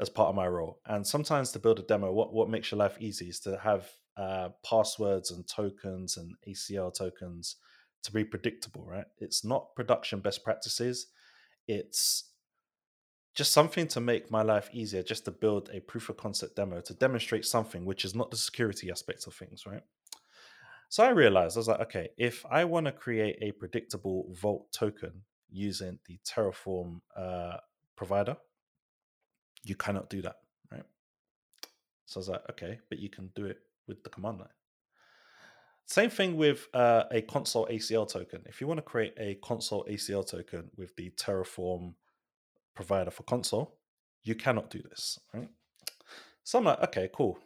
as 0.00 0.08
part 0.08 0.28
of 0.28 0.34
my 0.34 0.46
role. 0.46 0.80
And 0.86 1.06
sometimes 1.06 1.52
to 1.52 1.58
build 1.58 1.78
a 1.78 1.82
demo, 1.82 2.12
what 2.12 2.32
what 2.32 2.50
makes 2.50 2.70
your 2.70 2.78
life 2.78 2.96
easy 3.00 3.28
is 3.28 3.40
to 3.40 3.58
have 3.58 3.88
uh, 4.16 4.50
passwords 4.64 5.30
and 5.30 5.46
tokens 5.46 6.16
and 6.16 6.34
ACL 6.48 6.92
tokens 6.92 7.56
to 8.02 8.12
be 8.12 8.24
predictable, 8.24 8.84
right? 8.84 9.06
It's 9.18 9.44
not 9.44 9.74
production 9.74 10.20
best 10.20 10.44
practices. 10.44 11.06
It's 11.68 12.24
just 13.34 13.52
something 13.52 13.86
to 13.88 14.00
make 14.00 14.30
my 14.30 14.42
life 14.42 14.68
easier, 14.72 15.02
just 15.02 15.24
to 15.24 15.30
build 15.30 15.70
a 15.72 15.80
proof 15.80 16.08
of 16.08 16.16
concept 16.16 16.56
demo 16.56 16.80
to 16.82 16.94
demonstrate 16.94 17.46
something 17.46 17.84
which 17.84 18.04
is 18.04 18.14
not 18.14 18.30
the 18.30 18.36
security 18.36 18.90
aspects 18.90 19.26
of 19.26 19.34
things, 19.34 19.64
right? 19.66 19.82
So 20.88 21.02
I 21.02 21.10
realized 21.10 21.56
I 21.56 21.60
was 21.60 21.68
like, 21.68 21.80
okay, 21.80 22.10
if 22.18 22.44
I 22.50 22.64
want 22.64 22.84
to 22.86 22.92
create 22.92 23.38
a 23.40 23.52
predictable 23.52 24.26
Vault 24.32 24.70
token 24.72 25.22
using 25.48 25.98
the 26.06 26.18
Terraform 26.26 27.00
uh, 27.16 27.56
provider, 27.96 28.36
you 29.64 29.74
cannot 29.74 30.10
do 30.10 30.20
that, 30.20 30.36
right? 30.70 30.84
So 32.04 32.18
I 32.18 32.20
was 32.20 32.28
like, 32.28 32.42
okay, 32.50 32.78
but 32.90 32.98
you 32.98 33.08
can 33.08 33.30
do 33.34 33.46
it 33.46 33.60
with 33.96 34.04
the 34.04 34.10
command 34.10 34.38
line. 34.38 34.48
Same 35.86 36.10
thing 36.10 36.36
with 36.36 36.68
uh, 36.72 37.04
a 37.10 37.22
Consul 37.22 37.68
ACL 37.70 38.08
token. 38.08 38.42
If 38.46 38.60
you 38.60 38.66
want 38.66 38.78
to 38.78 38.82
create 38.82 39.14
a 39.18 39.34
Consul 39.42 39.86
ACL 39.90 40.26
token 40.26 40.70
with 40.76 40.96
the 40.96 41.10
Terraform 41.10 41.94
provider 42.74 43.10
for 43.10 43.24
Consul, 43.24 43.74
you 44.22 44.34
cannot 44.34 44.70
do 44.70 44.80
this, 44.80 45.18
right? 45.34 45.50
So 46.44 46.58
I'm 46.58 46.64
like, 46.64 46.80
okay, 46.84 47.10
cool. 47.12 47.38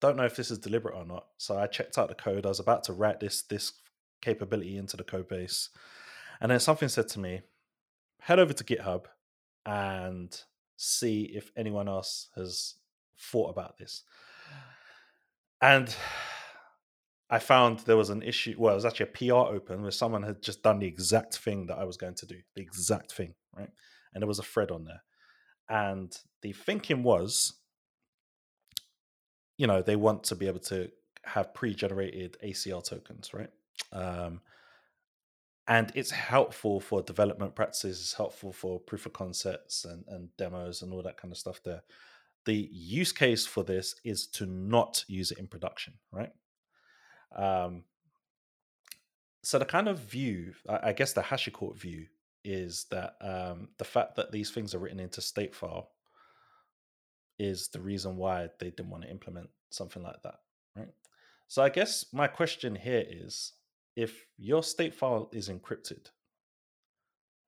Don't 0.00 0.16
know 0.16 0.24
if 0.24 0.36
this 0.36 0.50
is 0.50 0.58
deliberate 0.58 0.94
or 0.94 1.04
not. 1.04 1.26
So 1.36 1.58
I 1.58 1.66
checked 1.66 1.98
out 1.98 2.08
the 2.08 2.14
code. 2.14 2.46
I 2.46 2.48
was 2.48 2.60
about 2.60 2.84
to 2.84 2.92
write 2.92 3.20
this 3.20 3.42
this 3.42 3.72
capability 4.20 4.76
into 4.76 4.96
the 4.96 5.04
code 5.04 5.28
base, 5.28 5.70
and 6.40 6.50
then 6.50 6.60
something 6.60 6.88
said 6.88 7.08
to 7.08 7.20
me, 7.20 7.42
head 8.20 8.38
over 8.38 8.52
to 8.52 8.64
GitHub 8.64 9.04
and 9.66 10.42
see 10.76 11.24
if 11.34 11.50
anyone 11.56 11.88
else 11.88 12.28
has 12.34 12.74
thought 13.18 13.50
about 13.50 13.78
this. 13.78 14.02
And 15.60 15.94
I 17.30 17.38
found 17.38 17.80
there 17.80 17.96
was 17.96 18.10
an 18.10 18.22
issue. 18.22 18.54
Well, 18.58 18.72
it 18.72 18.76
was 18.76 18.84
actually 18.84 19.10
a 19.10 19.30
PR 19.30 19.54
open 19.54 19.82
where 19.82 19.90
someone 19.90 20.22
had 20.22 20.42
just 20.42 20.62
done 20.62 20.78
the 20.78 20.86
exact 20.86 21.38
thing 21.38 21.66
that 21.66 21.78
I 21.78 21.84
was 21.84 21.96
going 21.96 22.14
to 22.16 22.26
do, 22.26 22.36
the 22.54 22.62
exact 22.62 23.12
thing, 23.12 23.34
right? 23.56 23.70
And 24.12 24.22
there 24.22 24.28
was 24.28 24.38
a 24.38 24.44
thread 24.44 24.70
on 24.70 24.84
there. 24.84 25.02
And 25.68 26.16
the 26.42 26.52
thinking 26.52 27.02
was, 27.02 27.54
you 29.56 29.66
know, 29.66 29.82
they 29.82 29.96
want 29.96 30.24
to 30.24 30.36
be 30.36 30.46
able 30.46 30.60
to 30.60 30.90
have 31.24 31.54
pre 31.54 31.74
generated 31.74 32.36
ACL 32.44 32.84
tokens, 32.84 33.32
right? 33.32 33.50
Um, 33.92 34.40
and 35.66 35.90
it's 35.94 36.10
helpful 36.10 36.78
for 36.80 37.02
development 37.02 37.54
practices, 37.54 38.00
it's 38.00 38.14
helpful 38.14 38.52
for 38.52 38.78
proof 38.78 39.06
of 39.06 39.14
concepts 39.14 39.86
and, 39.86 40.04
and 40.08 40.28
demos 40.36 40.82
and 40.82 40.92
all 40.92 41.02
that 41.02 41.16
kind 41.16 41.32
of 41.32 41.38
stuff 41.38 41.62
there. 41.64 41.82
The 42.46 42.68
use 42.72 43.12
case 43.12 43.46
for 43.46 43.62
this 43.62 43.94
is 44.04 44.26
to 44.28 44.46
not 44.46 45.04
use 45.08 45.30
it 45.30 45.38
in 45.38 45.46
production, 45.46 45.94
right? 46.12 46.32
Um, 47.34 47.84
so 49.42 49.58
the 49.58 49.64
kind 49.64 49.88
of 49.88 49.98
view, 49.98 50.54
I, 50.68 50.92
guess 50.92 51.12
the 51.12 51.22
HashiCorp 51.22 51.76
view 51.78 52.06
is 52.44 52.86
that 52.90 53.16
um, 53.20 53.68
the 53.78 53.84
fact 53.84 54.16
that 54.16 54.32
these 54.32 54.50
things 54.50 54.74
are 54.74 54.78
written 54.78 55.00
into 55.00 55.20
state 55.20 55.54
file 55.54 55.90
is 57.38 57.68
the 57.68 57.80
reason 57.80 58.16
why 58.16 58.48
they 58.58 58.70
didn't 58.70 58.90
want 58.90 59.02
to 59.02 59.10
implement 59.10 59.50
something 59.70 60.02
like 60.02 60.22
that, 60.22 60.36
right? 60.76 60.88
So 61.48 61.62
I 61.62 61.68
guess 61.68 62.06
my 62.12 62.26
question 62.26 62.74
here 62.74 63.04
is 63.06 63.52
if 63.96 64.26
your 64.36 64.62
state 64.62 64.94
file 64.94 65.28
is 65.32 65.48
encrypted, 65.48 66.06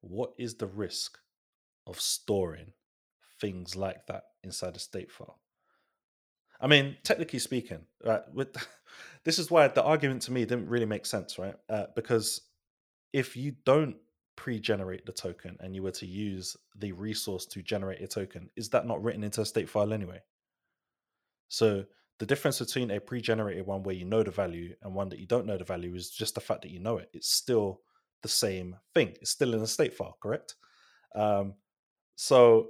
what 0.01 0.33
is 0.39 0.55
the 0.55 0.67
risk 0.67 1.19
of 1.87 2.01
storing 2.01 2.73
things 3.41 3.77
like 3.77 4.07
that 4.07 4.25
inside 4.47 4.77
a 4.77 4.79
state 4.79 5.13
file? 5.13 5.39
I 6.61 6.67
mean, 6.67 6.97
technically 7.03 7.39
speaking, 7.39 7.81
right, 8.05 8.23
with 8.33 8.57
this 9.25 9.39
is 9.39 9.51
why 9.51 9.69
the 9.69 9.83
argument 9.83 10.23
to 10.23 10.33
me 10.33 10.45
didn't 10.45 10.69
really 10.69 10.87
make 10.87 11.05
sense, 11.05 11.39
right? 11.39 11.55
Uh, 11.69 11.87
because 11.95 12.41
if 13.13 13.37
you 13.37 13.53
don't 13.65 13.97
pre-generate 14.37 15.05
the 15.07 15.13
token 15.13 15.57
and 15.61 15.75
you 15.75 15.83
were 15.83 15.91
to 15.91 16.07
use 16.07 16.57
the 16.77 16.93
resource 16.93 17.47
to 17.47 17.63
generate 17.63 18.01
a 18.01 18.07
token, 18.07 18.49
is 18.57 18.71
that 18.71 18.87
not 18.87 19.03
written 19.03 19.25
into 19.25 19.41
a 19.41 19.47
state 19.47 19.69
file 19.69 19.93
anyway? 19.93 20.21
So 21.49 21.85
the 22.19 22.27
difference 22.27 22.59
between 22.59 22.91
a 22.91 23.01
pre-generated 23.01 23.67
one 23.67 23.83
where 23.83 23.95
you 23.95 24.05
know 24.05 24.23
the 24.23 24.31
value 24.31 24.75
and 24.83 24.95
one 24.95 25.09
that 25.11 25.19
you 25.19 25.27
don't 25.27 25.47
know 25.47 25.59
the 25.59 25.65
value 25.65 25.95
is 25.95 26.11
just 26.11 26.35
the 26.35 26.41
fact 26.41 26.63
that 26.63 26.71
you 26.71 26.81
know 26.81 26.97
it. 26.99 27.11
It's 27.13 27.29
still 27.29 27.81
the 28.23 28.29
same 28.29 28.77
thing. 28.95 29.15
It's 29.21 29.31
still 29.31 29.55
in 29.55 29.61
a 29.61 29.67
state 29.67 29.95
file, 29.95 30.17
correct? 30.23 30.55
Um, 31.15 31.55
so 32.17 32.69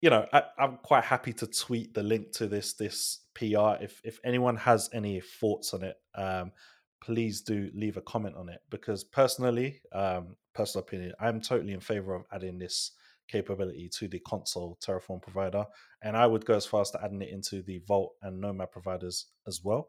you 0.00 0.10
know, 0.10 0.26
I, 0.32 0.42
am 0.58 0.78
quite 0.82 1.04
happy 1.04 1.32
to 1.34 1.46
tweet 1.46 1.94
the 1.94 2.02
link 2.02 2.32
to 2.32 2.46
this 2.46 2.74
this 2.74 3.20
PR. 3.34 3.80
If 3.80 4.00
if 4.04 4.20
anyone 4.24 4.56
has 4.56 4.88
any 4.92 5.20
thoughts 5.20 5.74
on 5.74 5.82
it, 5.82 5.96
um, 6.14 6.52
please 7.00 7.40
do 7.40 7.70
leave 7.74 7.96
a 7.96 8.02
comment 8.02 8.36
on 8.36 8.48
it 8.48 8.60
because 8.70 9.04
personally, 9.04 9.80
um, 9.92 10.36
personal 10.54 10.84
opinion, 10.84 11.12
I'm 11.20 11.40
totally 11.40 11.72
in 11.72 11.80
favor 11.80 12.14
of 12.14 12.22
adding 12.32 12.58
this 12.58 12.92
capability 13.28 13.90
to 13.98 14.08
the 14.08 14.20
Consul 14.20 14.78
Terraform 14.84 15.20
provider, 15.20 15.66
and 16.02 16.16
I 16.16 16.26
would 16.26 16.46
go 16.46 16.54
as 16.54 16.64
far 16.64 16.80
as 16.80 16.90
to 16.92 17.04
adding 17.04 17.22
it 17.22 17.30
into 17.30 17.62
the 17.62 17.78
Vault 17.86 18.14
and 18.22 18.40
Nomad 18.40 18.70
providers 18.70 19.26
as 19.46 19.62
well. 19.64 19.88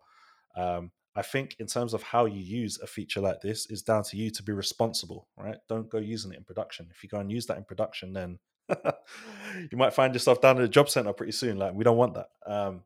Um, 0.56 0.92
I 1.16 1.22
think 1.22 1.56
in 1.60 1.68
terms 1.68 1.94
of 1.94 2.04
how 2.04 2.26
you 2.26 2.40
use 2.40 2.80
a 2.80 2.88
feature 2.88 3.20
like 3.20 3.42
this 3.42 3.70
is 3.70 3.82
down 3.82 4.04
to 4.04 4.18
you 4.18 4.30
to 4.32 4.44
be 4.44 4.54
responsible, 4.54 5.28
right? 5.38 5.58
Don't 5.68 5.90
go 5.90 5.98
using 5.98 6.32
it 6.32 6.38
in 6.38 6.44
production. 6.44 6.88
If 6.92 7.04
you 7.04 7.10
go 7.10 7.20
and 7.20 7.32
use 7.32 7.46
that 7.48 7.58
in 7.58 7.64
production, 7.64 8.14
then 8.14 8.40
you 9.72 9.78
might 9.78 9.94
find 9.94 10.14
yourself 10.14 10.42
down 10.42 10.58
at 10.58 10.64
a 10.64 10.70
job 10.70 10.90
center 10.90 11.14
pretty 11.14 11.32
soon. 11.32 11.58
Like 11.58 11.74
we 11.74 11.84
don't 11.84 11.98
want 11.98 12.16
that. 12.16 12.28
Um, 12.46 12.84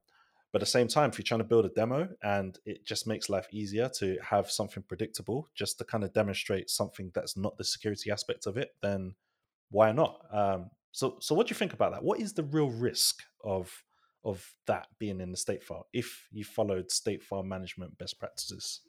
but 0.51 0.61
at 0.61 0.67
the 0.67 0.71
same 0.71 0.87
time, 0.87 1.09
if 1.09 1.17
you're 1.17 1.23
trying 1.23 1.39
to 1.39 1.45
build 1.45 1.65
a 1.65 1.69
demo 1.69 2.07
and 2.21 2.57
it 2.63 2.85
just 2.85 3.07
makes 3.07 3.27
life 3.27 3.47
easier 3.51 3.89
to 3.97 4.17
have 4.21 4.51
something 4.51 4.83
predictable, 4.87 5.49
just 5.55 5.79
to 5.79 5.83
kind 5.83 6.03
of 6.03 6.13
demonstrate 6.13 6.69
something 6.69 7.11
that's 7.15 7.35
not 7.35 7.57
the 7.57 7.63
security 7.63 8.11
aspect 8.11 8.45
of 8.45 8.55
it, 8.55 8.69
then 8.83 9.15
why 9.71 9.91
not? 9.91 10.19
Um, 10.31 10.69
so, 10.91 11.17
so 11.19 11.33
what 11.33 11.47
do 11.47 11.51
you 11.51 11.57
think 11.57 11.73
about 11.73 11.93
that? 11.93 12.03
What 12.03 12.19
is 12.19 12.33
the 12.33 12.43
real 12.43 12.69
risk 12.69 13.23
of 13.43 13.83
of 14.25 14.53
that 14.67 14.87
being 14.99 15.19
in 15.19 15.31
the 15.31 15.37
state 15.37 15.61
file 15.61 15.87
if 15.91 16.29
you 16.31 16.45
followed 16.45 16.89
state 16.89 17.21
file 17.21 17.43
management 17.43 17.97
best 17.97 18.19
practices? 18.19 18.81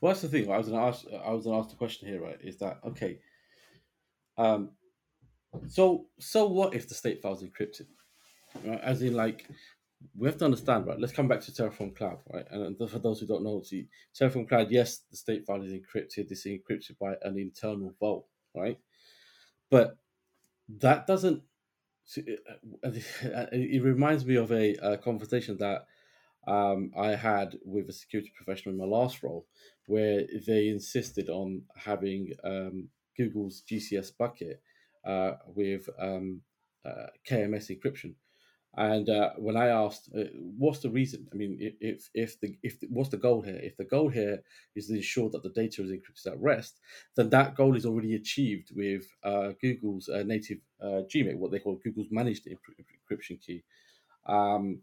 Well, 0.00 0.10
that's 0.12 0.22
the 0.22 0.28
thing. 0.28 0.50
I 0.50 0.58
was 0.58 0.68
going 0.68 0.80
to 0.80 0.86
ask. 0.86 1.04
I 1.24 1.32
was 1.32 1.44
going 1.44 1.56
to 1.56 1.60
ask 1.60 1.70
the 1.70 1.76
question 1.76 2.08
here. 2.08 2.22
Right? 2.22 2.38
Is 2.40 2.58
that 2.58 2.78
okay? 2.86 3.18
Um, 4.36 4.70
So, 5.68 6.06
so 6.18 6.46
what 6.46 6.74
if 6.74 6.88
the 6.88 6.94
state 6.94 7.22
file 7.22 7.34
is 7.34 7.42
encrypted? 7.42 7.86
Right? 8.64 8.80
As 8.80 9.02
in, 9.02 9.14
like, 9.14 9.46
we 10.16 10.26
have 10.26 10.38
to 10.38 10.44
understand, 10.44 10.86
right? 10.86 10.98
Let's 10.98 11.12
come 11.12 11.28
back 11.28 11.40
to 11.40 11.52
Terraform 11.52 11.96
Cloud, 11.96 12.18
right? 12.32 12.46
And 12.50 12.76
for 12.90 12.98
those 12.98 13.20
who 13.20 13.26
don't 13.26 13.44
know, 13.44 13.62
see, 13.62 13.88
Terraform 14.18 14.48
Cloud, 14.48 14.70
yes, 14.70 15.02
the 15.10 15.16
state 15.16 15.46
file 15.46 15.62
is 15.62 15.72
encrypted. 15.72 16.30
It's 16.30 16.46
encrypted 16.46 16.98
by 16.98 17.14
an 17.22 17.38
internal 17.38 17.92
vault, 17.98 18.26
right? 18.54 18.78
But 19.70 19.96
that 20.68 21.06
doesn't. 21.06 21.42
It 22.82 23.82
reminds 23.82 24.24
me 24.24 24.36
of 24.36 24.50
a, 24.50 24.74
a 24.76 24.96
conversation 24.96 25.58
that 25.58 25.86
um, 26.46 26.90
I 26.96 27.08
had 27.08 27.58
with 27.64 27.90
a 27.90 27.92
security 27.92 28.32
professional 28.34 28.74
in 28.74 28.80
my 28.80 28.86
last 28.86 29.22
role, 29.22 29.46
where 29.86 30.24
they 30.46 30.68
insisted 30.68 31.28
on 31.28 31.62
having 31.76 32.32
um, 32.44 32.88
Google's 33.16 33.62
GCS 33.70 34.16
bucket 34.16 34.62
uh, 35.08 35.36
with 35.46 35.88
um, 35.98 36.42
uh, 36.84 37.06
KMS 37.28 37.70
encryption. 37.70 38.14
And 38.76 39.08
uh, 39.08 39.30
when 39.38 39.56
I 39.56 39.68
asked, 39.68 40.10
uh, 40.16 40.24
what's 40.34 40.80
the 40.80 40.90
reason? 40.90 41.26
I 41.32 41.36
mean, 41.36 41.56
if 41.80 42.10
if 42.14 42.38
the 42.40 42.56
if 42.62 42.76
what's 42.90 43.08
the 43.08 43.16
goal 43.16 43.40
here? 43.40 43.58
If 43.60 43.76
the 43.76 43.84
goal 43.84 44.08
here 44.08 44.42
is 44.76 44.86
to 44.86 44.94
ensure 44.94 45.30
that 45.30 45.42
the 45.42 45.48
data 45.48 45.82
is 45.82 45.90
encrypted 45.90 46.32
at 46.32 46.40
rest, 46.40 46.78
then 47.16 47.30
that 47.30 47.56
goal 47.56 47.74
is 47.76 47.86
already 47.86 48.14
achieved 48.14 48.70
with 48.76 49.06
uh, 49.24 49.52
Google's 49.60 50.08
uh, 50.08 50.22
native 50.24 50.58
GMAKE, 50.80 51.38
what 51.38 51.50
they 51.50 51.58
call 51.58 51.80
Google's 51.82 52.10
managed 52.10 52.46
encryption 52.46 53.40
key. 53.40 53.64
Um, 54.26 54.80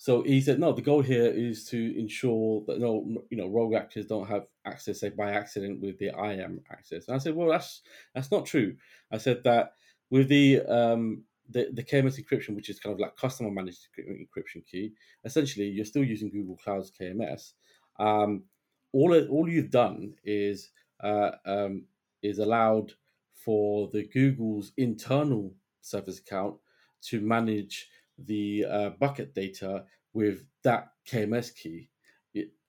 so 0.00 0.22
he 0.22 0.40
said, 0.40 0.60
no, 0.60 0.72
the 0.72 0.80
goal 0.80 1.02
here 1.02 1.26
is 1.26 1.64
to 1.66 1.98
ensure 1.98 2.62
that 2.68 2.78
no, 2.78 3.04
you 3.30 3.36
know, 3.36 3.48
rogue 3.48 3.74
actors 3.74 4.06
don't 4.06 4.28
have 4.28 4.46
access, 4.64 5.00
say, 5.00 5.08
by 5.08 5.32
accident 5.32 5.80
with 5.80 5.98
the 5.98 6.12
IAM 6.16 6.60
access. 6.70 7.08
And 7.08 7.16
I 7.16 7.18
said, 7.18 7.34
well, 7.34 7.48
that's 7.48 7.82
that's 8.14 8.30
not 8.30 8.46
true. 8.46 8.76
I 9.10 9.18
said 9.18 9.42
that 9.42 9.72
with 10.08 10.28
the 10.28 10.60
um, 10.62 11.24
the, 11.50 11.70
the 11.72 11.82
KMS 11.82 12.22
encryption, 12.22 12.54
which 12.54 12.70
is 12.70 12.78
kind 12.78 12.94
of 12.94 13.00
like 13.00 13.16
customer 13.16 13.50
managed 13.50 13.88
encryption 13.98 14.64
key, 14.64 14.92
essentially 15.24 15.66
you're 15.66 15.84
still 15.84 16.04
using 16.04 16.30
Google 16.30 16.56
Cloud's 16.56 16.92
KMS. 16.92 17.54
Um, 17.98 18.44
all 18.92 19.12
all 19.28 19.48
you've 19.48 19.70
done 19.70 20.14
is 20.22 20.70
uh, 21.02 21.32
um, 21.44 21.86
is 22.22 22.38
allowed 22.38 22.92
for 23.32 23.90
the 23.92 24.06
Google's 24.06 24.70
internal 24.76 25.52
service 25.80 26.20
account 26.20 26.54
to 27.00 27.20
manage 27.20 27.88
the 28.18 28.64
uh, 28.68 28.90
bucket 28.90 29.34
data 29.34 29.84
with 30.12 30.44
that 30.64 30.88
KMS 31.08 31.54
key. 31.54 31.90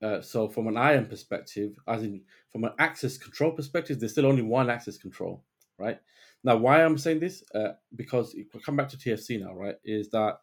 Uh, 0.01 0.21
so 0.21 0.47
from 0.47 0.67
an 0.67 0.77
IAM 0.77 1.07
perspective, 1.07 1.75
as 1.87 2.03
in 2.03 2.21
from 2.51 2.63
an 2.63 2.71
access 2.79 3.17
control 3.17 3.51
perspective, 3.51 3.99
there's 3.99 4.13
still 4.13 4.25
only 4.25 4.41
one 4.41 4.69
access 4.69 4.97
control, 4.97 5.43
right? 5.77 5.99
Now, 6.43 6.55
why 6.55 6.83
I'm 6.83 6.97
saying 6.97 7.19
this, 7.19 7.43
uh, 7.53 7.73
because 7.95 8.33
we 8.33 8.45
come 8.61 8.77
back 8.77 8.87
to 8.89 8.97
TFC 8.97 9.41
now, 9.41 9.53
right, 9.53 9.75
is 9.83 10.09
that 10.11 10.37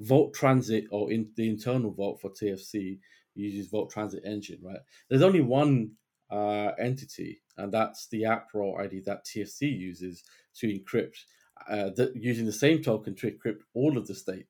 Vault 0.00 0.32
Transit 0.32 0.86
or 0.90 1.12
in 1.12 1.28
the 1.36 1.48
internal 1.48 1.90
vault 1.90 2.20
for 2.20 2.30
TFC 2.30 2.98
uses 3.34 3.68
Vault 3.68 3.90
Transit 3.90 4.22
Engine, 4.24 4.58
right? 4.62 4.80
There's 5.08 5.22
only 5.22 5.40
one 5.40 5.92
uh, 6.30 6.72
entity, 6.78 7.40
and 7.56 7.72
that's 7.72 8.08
the 8.08 8.24
app 8.24 8.48
role 8.54 8.78
ID 8.80 9.00
that 9.00 9.26
TFC 9.26 9.78
uses 9.78 10.24
to 10.56 10.66
encrypt, 10.66 11.18
uh, 11.68 11.90
the, 11.90 12.12
using 12.14 12.46
the 12.46 12.52
same 12.52 12.82
token 12.82 13.14
to 13.16 13.30
encrypt 13.30 13.60
all 13.74 13.96
of 13.96 14.06
the 14.06 14.14
state. 14.14 14.46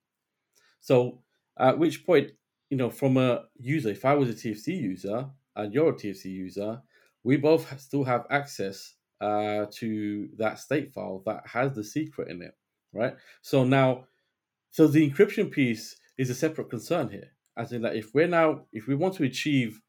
So, 0.81 1.23
at 1.59 1.79
which 1.79 2.07
point, 2.07 2.33
you 2.71 2.77
know, 2.77 2.91
from 2.91 3.17
a 3.17 3.45
user, 3.59 3.89
if 3.91 4.05
I 4.05 4.15
was 4.15 4.29
a 4.31 4.35
TFC 4.35 4.81
user 4.81 5.27
and 5.57 5.73
you're 5.73 5.91
a 5.91 5.95
TFC 5.95 6.27
user, 6.27 6.83
we 7.25 7.37
both 7.37 7.81
still 7.81 8.05
have 8.05 8.27
access 8.31 8.95
uh, 9.21 9.67
to 9.73 10.29
that 10.39 10.59
state 10.59 10.93
file 10.93 11.23
that 11.27 11.47
has 11.47 11.75
the 11.75 11.85
secret 11.85 12.29
in 12.29 12.43
it, 12.43 12.57
right? 12.93 13.17
So 13.43 13.65
now, 13.65 14.05
so 14.71 14.87
the 14.87 15.09
encryption 15.09 15.51
piece 15.51 15.97
is 16.17 16.31
a 16.31 16.35
separate 16.35 16.71
concern 16.71 17.09
here, 17.09 17.33
as 17.57 17.73
in 17.73 17.83
that 17.83 17.97
if 17.97 18.15
we're 18.15 18.29
now, 18.29 18.67
if 18.73 18.87
we 18.87 18.95
want 18.95 19.15
to 19.15 19.25
achieve, 19.25 19.81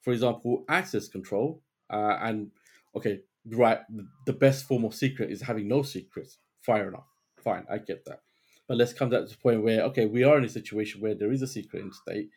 for 0.00 0.12
example, 0.12 0.64
access 0.68 1.08
control, 1.08 1.62
uh, 1.90 2.18
and 2.20 2.50
okay, 2.96 3.20
right, 3.46 3.80
the 4.26 4.32
best 4.32 4.64
form 4.64 4.84
of 4.84 4.94
secret 4.94 5.30
is 5.30 5.42
having 5.42 5.68
no 5.68 5.82
secrets. 5.82 6.38
Fair 6.60 6.88
enough, 6.88 7.06
fine, 7.42 7.64
I 7.70 7.78
get 7.78 8.04
that. 8.06 8.20
But 8.66 8.76
let's 8.76 8.92
come 8.92 9.10
to 9.10 9.22
the 9.22 9.36
point 9.36 9.62
where 9.62 9.82
okay, 9.84 10.06
we 10.06 10.24
are 10.24 10.36
in 10.38 10.44
a 10.44 10.48
situation 10.48 11.00
where 11.00 11.14
there 11.14 11.32
is 11.32 11.42
a 11.42 11.46
secret 11.46 11.82
in 11.82 11.92
state. 11.92 12.28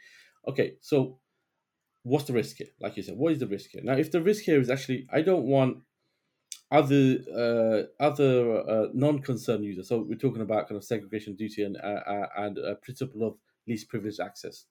Okay, 0.48 0.76
so 0.80 1.20
what's 2.04 2.26
the 2.26 2.34
risk 2.34 2.58
here? 2.58 2.70
Like 2.80 2.98
you 2.98 3.04
said, 3.04 3.18
what 3.18 3.34
is 3.34 3.40
the 3.40 3.48
risk 3.48 3.72
here? 3.72 3.82
Now, 3.84 3.94
if 3.94 4.12
the 4.12 4.22
risk 4.22 4.44
here 4.44 4.60
is 4.60 4.70
actually, 4.70 5.08
I 5.12 5.22
don't 5.22 5.44
want 5.44 5.80
other 6.72 7.18
uh, 7.36 8.04
other 8.04 8.70
uh, 8.70 8.88
non-concerned 8.94 9.66
users. 9.66 9.90
So 9.90 10.06
we're 10.08 10.18
talking 10.18 10.42
about 10.42 10.70
kind 10.70 10.78
of 10.78 10.86
segregation 10.86 11.36
duty 11.36 11.64
and 11.64 11.78
uh, 11.78 12.02
uh 12.08 12.28
and 12.38 12.58
a 12.58 12.76
principle 12.76 13.28
of 13.28 13.36
least 13.68 13.90
privileged 13.90 14.20
access. 14.20 14.66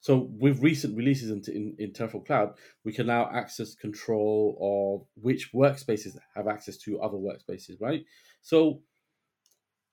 So 0.00 0.30
with 0.38 0.62
recent 0.62 0.96
releases 0.96 1.30
in, 1.30 1.42
in, 1.52 1.74
in 1.78 1.90
Terraform 1.90 2.24
Cloud, 2.24 2.54
we 2.84 2.92
can 2.92 3.08
now 3.08 3.28
access 3.32 3.74
control 3.74 4.56
of 4.60 5.08
which 5.20 5.52
workspaces 5.52 6.16
have 6.36 6.46
access 6.46 6.76
to 6.78 7.00
other 7.00 7.16
workspaces, 7.16 7.80
right? 7.80 8.04
So 8.42 8.82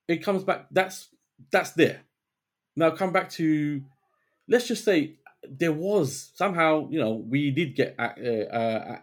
it 0.08 0.24
comes 0.24 0.44
back. 0.44 0.68
That's 0.72 1.10
that's 1.52 1.72
there. 1.72 2.02
Now 2.76 2.92
come 2.92 3.12
back 3.12 3.30
to 3.32 3.82
let's 4.48 4.68
just 4.68 4.84
say 4.84 5.18
there 5.48 5.74
was 5.74 6.32
somehow 6.36 6.88
you 6.90 7.00
know 7.00 7.14
we 7.14 7.52
did 7.52 7.76
get 7.76 7.96
uh, 8.00 8.10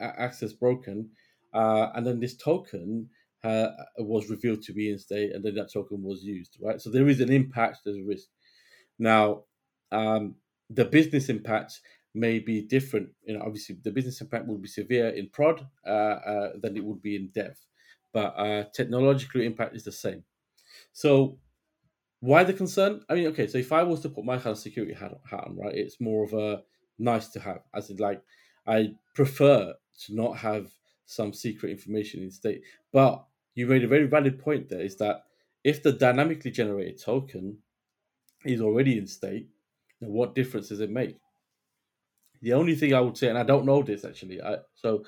access 0.00 0.52
broken 0.52 1.11
uh, 1.52 1.90
and 1.94 2.07
then 2.07 2.20
this 2.20 2.37
token 2.37 3.09
uh, 3.44 3.68
was 3.98 4.31
revealed 4.31 4.62
to 4.62 4.72
be 4.72 4.90
in 4.90 4.98
state, 4.98 5.33
and 5.33 5.44
then 5.44 5.55
that 5.55 5.72
token 5.72 6.02
was 6.02 6.22
used, 6.22 6.57
right? 6.62 6.81
So 6.81 6.90
there 6.90 7.09
is 7.09 7.20
an 7.20 7.31
impact, 7.33 7.78
there's 7.85 7.98
a 7.98 8.05
risk. 8.05 8.28
Now, 8.98 9.44
um, 9.90 10.37
the 10.70 10.85
business 10.85 11.28
impact 11.28 11.81
may 12.14 12.38
be 12.38 12.62
different. 12.62 13.11
You 13.24 13.37
know, 13.37 13.44
obviously, 13.44 13.76
the 13.83 13.90
business 13.90 14.20
impact 14.20 14.46
will 14.46 14.59
be 14.59 14.68
severe 14.68 15.09
in 15.09 15.28
prod 15.28 15.66
uh, 15.87 15.90
uh 15.90 16.52
than 16.61 16.76
it 16.76 16.85
would 16.85 17.02
be 17.02 17.16
in 17.16 17.28
dev, 17.35 17.57
but 18.12 18.35
uh, 18.38 18.64
technological 18.75 19.40
impact 19.40 19.77
is 19.77 19.85
the 19.85 19.92
same. 19.92 20.25
So, 20.92 21.38
why 22.20 22.44
the 22.44 22.53
concern? 22.53 23.03
I 23.09 23.14
mean, 23.14 23.27
okay, 23.29 23.46
so 23.46 23.59
if 23.59 23.72
I 23.72 23.83
was 23.83 24.01
to 24.01 24.09
put 24.09 24.25
my 24.25 24.37
kind 24.37 24.53
of 24.53 24.59
security 24.59 24.94
hat, 24.94 25.12
hat 25.29 25.44
on, 25.46 25.57
right, 25.57 25.75
it's 25.75 26.01
more 26.01 26.25
of 26.25 26.33
a 26.35 26.62
nice 26.98 27.29
to 27.31 27.40
have, 27.40 27.62
as 27.75 27.90
in 27.90 27.96
like 27.96 28.22
I 28.66 28.94
prefer 29.14 29.75
to 30.05 30.14
not 30.14 30.38
have 30.38 30.70
some 31.05 31.33
secret 31.33 31.70
information 31.70 32.22
in 32.22 32.31
state. 32.31 32.62
But 32.92 33.25
you 33.55 33.66
made 33.66 33.85
a 33.85 33.88
very 33.88 34.07
valid 34.07 34.38
point 34.38 34.68
there 34.68 34.81
is 34.81 34.96
that 34.96 35.25
if 35.64 35.83
the 35.83 35.92
dynamically 35.92 36.51
generated 36.51 37.01
token 37.01 37.59
is 38.44 38.61
already 38.61 38.98
in 38.98 39.07
state, 39.07 39.48
then 40.01 40.11
what 40.12 40.35
difference 40.35 40.68
does 40.68 40.81
it 40.81 40.90
make? 40.90 41.18
The 42.40 42.55
only 42.55 42.75
thing 42.75 42.92
I 42.92 43.01
would 43.01 43.16
say, 43.16 43.29
and 43.29 43.38
I 43.38 43.44
don't 43.44 43.66
know 43.66 43.83
this 43.83 44.05
actually, 44.05 44.42
I, 44.42 44.59
so 44.75 45.05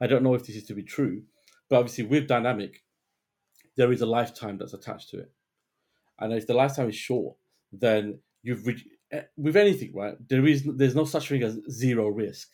I 0.00 0.06
don't 0.06 0.22
know 0.22 0.34
if 0.34 0.46
this 0.46 0.56
is 0.56 0.64
to 0.64 0.74
be 0.74 0.82
true, 0.82 1.22
but 1.68 1.78
obviously 1.78 2.04
with 2.04 2.28
dynamic, 2.28 2.84
there 3.76 3.92
is 3.92 4.00
a 4.00 4.06
lifetime 4.06 4.58
that's 4.58 4.74
attached 4.74 5.10
to 5.10 5.20
it. 5.20 5.32
And 6.18 6.32
if 6.32 6.46
the 6.46 6.54
lifetime 6.54 6.88
is 6.88 6.96
short, 6.96 7.36
then 7.72 8.20
you've 8.42 8.66
re- 8.66 8.84
eh, 9.12 9.22
with 9.36 9.56
anything, 9.56 9.94
right? 9.94 10.16
There 10.28 10.46
is 10.46 10.64
there's 10.64 10.94
no 10.96 11.04
such 11.04 11.28
thing 11.28 11.42
as 11.42 11.58
zero 11.70 12.08
risk. 12.08 12.48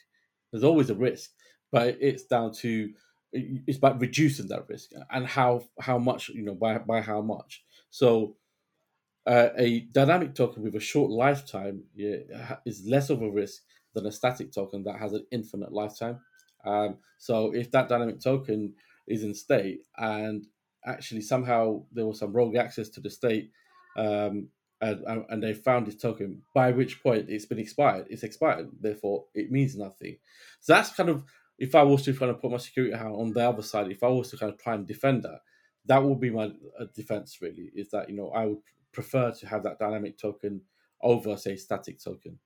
There's 0.52 0.64
always 0.64 0.90
a 0.90 0.94
risk 0.94 1.30
but 1.72 1.98
it's 2.00 2.24
down 2.24 2.52
to 2.52 2.92
it's 3.32 3.78
about 3.78 4.00
reducing 4.00 4.46
that 4.46 4.68
risk 4.68 4.90
and 5.10 5.26
how 5.26 5.64
how 5.80 5.98
much 5.98 6.28
you 6.28 6.44
know 6.44 6.54
by 6.54 6.78
by 6.78 7.00
how 7.00 7.20
much. 7.20 7.64
So 7.90 8.36
uh, 9.26 9.48
a 9.56 9.80
dynamic 9.92 10.34
token 10.34 10.62
with 10.62 10.74
a 10.74 10.80
short 10.80 11.10
lifetime 11.10 11.84
is 11.96 12.86
less 12.86 13.10
of 13.10 13.22
a 13.22 13.30
risk 13.30 13.62
than 13.94 14.06
a 14.06 14.12
static 14.12 14.52
token 14.52 14.82
that 14.84 14.98
has 14.98 15.12
an 15.12 15.26
infinite 15.30 15.72
lifetime. 15.72 16.20
Um, 16.64 16.98
so 17.18 17.54
if 17.54 17.70
that 17.72 17.88
dynamic 17.88 18.20
token 18.20 18.74
is 19.06 19.22
in 19.22 19.34
state 19.34 19.80
and 19.96 20.46
actually 20.86 21.20
somehow 21.20 21.82
there 21.92 22.06
was 22.06 22.18
some 22.18 22.32
rogue 22.32 22.56
access 22.56 22.88
to 22.88 23.00
the 23.00 23.10
state 23.10 23.50
um, 23.96 24.48
and, 24.80 25.24
and 25.28 25.42
they 25.42 25.54
found 25.54 25.86
this 25.86 25.96
token, 25.96 26.42
by 26.54 26.70
which 26.72 27.02
point 27.02 27.26
it's 27.28 27.46
been 27.46 27.58
expired, 27.58 28.06
it's 28.10 28.22
expired, 28.22 28.68
therefore 28.80 29.24
it 29.34 29.50
means 29.50 29.76
nothing. 29.76 30.18
So 30.60 30.74
that's 30.74 30.94
kind 30.94 31.08
of 31.08 31.24
if 31.58 31.74
I 31.74 31.82
was 31.82 32.02
to 32.02 32.14
kind 32.14 32.30
of 32.30 32.40
put 32.40 32.50
my 32.50 32.56
security 32.58 32.96
hat 32.96 33.06
on 33.06 33.32
the 33.32 33.48
other 33.48 33.62
side, 33.62 33.90
if 33.90 34.02
I 34.02 34.08
was 34.08 34.30
to 34.30 34.36
kind 34.36 34.52
of 34.52 34.58
try 34.58 34.74
and 34.74 34.86
defend 34.86 35.22
that, 35.22 35.40
that 35.86 36.02
would 36.02 36.20
be 36.20 36.30
my 36.30 36.50
uh, 36.78 36.86
defense. 36.94 37.38
Really, 37.40 37.70
is 37.74 37.90
that 37.90 38.08
you 38.10 38.16
know 38.16 38.30
I 38.30 38.46
would 38.46 38.58
prefer 38.92 39.30
to 39.32 39.46
have 39.46 39.62
that 39.62 39.78
dynamic 39.78 40.18
token 40.18 40.62
over 41.00 41.36
say 41.36 41.56
static 41.56 42.02
token. 42.02 42.38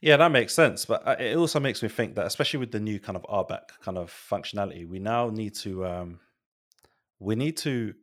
Yeah, 0.00 0.16
that 0.16 0.30
makes 0.30 0.54
sense. 0.54 0.84
But 0.84 1.06
uh, 1.06 1.16
it 1.18 1.36
also 1.36 1.58
makes 1.58 1.82
me 1.82 1.88
think 1.88 2.14
that, 2.14 2.26
especially 2.26 2.60
with 2.60 2.70
the 2.70 2.80
new 2.80 3.00
kind 3.00 3.16
of 3.16 3.22
RBAC 3.24 3.80
kind 3.82 3.98
of 3.98 4.12
functionality, 4.30 4.86
we 4.86 4.98
now 4.98 5.30
need 5.30 5.54
to 5.56 5.84
um, 5.86 6.20
we 7.18 7.34
need 7.34 7.56
to 7.58 7.94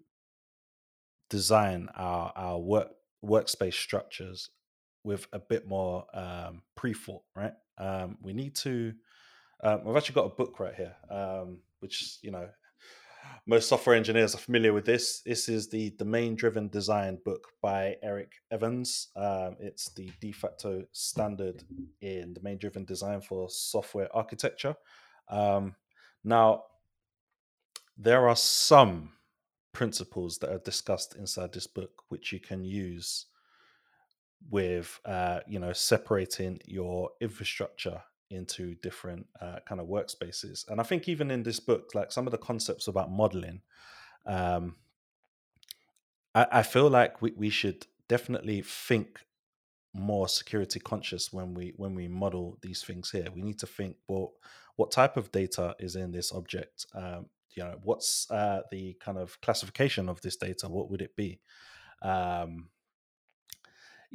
design 1.30 1.90
our 1.96 2.34
our 2.36 2.60
work 2.60 2.90
workspace 3.24 3.74
structures 3.76 4.50
with 5.04 5.28
a 5.34 5.40
bit 5.40 5.68
more 5.68 6.06
um, 6.14 6.64
pre-thought, 6.76 7.24
right? 7.36 7.54
Um, 7.78 8.18
we 8.22 8.34
need 8.34 8.56
to 8.58 8.94
um, 9.64 9.82
I've 9.88 9.96
actually 9.96 10.16
got 10.16 10.26
a 10.26 10.36
book 10.36 10.60
right 10.60 10.76
here, 10.76 10.96
um, 11.10 11.60
which 11.80 12.18
you 12.22 12.32
know 12.32 12.50
most 13.48 13.70
software 13.70 13.96
engineers 13.96 14.34
are 14.34 14.40
familiar 14.40 14.74
with 14.74 14.86
this. 14.86 15.22
This 15.22 15.50
is 15.50 15.68
the 15.68 15.92
domain 15.92 16.36
driven 16.36 16.68
design 16.70 17.20
book 17.24 17.50
by 17.62 17.96
Eric 18.02 18.34
Evans. 18.52 19.10
Um, 19.16 19.56
it's 19.60 19.90
the 19.90 20.12
de 20.20 20.32
facto 20.32 20.84
standard 20.92 21.64
in 22.02 22.34
domain 22.34 22.58
driven 22.58 22.86
design 22.86 23.22
for 23.22 23.50
software 23.50 24.10
architecture. 24.16 24.76
Um, 25.30 25.76
now, 26.24 26.64
there 27.98 28.28
are 28.28 28.36
some 28.36 29.12
principles 29.74 30.40
that 30.40 30.50
are 30.50 30.60
discussed 30.60 31.16
inside 31.16 31.54
this 31.54 31.68
book 31.68 32.04
which 32.10 32.32
you 32.32 32.40
can 32.40 32.64
use 32.64 33.28
with 34.50 35.00
uh, 35.06 35.40
you 35.48 35.60
know 35.60 35.74
separating 35.74 36.60
your 36.66 37.10
infrastructure 37.22 38.02
into 38.30 38.76
different 38.76 39.28
uh, 39.42 39.60
kind 39.68 39.80
of 39.80 39.88
workspaces. 39.88 40.68
And 40.70 40.80
I 40.80 40.84
think 40.84 41.08
even 41.08 41.32
in 41.32 41.44
this 41.44 41.60
book, 41.60 41.92
like 41.94 42.12
some 42.12 42.28
of 42.28 42.32
the 42.32 42.38
concepts 42.38 42.88
about 42.88 43.12
modeling, 43.12 43.62
um, 44.26 44.76
I, 46.34 46.48
I 46.52 46.64
feel 46.64 46.90
like 46.90 47.22
we, 47.22 47.34
we 47.36 47.50
should 47.50 47.86
definitely 48.08 48.62
think 48.62 49.22
more 49.94 50.28
security 50.28 50.80
conscious 50.80 51.32
when 51.32 51.54
we 51.54 51.74
when 51.78 51.96
we 51.96 52.08
model 52.08 52.58
these 52.62 52.84
things 52.84 53.12
here. 53.12 53.28
We 53.34 53.42
need 53.42 53.60
to 53.60 53.68
think, 53.68 53.96
well, 54.08 54.34
what 54.76 54.92
type 54.92 55.16
of 55.16 55.32
data 55.32 55.76
is 55.80 55.96
in 55.96 56.12
this 56.12 56.34
object? 56.34 56.86
Um, 56.94 57.28
you 57.56 57.64
know, 57.64 57.80
what's 57.84 58.30
uh, 58.30 58.64
the 58.70 58.98
kind 59.00 59.18
of 59.18 59.40
classification 59.42 60.10
of 60.10 60.20
this 60.22 60.36
data? 60.36 60.68
What 60.68 60.92
would 60.92 61.02
it 61.02 61.16
be? 61.16 61.40
Um, 62.02 62.70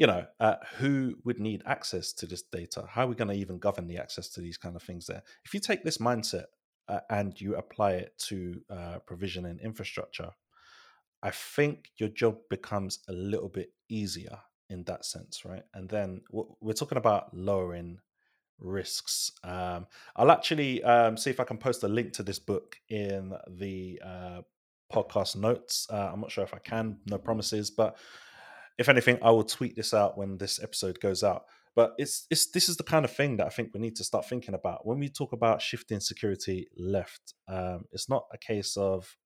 you 0.00 0.06
know, 0.06 0.24
uh, 0.40 0.54
who 0.78 1.14
would 1.24 1.38
need 1.38 1.62
access 1.66 2.14
to 2.14 2.26
this 2.26 2.40
data? 2.40 2.86
How 2.88 3.04
are 3.04 3.08
we 3.08 3.14
going 3.14 3.28
to 3.28 3.34
even 3.34 3.58
govern 3.58 3.86
the 3.86 3.98
access 3.98 4.30
to 4.30 4.40
these 4.40 4.56
kind 4.56 4.74
of 4.74 4.82
things 4.82 5.06
there? 5.06 5.22
If 5.44 5.52
you 5.52 5.60
take 5.60 5.84
this 5.84 5.98
mindset 5.98 6.46
uh, 6.88 7.00
and 7.10 7.38
you 7.38 7.56
apply 7.56 7.92
it 7.92 8.18
to 8.28 8.62
uh, 8.70 8.98
provision 9.06 9.44
and 9.44 9.60
infrastructure, 9.60 10.30
I 11.22 11.30
think 11.30 11.90
your 11.98 12.08
job 12.08 12.38
becomes 12.48 13.00
a 13.10 13.12
little 13.12 13.50
bit 13.50 13.74
easier 13.90 14.38
in 14.70 14.84
that 14.84 15.04
sense, 15.04 15.44
right? 15.44 15.64
And 15.74 15.86
then 15.86 16.22
we're 16.30 16.72
talking 16.72 16.96
about 16.96 17.36
lowering 17.36 17.98
risks. 18.58 19.30
Um, 19.44 19.86
I'll 20.16 20.30
actually 20.30 20.82
um, 20.82 21.18
see 21.18 21.28
if 21.28 21.40
I 21.40 21.44
can 21.44 21.58
post 21.58 21.84
a 21.84 21.88
link 21.88 22.14
to 22.14 22.22
this 22.22 22.38
book 22.38 22.76
in 22.88 23.34
the 23.50 24.00
uh, 24.02 24.40
podcast 24.90 25.36
notes. 25.36 25.86
Uh, 25.92 26.08
I'm 26.10 26.22
not 26.22 26.30
sure 26.30 26.44
if 26.44 26.54
I 26.54 26.58
can, 26.58 27.00
no 27.04 27.18
promises, 27.18 27.70
but 27.70 27.98
if 28.80 28.88
anything, 28.88 29.18
I 29.22 29.30
will 29.30 29.44
tweet 29.44 29.76
this 29.76 29.92
out 29.92 30.16
when 30.16 30.38
this 30.38 30.60
episode 30.60 31.00
goes 31.00 31.22
out. 31.22 31.44
But 31.76 31.92
it's 31.98 32.26
it's 32.30 32.50
this 32.50 32.68
is 32.68 32.78
the 32.78 32.82
kind 32.82 33.04
of 33.04 33.12
thing 33.12 33.36
that 33.36 33.46
I 33.46 33.50
think 33.50 33.72
we 33.74 33.80
need 33.80 33.94
to 33.96 34.04
start 34.04 34.26
thinking 34.26 34.54
about 34.54 34.86
when 34.86 34.98
we 34.98 35.10
talk 35.10 35.32
about 35.32 35.60
shifting 35.60 36.00
security 36.00 36.66
left. 36.76 37.34
Um, 37.46 37.84
it's 37.92 38.08
not 38.08 38.24
a 38.32 38.38
case 38.38 38.78
of 38.78 39.18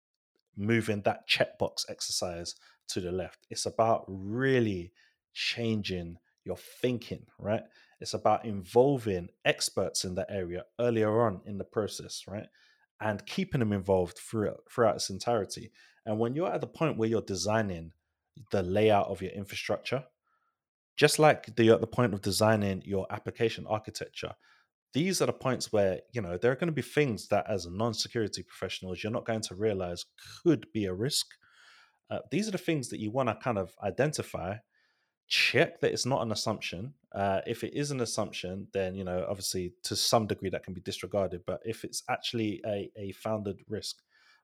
moving 0.56 1.02
that 1.02 1.28
checkbox 1.28 1.84
exercise 1.88 2.56
to 2.88 3.00
the 3.00 3.12
left. 3.12 3.46
It's 3.48 3.64
about 3.64 4.04
really 4.08 4.92
changing 5.32 6.18
your 6.44 6.56
thinking, 6.56 7.26
right? 7.38 7.62
It's 8.00 8.14
about 8.14 8.44
involving 8.44 9.28
experts 9.44 10.04
in 10.04 10.16
that 10.16 10.30
area 10.30 10.64
earlier 10.80 11.22
on 11.22 11.42
in 11.46 11.58
the 11.58 11.64
process, 11.64 12.24
right? 12.26 12.48
And 13.00 13.24
keeping 13.24 13.60
them 13.60 13.72
involved 13.72 14.18
throughout, 14.18 14.64
throughout 14.68 14.96
its 14.96 15.10
entirety. 15.10 15.70
And 16.04 16.18
when 16.18 16.34
you're 16.34 16.52
at 16.52 16.60
the 16.60 16.66
point 16.66 16.98
where 16.98 17.08
you're 17.08 17.22
designing 17.22 17.92
the 18.50 18.62
layout 18.62 19.08
of 19.08 19.22
your 19.22 19.32
infrastructure. 19.32 20.04
Just 20.96 21.18
like 21.18 21.56
the 21.56 21.70
at 21.70 21.80
the 21.80 21.86
point 21.86 22.14
of 22.14 22.22
designing 22.22 22.82
your 22.84 23.06
application 23.10 23.66
architecture, 23.68 24.34
these 24.92 25.20
are 25.20 25.26
the 25.26 25.32
points 25.32 25.72
where 25.72 26.00
you 26.12 26.22
know 26.22 26.38
there 26.38 26.52
are 26.52 26.56
going 26.56 26.68
to 26.68 26.72
be 26.72 26.82
things 26.82 27.28
that, 27.28 27.46
as 27.48 27.66
non-security 27.66 28.44
professionals, 28.44 29.02
you're 29.02 29.12
not 29.12 29.26
going 29.26 29.42
to 29.42 29.54
realize 29.54 30.04
could 30.42 30.66
be 30.72 30.84
a 30.84 30.94
risk. 30.94 31.26
Uh, 32.10 32.20
these 32.30 32.46
are 32.46 32.52
the 32.52 32.58
things 32.58 32.90
that 32.90 33.00
you 33.00 33.10
want 33.10 33.28
to 33.28 33.34
kind 33.34 33.58
of 33.58 33.74
identify 33.82 34.56
check 35.26 35.80
that 35.80 35.90
it's 35.90 36.06
not 36.06 36.22
an 36.22 36.32
assumption. 36.32 36.92
Uh, 37.12 37.40
if 37.46 37.64
it 37.64 37.74
is 37.74 37.90
an 37.90 38.00
assumption, 38.00 38.68
then 38.72 38.94
you 38.94 39.04
know 39.04 39.26
obviously 39.28 39.72
to 39.82 39.96
some 39.96 40.26
degree 40.26 40.50
that 40.50 40.62
can 40.62 40.74
be 40.74 40.80
disregarded. 40.80 41.42
But 41.46 41.60
if 41.64 41.84
it's 41.84 42.02
actually 42.08 42.60
a, 42.66 42.90
a 42.96 43.12
founded 43.12 43.60
risk, 43.68 43.96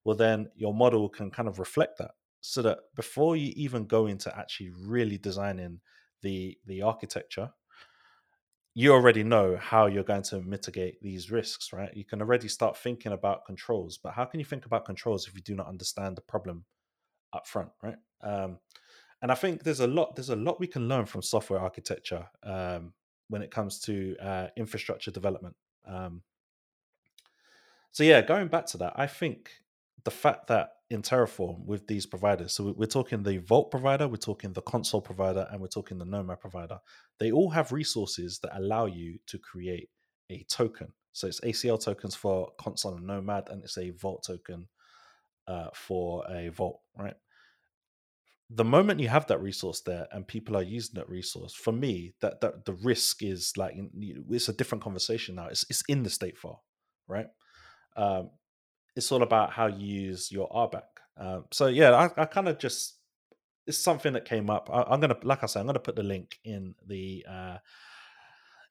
well 0.04 0.16
then 0.16 0.48
your 0.56 0.74
model 0.74 1.08
can 1.08 1.30
kind 1.30 1.48
of 1.48 1.58
reflect 1.60 1.98
that 1.98 2.12
so 2.40 2.62
that 2.62 2.78
before 2.94 3.36
you 3.36 3.52
even 3.56 3.86
go 3.86 4.06
into 4.06 4.36
actually 4.36 4.70
really 4.70 5.18
designing 5.18 5.80
the 6.22 6.56
the 6.66 6.82
architecture 6.82 7.50
you 8.74 8.92
already 8.92 9.24
know 9.24 9.56
how 9.56 9.86
you're 9.86 10.04
going 10.04 10.22
to 10.22 10.40
mitigate 10.42 11.02
these 11.02 11.30
risks 11.30 11.72
right? 11.72 11.94
You 11.94 12.04
can 12.04 12.20
already 12.20 12.48
start 12.48 12.76
thinking 12.76 13.12
about 13.12 13.44
controls 13.44 13.98
but 13.98 14.12
how 14.12 14.24
can 14.24 14.40
you 14.40 14.46
think 14.46 14.66
about 14.66 14.84
controls 14.84 15.26
if 15.26 15.34
you 15.34 15.42
do 15.42 15.54
not 15.54 15.68
understand 15.68 16.16
the 16.16 16.22
problem 16.22 16.64
up 17.32 17.46
front 17.46 17.70
right? 17.82 17.96
Um, 18.22 18.58
and 19.22 19.30
i 19.30 19.34
think 19.34 19.62
there's 19.62 19.80
a 19.80 19.86
lot 19.86 20.16
there's 20.16 20.30
a 20.30 20.36
lot 20.36 20.60
we 20.60 20.66
can 20.66 20.88
learn 20.88 21.06
from 21.06 21.22
software 21.22 21.60
architecture 21.60 22.26
um, 22.42 22.92
when 23.28 23.42
it 23.42 23.50
comes 23.50 23.80
to 23.80 24.16
uh, 24.20 24.48
infrastructure 24.56 25.10
development. 25.10 25.54
Um, 25.86 26.22
so 27.90 28.04
yeah 28.04 28.22
going 28.22 28.48
back 28.48 28.66
to 28.66 28.76
that 28.78 28.92
i 28.96 29.06
think 29.06 29.50
the 30.04 30.10
fact 30.10 30.46
that 30.46 30.70
in 30.90 31.02
Terraform 31.02 31.64
with 31.64 31.86
these 31.86 32.04
providers. 32.04 32.52
So 32.52 32.74
we're 32.76 32.86
talking 32.86 33.22
the 33.22 33.38
Vault 33.38 33.70
provider, 33.70 34.08
we're 34.08 34.16
talking 34.16 34.52
the 34.52 34.62
Consul 34.62 35.00
provider, 35.00 35.46
and 35.50 35.60
we're 35.60 35.68
talking 35.68 35.98
the 35.98 36.04
Nomad 36.04 36.40
provider. 36.40 36.80
They 37.20 37.30
all 37.30 37.50
have 37.50 37.70
resources 37.70 38.40
that 38.40 38.56
allow 38.58 38.86
you 38.86 39.18
to 39.28 39.38
create 39.38 39.88
a 40.30 40.44
token. 40.48 40.92
So 41.12 41.28
it's 41.28 41.40
ACL 41.40 41.82
tokens 41.82 42.16
for 42.16 42.50
Consul 42.58 42.96
and 42.96 43.06
Nomad, 43.06 43.48
and 43.50 43.62
it's 43.62 43.78
a 43.78 43.90
Vault 43.90 44.24
token 44.26 44.66
uh, 45.46 45.68
for 45.72 46.24
a 46.28 46.48
Vault, 46.48 46.80
right? 46.98 47.14
The 48.52 48.64
moment 48.64 48.98
you 48.98 49.08
have 49.08 49.28
that 49.28 49.40
resource 49.40 49.80
there 49.82 50.08
and 50.10 50.26
people 50.26 50.56
are 50.56 50.62
using 50.62 50.96
that 50.96 51.08
resource, 51.08 51.54
for 51.54 51.72
me, 51.72 52.14
that, 52.20 52.40
that 52.40 52.64
the 52.64 52.72
risk 52.72 53.22
is 53.22 53.56
like 53.56 53.74
it's 54.28 54.48
a 54.48 54.52
different 54.52 54.82
conversation 54.82 55.36
now. 55.36 55.46
It's 55.46 55.64
it's 55.70 55.84
in 55.88 56.02
the 56.02 56.10
state 56.10 56.36
file, 56.36 56.64
right? 57.06 57.28
Um, 57.96 58.30
it's 59.00 59.10
all 59.10 59.22
about 59.22 59.50
how 59.50 59.66
you 59.66 59.86
use 60.08 60.30
your 60.30 60.46
RBAC. 60.50 60.82
Um, 61.16 61.46
so 61.50 61.68
yeah, 61.68 61.92
I, 61.92 62.22
I 62.22 62.26
kind 62.26 62.48
of 62.48 62.58
just 62.58 62.98
it's 63.66 63.78
something 63.78 64.12
that 64.12 64.26
came 64.26 64.50
up. 64.50 64.68
I, 64.70 64.92
am 64.92 65.00
gonna, 65.00 65.16
like 65.22 65.42
I 65.42 65.46
said, 65.46 65.60
I'm 65.60 65.66
gonna 65.66 65.78
put 65.78 65.96
the 65.96 66.02
link 66.02 66.38
in 66.44 66.74
the 66.86 67.24
uh, 67.26 67.56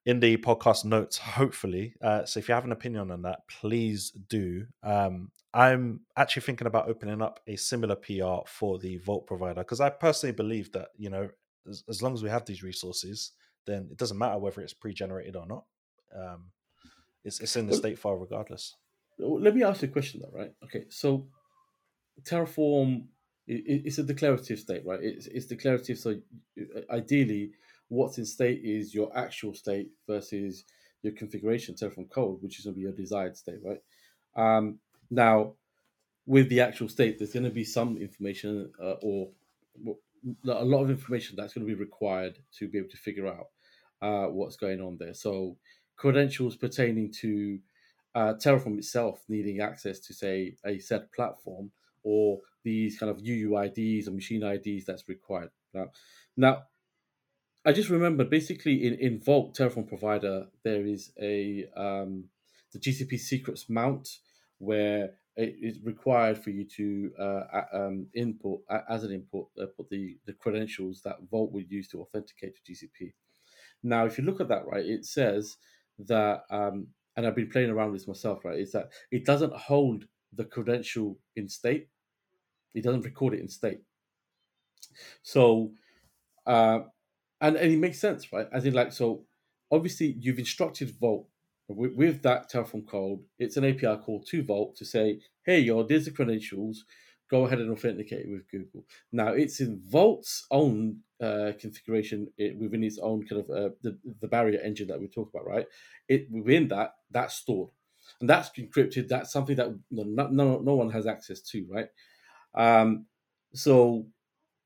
in 0.06 0.20
the 0.20 0.38
podcast 0.38 0.86
notes. 0.86 1.18
Hopefully, 1.18 1.96
uh, 2.04 2.26
so 2.26 2.40
if 2.40 2.48
you 2.48 2.54
have 2.54 2.64
an 2.64 2.72
opinion 2.72 3.10
on 3.10 3.24
that, 3.24 3.40
please 3.48 4.12
do. 4.12 4.68
Um, 4.84 5.32
I'm 5.52 6.02
actually 6.16 6.44
thinking 6.44 6.68
about 6.68 6.88
opening 6.88 7.24
up 7.24 7.40
a 7.48 7.56
similar 7.56 7.96
PR 7.96 8.46
for 8.46 8.78
the 8.78 8.98
Vault 8.98 9.26
provider 9.26 9.62
because 9.62 9.82
I 9.82 9.90
personally 9.90 10.34
believe 10.34 10.72
that 10.74 10.90
you 10.96 11.10
know 11.10 11.28
as, 11.68 11.84
as, 11.90 12.04
long 12.04 12.14
as 12.14 12.22
we 12.22 12.30
have 12.30 12.46
these 12.46 12.62
resources, 12.62 13.32
then 13.66 13.88
it 13.90 13.98
doesn't 13.98 14.20
matter 14.20 14.38
whether 14.38 14.62
it's 14.62 14.74
pre-generated 14.74 15.36
or 15.36 15.48
not. 15.48 15.64
Um, 16.16 16.52
it's 17.24 17.40
it's 17.40 17.56
in 17.56 17.66
the 17.66 17.74
state 17.74 17.98
file 17.98 18.14
regardless. 18.14 18.76
Let 19.20 19.56
me 19.56 19.64
ask 19.64 19.82
you 19.82 19.90
a 19.90 19.92
question 19.92 20.22
though, 20.22 20.38
right? 20.38 20.54
Okay, 20.64 20.86
so 20.90 21.28
Terraform 22.24 23.06
it's 23.52 23.98
a 23.98 24.04
declarative 24.04 24.60
state, 24.60 24.86
right? 24.86 25.00
It's, 25.02 25.26
it's 25.26 25.48
declarative. 25.48 25.98
So 25.98 26.20
ideally, 26.92 27.52
what's 27.88 28.20
in 28.20 28.26
state 28.26 28.62
is 28.64 28.94
your 28.94 29.16
actual 29.18 29.56
state 29.56 29.90
versus 30.08 30.66
your 31.02 31.14
configuration 31.14 31.74
Terraform 31.74 32.12
code, 32.12 32.44
which 32.44 32.60
is 32.60 32.66
going 32.66 32.76
to 32.76 32.78
be 32.78 32.84
your 32.84 32.92
desired 32.92 33.36
state, 33.36 33.60
right? 33.66 33.82
Um, 34.36 34.80
now, 35.10 35.54
with 36.28 36.50
the 36.50 36.62
actual 36.62 36.90
state, 36.90 37.18
there's 37.18 37.34
going 37.34 37.44
to 37.44 37.50
be 37.50 37.64
some 37.64 37.98
information 37.98 38.72
uh, 38.80 38.96
or 39.02 39.30
a 40.48 40.64
lot 40.64 40.84
of 40.84 40.92
information 40.92 41.36
that's 41.36 41.54
going 41.54 41.66
to 41.66 41.74
be 41.74 41.80
required 41.80 42.38
to 42.60 42.68
be 42.68 42.78
able 42.78 42.90
to 42.90 42.98
figure 42.98 43.26
out 43.26 43.48
uh, 44.04 44.28
what's 44.28 44.58
going 44.58 44.80
on 44.80 44.98
there. 45.00 45.16
So, 45.16 45.58
credentials 45.96 46.56
pertaining 46.56 47.12
to 47.22 47.58
uh, 48.16 48.34
Terraform 48.34 48.78
itself 48.78 49.22
needing 49.28 49.62
access 49.62 50.00
to, 50.00 50.14
say, 50.14 50.56
a 50.66 50.80
set 50.80 51.12
platform 51.14 51.72
or 52.04 52.40
these 52.64 52.98
kind 52.98 53.10
of 53.10 53.18
UUIDs 53.18 54.08
or 54.08 54.12
machine 54.12 54.44
IDs 54.44 54.86
that's 54.86 55.08
required. 55.08 55.50
Now, 55.74 55.92
now 56.36 56.64
I 57.66 57.72
just 57.72 57.90
remember 57.90 58.24
basically 58.24 58.88
in, 58.88 58.96
in 58.96 59.20
Vault 59.20 59.56
Terraform 59.56 59.88
provider, 59.88 60.48
there 60.64 60.86
is 60.86 61.12
a 61.22 61.66
um, 61.76 62.26
the 62.72 62.80
GCP 62.80 63.20
secrets 63.20 63.70
mount 63.70 64.18
where 64.60 65.12
it 65.36 65.56
is 65.62 65.80
required 65.84 66.38
for 66.38 66.50
you 66.50 66.66
to 66.66 67.12
uh, 67.20 67.62
um, 67.74 68.08
input 68.14 68.60
as 68.90 69.04
an 69.04 69.12
input 69.12 69.48
uh, 69.62 69.66
put 69.78 69.90
the, 69.90 70.18
the 70.26 70.34
credentials 70.34 71.02
that 71.04 71.18
Vault 71.30 71.52
would 71.52 71.72
use 71.72 71.88
to 71.90 72.02
authenticate 72.02 72.56
to 72.56 72.72
GCP. 72.72 73.14
Now, 73.82 74.06
if 74.06 74.18
you 74.18 74.26
look 74.26 74.42
at 74.42 74.50
that, 74.50 74.66
right, 74.68 74.86
it 74.86 75.06
says 75.06 75.58
that 76.00 76.44
um, 76.50 76.88
and 77.20 77.28
I've 77.28 77.36
been 77.36 77.50
playing 77.50 77.70
around 77.70 77.92
with 77.92 78.08
myself, 78.08 78.46
right, 78.46 78.58
is 78.58 78.72
that 78.72 78.92
it 79.12 79.26
doesn't 79.26 79.52
hold 79.54 80.06
the 80.32 80.46
credential 80.46 81.18
in 81.36 81.50
state. 81.50 81.90
It 82.74 82.86
doesn't 82.86 83.02
record 83.02 83.34
it 83.34 83.42
in 83.42 83.50
state. 83.50 83.82
So, 85.22 85.74
uh, 86.48 86.80
and, 87.42 87.58
and 87.58 87.74
it 87.74 87.78
makes 87.78 88.00
sense, 88.00 88.32
right? 88.32 88.48
As 88.54 88.64
in, 88.64 88.74
like, 88.74 88.94
so 88.94 89.26
obviously 89.70 90.16
you've 90.18 90.40
instructed 90.40 90.98
Vault 90.98 91.28
with, 91.68 91.94
with 91.94 92.22
that 92.22 92.50
Terraform 92.50 92.88
code, 92.88 93.20
it's 93.38 93.58
an 93.58 93.66
API 93.66 94.02
call 94.02 94.24
to 94.30 94.42
Vault 94.42 94.78
to 94.78 94.86
say, 94.86 95.20
hey, 95.44 95.60
yo, 95.60 95.84
there's 95.84 96.06
the 96.06 96.12
credentials. 96.12 96.86
Go 97.30 97.46
ahead 97.46 97.60
and 97.60 97.70
authenticate 97.70 98.30
with 98.30 98.50
Google. 98.50 98.86
Now, 99.12 99.34
it's 99.34 99.60
in 99.60 99.82
Vault's 99.86 100.48
own 100.52 101.00
uh, 101.22 101.52
configuration 101.60 102.28
it, 102.38 102.58
within 102.58 102.84
its 102.84 102.98
own 103.00 103.26
kind 103.28 103.42
of 103.42 103.50
uh, 103.50 103.70
the, 103.82 103.98
the 104.22 104.28
barrier 104.28 104.60
engine 104.62 104.88
that 104.88 105.00
we 105.00 105.08
talked 105.08 105.34
about, 105.34 105.48
right? 105.48 105.66
It 106.08 106.28
within 106.32 106.68
that 106.70 106.96
that's 107.12 107.36
stored, 107.36 107.70
and 108.22 108.30
that's 108.30 108.50
encrypted. 108.52 109.08
That's 109.08 109.32
something 109.32 109.56
that 109.58 109.78
no 109.92 110.28
no, 110.28 110.60
no 110.60 110.76
one 110.76 110.92
has 110.92 111.08
access 111.08 111.42
to, 111.42 111.66
right? 111.70 111.88
Um, 112.56 113.06
so, 113.54 114.08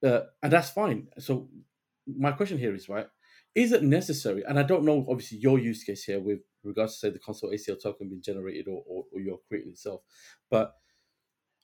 uh, 0.06 0.22
and 0.42 0.52
that's 0.52 0.70
fine. 0.70 1.08
So, 1.20 1.50
my 2.08 2.32
question 2.32 2.58
here 2.58 2.76
is 2.76 2.90
right: 2.90 3.08
Is 3.56 3.72
it 3.72 3.84
necessary? 3.84 4.44
And 4.48 4.60
I 4.60 4.64
don't 4.64 4.86
know, 4.86 5.06
obviously, 5.10 5.40
your 5.40 5.60
use 5.60 5.84
case 5.84 6.04
here 6.04 6.20
with 6.20 6.40
regards 6.64 6.94
to 6.94 7.00
say 7.00 7.10
the 7.10 7.20
Consul 7.20 7.50
ACL 7.50 7.82
token 7.82 8.10
being 8.10 8.22
generated 8.22 8.68
or, 8.68 8.84
or, 8.88 9.06
or 9.12 9.20
you're 9.20 9.40
creating 9.48 9.72
itself. 9.72 10.02
But 10.50 10.74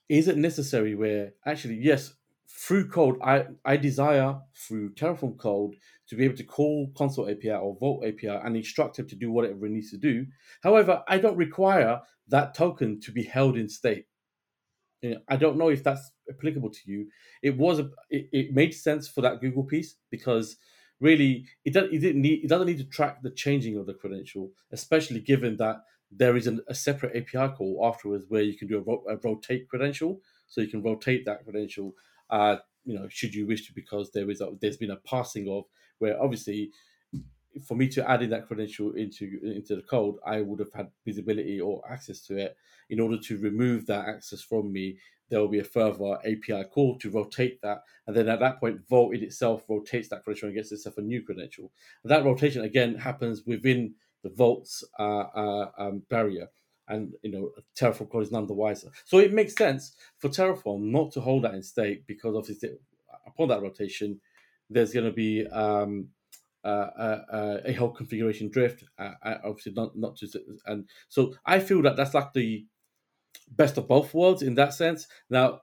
is 0.08 0.28
it 0.28 0.36
necessary 0.36 0.94
where 0.94 1.34
actually, 1.46 1.76
yes, 1.76 2.12
through 2.56 2.88
code, 2.88 3.18
I, 3.22 3.46
I 3.64 3.76
desire 3.76 4.38
through 4.56 4.94
Terraform 4.94 5.38
code 5.38 5.76
to 6.08 6.16
be 6.16 6.24
able 6.24 6.36
to 6.36 6.44
call 6.44 6.90
Consul 6.96 7.28
API 7.28 7.52
or 7.52 7.76
Vault 7.76 8.04
API 8.04 8.28
and 8.28 8.56
instruct 8.56 8.98
it 8.98 9.08
to 9.08 9.16
do 9.16 9.30
whatever 9.30 9.66
it 9.66 9.72
needs 9.72 9.90
to 9.90 9.96
do. 9.96 10.26
However, 10.62 11.02
I 11.08 11.18
don't 11.18 11.36
require 11.36 12.00
that 12.28 12.54
token 12.54 13.00
to 13.00 13.12
be 13.12 13.22
held 13.22 13.56
in 13.56 13.68
state. 13.68 14.06
You 15.02 15.10
know, 15.10 15.20
I 15.28 15.36
don't 15.36 15.56
know 15.56 15.70
if 15.70 15.82
that's 15.82 16.10
applicable 16.28 16.70
to 16.70 16.80
you. 16.86 17.06
It 17.42 17.56
was 17.56 17.78
a, 17.78 17.90
it, 18.10 18.28
it 18.32 18.54
made 18.54 18.74
sense 18.74 19.08
for 19.08 19.20
that 19.22 19.40
Google 19.40 19.64
piece 19.64 19.96
because 20.10 20.56
really 21.00 21.46
it, 21.64 21.72
does, 21.72 21.88
it 21.90 22.00
didn't 22.00 22.20
need 22.20 22.44
it 22.44 22.48
doesn't 22.48 22.66
need 22.66 22.78
to 22.78 22.84
track 22.84 23.22
the 23.22 23.30
changing 23.30 23.76
of 23.76 23.86
the 23.86 23.94
credential, 23.94 24.50
especially 24.72 25.20
given 25.20 25.56
that 25.56 25.82
there 26.10 26.36
is 26.36 26.46
an, 26.46 26.60
a 26.68 26.74
separate 26.74 27.16
API 27.16 27.54
call 27.54 27.80
afterwards 27.84 28.26
where 28.28 28.42
you 28.42 28.58
can 28.58 28.68
do 28.68 28.78
a, 28.78 29.12
a, 29.12 29.16
rotate 29.18 29.68
credential, 29.68 30.20
so 30.48 30.60
you 30.60 30.66
can 30.66 30.82
rotate 30.82 31.24
that 31.24 31.44
credential. 31.44 31.94
Uh, 32.30 32.56
you 32.84 32.98
know, 32.98 33.06
should 33.08 33.34
you 33.34 33.46
wish 33.46 33.66
to, 33.66 33.74
because 33.74 34.10
there 34.10 34.30
is 34.30 34.40
a, 34.40 34.50
there's 34.60 34.76
been 34.76 34.90
a 34.90 34.96
passing 34.96 35.48
of 35.48 35.64
where 35.98 36.20
obviously 36.22 36.70
for 37.66 37.76
me 37.76 37.88
to 37.88 38.08
add 38.08 38.22
in 38.22 38.30
that 38.30 38.46
credential 38.46 38.92
into 38.92 39.40
into 39.42 39.76
the 39.76 39.82
code, 39.82 40.16
I 40.24 40.40
would 40.40 40.60
have 40.60 40.72
had 40.72 40.90
visibility 41.04 41.60
or 41.60 41.82
access 41.90 42.20
to 42.26 42.36
it. 42.36 42.56
In 42.90 43.00
order 43.00 43.18
to 43.18 43.38
remove 43.38 43.86
that 43.86 44.08
access 44.08 44.40
from 44.40 44.72
me, 44.72 44.98
there 45.28 45.40
will 45.40 45.48
be 45.48 45.60
a 45.60 45.64
further 45.64 46.16
API 46.24 46.64
call 46.64 46.98
to 46.98 47.10
rotate 47.10 47.60
that. 47.62 47.82
And 48.06 48.16
then 48.16 48.28
at 48.28 48.40
that 48.40 48.60
point, 48.60 48.80
Vault 48.88 49.14
in 49.14 49.22
itself 49.22 49.64
rotates 49.68 50.08
that 50.08 50.24
credential 50.24 50.48
and 50.48 50.56
gets 50.56 50.72
itself 50.72 50.98
a 50.98 51.02
new 51.02 51.22
credential. 51.22 51.72
And 52.02 52.10
that 52.10 52.24
rotation 52.24 52.62
again 52.62 52.94
happens 52.94 53.44
within 53.46 53.94
the 54.22 54.30
Vault's 54.30 54.84
uh, 54.98 55.02
uh, 55.34 55.70
um, 55.78 56.02
barrier. 56.08 56.48
And 56.90 57.14
you 57.22 57.30
know, 57.30 57.50
Terraform 57.78 58.10
code 58.10 58.24
is 58.24 58.32
none 58.32 58.46
the 58.46 58.54
wiser. 58.54 58.90
So 59.04 59.18
it 59.18 59.32
makes 59.32 59.54
sense 59.54 59.94
for 60.18 60.28
Terraform 60.28 60.90
not 60.90 61.12
to 61.12 61.20
hold 61.20 61.44
that 61.44 61.54
in 61.54 61.62
state 61.62 62.06
because 62.06 62.34
obviously 62.36 62.70
upon 63.26 63.48
that 63.48 63.62
rotation, 63.62 64.20
there's 64.68 64.92
going 64.92 65.06
to 65.06 65.12
be 65.12 65.46
um, 65.46 66.08
uh, 66.64 66.68
uh, 66.68 67.22
uh, 67.32 67.56
a 67.64 67.72
whole 67.72 67.90
configuration 67.90 68.50
drift. 68.50 68.84
Uh, 68.98 69.12
uh, 69.22 69.38
obviously, 69.44 69.72
not 69.72 69.96
not 69.96 70.16
just 70.16 70.36
and 70.66 70.88
so 71.08 71.34
I 71.46 71.60
feel 71.60 71.82
that 71.82 71.96
that's 71.96 72.14
like 72.14 72.32
the 72.32 72.66
best 73.50 73.78
of 73.78 73.88
both 73.88 74.12
worlds 74.14 74.42
in 74.42 74.54
that 74.56 74.74
sense. 74.74 75.06
Now, 75.28 75.60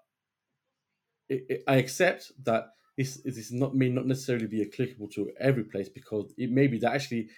it, 1.30 1.46
it, 1.50 1.63
I 1.68 1.76
accept 1.76 2.32
that 2.44 2.70
this, 2.98 3.22
this 3.24 3.52
not 3.52 3.76
may 3.76 3.90
not 3.90 4.08
necessarily 4.08 4.48
be 4.48 4.63
applicable 4.63 5.10
to 5.10 5.32
every 5.40 5.63
place 5.63 5.90
because 5.90 6.34
it 6.38 6.52
may 6.52 6.68
be 6.68 6.80
that 6.80 6.94
actually 6.94 7.30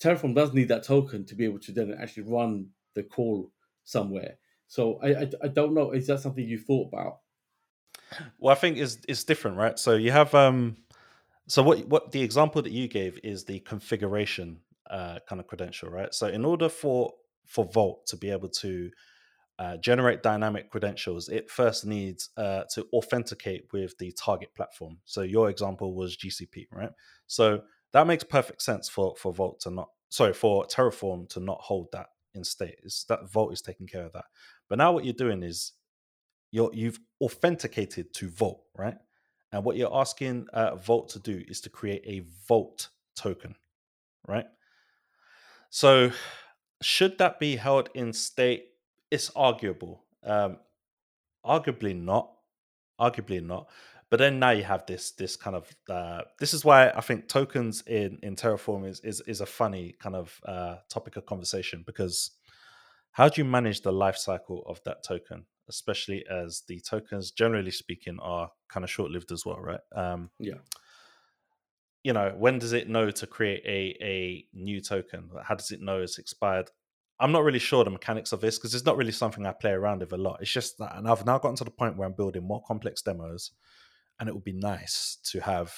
Terraform 0.00 0.34
does 0.34 0.54
need 0.54 0.68
that 0.68 0.84
token 0.84 1.24
to 1.26 1.34
be 1.34 1.44
able 1.44 1.58
to 1.58 1.72
then 1.72 1.96
actually 2.00 2.22
run 2.22 2.68
the 2.98 3.04
call 3.04 3.50
somewhere. 3.84 4.34
So 4.66 4.98
I, 5.02 5.08
I, 5.22 5.30
I 5.44 5.48
don't 5.48 5.74
know. 5.74 5.92
Is 5.92 6.06
that 6.08 6.20
something 6.20 6.44
you 6.44 6.58
thought 6.58 6.88
about? 6.92 7.20
Well, 8.38 8.52
I 8.52 8.58
think 8.58 8.76
is 8.78 8.98
it's 9.08 9.24
different, 9.24 9.56
right? 9.56 9.78
So 9.78 9.94
you 9.94 10.12
have 10.12 10.34
um, 10.34 10.76
so 11.46 11.62
what 11.62 11.86
what 11.88 12.12
the 12.12 12.22
example 12.22 12.62
that 12.62 12.72
you 12.72 12.88
gave 12.88 13.18
is 13.24 13.44
the 13.44 13.60
configuration 13.60 14.60
uh, 14.90 15.18
kind 15.28 15.40
of 15.40 15.46
credential, 15.46 15.90
right? 15.90 16.12
So 16.14 16.26
in 16.26 16.44
order 16.44 16.68
for 16.68 17.12
for 17.46 17.64
Vault 17.64 18.06
to 18.08 18.16
be 18.16 18.30
able 18.30 18.50
to 18.50 18.90
uh, 19.58 19.76
generate 19.78 20.22
dynamic 20.22 20.70
credentials, 20.70 21.28
it 21.28 21.50
first 21.50 21.84
needs 21.84 22.30
uh, 22.36 22.64
to 22.74 22.86
authenticate 22.92 23.64
with 23.72 23.96
the 23.98 24.12
target 24.12 24.54
platform. 24.54 24.98
So 25.04 25.22
your 25.22 25.50
example 25.50 25.94
was 25.94 26.16
GCP, 26.16 26.68
right? 26.70 26.92
So 27.26 27.62
that 27.92 28.06
makes 28.06 28.24
perfect 28.24 28.62
sense 28.62 28.88
for 28.88 29.14
for 29.16 29.32
Vault 29.32 29.60
to 29.60 29.70
not 29.70 29.88
sorry 30.10 30.34
for 30.34 30.66
Terraform 30.66 31.28
to 31.30 31.40
not 31.40 31.60
hold 31.60 31.88
that 31.92 32.08
in 32.38 32.44
state. 32.44 32.76
It's 32.82 33.04
that 33.04 33.30
Vault 33.30 33.52
is 33.52 33.60
taking 33.60 33.86
care 33.86 34.04
of 34.04 34.12
that. 34.12 34.24
But 34.68 34.78
now 34.78 34.92
what 34.92 35.04
you're 35.04 35.12
doing 35.12 35.42
is 35.42 35.72
you're 36.50 36.70
you've 36.72 37.00
authenticated 37.20 38.14
to 38.14 38.28
Vault, 38.28 38.62
right? 38.76 38.96
And 39.52 39.64
what 39.64 39.76
you're 39.76 39.94
asking 39.94 40.46
uh, 40.52 40.76
Vault 40.76 41.10
to 41.10 41.18
do 41.18 41.42
is 41.46 41.60
to 41.62 41.70
create 41.70 42.02
a 42.06 42.24
Vault 42.46 42.88
token, 43.16 43.54
right? 44.26 44.46
So 45.70 46.12
should 46.80 47.18
that 47.18 47.38
be 47.38 47.56
held 47.56 47.90
in 47.94 48.12
state 48.12 48.68
it's 49.10 49.30
arguable. 49.34 50.04
Um, 50.24 50.58
arguably 51.44 51.98
not. 51.98 52.30
Arguably 53.00 53.44
not. 53.44 53.68
But 54.10 54.18
then 54.18 54.38
now 54.38 54.50
you 54.50 54.62
have 54.62 54.86
this 54.86 55.10
this 55.12 55.36
kind 55.36 55.54
of 55.54 55.68
uh, 55.88 56.22
this 56.38 56.54
is 56.54 56.64
why 56.64 56.90
I 56.90 57.00
think 57.02 57.28
tokens 57.28 57.82
in 57.86 58.18
in 58.22 58.36
Terraform 58.36 58.88
is 58.88 59.00
is 59.00 59.20
is 59.26 59.40
a 59.40 59.46
funny 59.46 59.96
kind 60.00 60.16
of 60.16 60.40
uh, 60.46 60.76
topic 60.88 61.16
of 61.16 61.26
conversation 61.26 61.82
because 61.86 62.30
how 63.12 63.28
do 63.28 63.40
you 63.40 63.44
manage 63.44 63.82
the 63.82 63.92
life 63.92 64.16
cycle 64.16 64.62
of 64.66 64.80
that 64.84 65.02
token, 65.02 65.44
especially 65.68 66.24
as 66.30 66.62
the 66.68 66.80
tokens 66.80 67.32
generally 67.32 67.70
speaking 67.70 68.18
are 68.22 68.50
kind 68.68 68.84
of 68.84 68.90
short 68.90 69.10
lived 69.10 69.32
as 69.32 69.44
well, 69.44 69.58
right? 69.60 69.80
Um, 69.94 70.30
yeah. 70.38 70.60
You 72.04 72.12
know, 72.12 72.32
when 72.38 72.58
does 72.58 72.72
it 72.72 72.88
know 72.88 73.10
to 73.10 73.26
create 73.26 73.62
a 73.66 74.02
a 74.02 74.44
new 74.54 74.80
token? 74.80 75.28
How 75.42 75.54
does 75.54 75.70
it 75.70 75.82
know 75.82 76.00
it's 76.00 76.18
expired? 76.18 76.70
I'm 77.20 77.32
not 77.32 77.42
really 77.42 77.58
sure 77.58 77.84
the 77.84 77.90
mechanics 77.90 78.32
of 78.32 78.40
this 78.40 78.58
because 78.58 78.74
it's 78.74 78.86
not 78.86 78.96
really 78.96 79.12
something 79.12 79.44
I 79.44 79.52
play 79.52 79.72
around 79.72 80.00
with 80.00 80.12
a 80.12 80.16
lot. 80.16 80.38
It's 80.40 80.52
just 80.52 80.78
that, 80.78 80.96
and 80.96 81.08
I've 81.08 81.26
now 81.26 81.38
gotten 81.38 81.56
to 81.56 81.64
the 81.64 81.70
point 81.70 81.96
where 81.96 82.06
I'm 82.06 82.14
building 82.14 82.44
more 82.46 82.62
complex 82.66 83.02
demos, 83.02 83.50
and 84.18 84.28
it 84.28 84.34
would 84.34 84.44
be 84.44 84.52
nice 84.52 85.18
to 85.24 85.40
have 85.40 85.74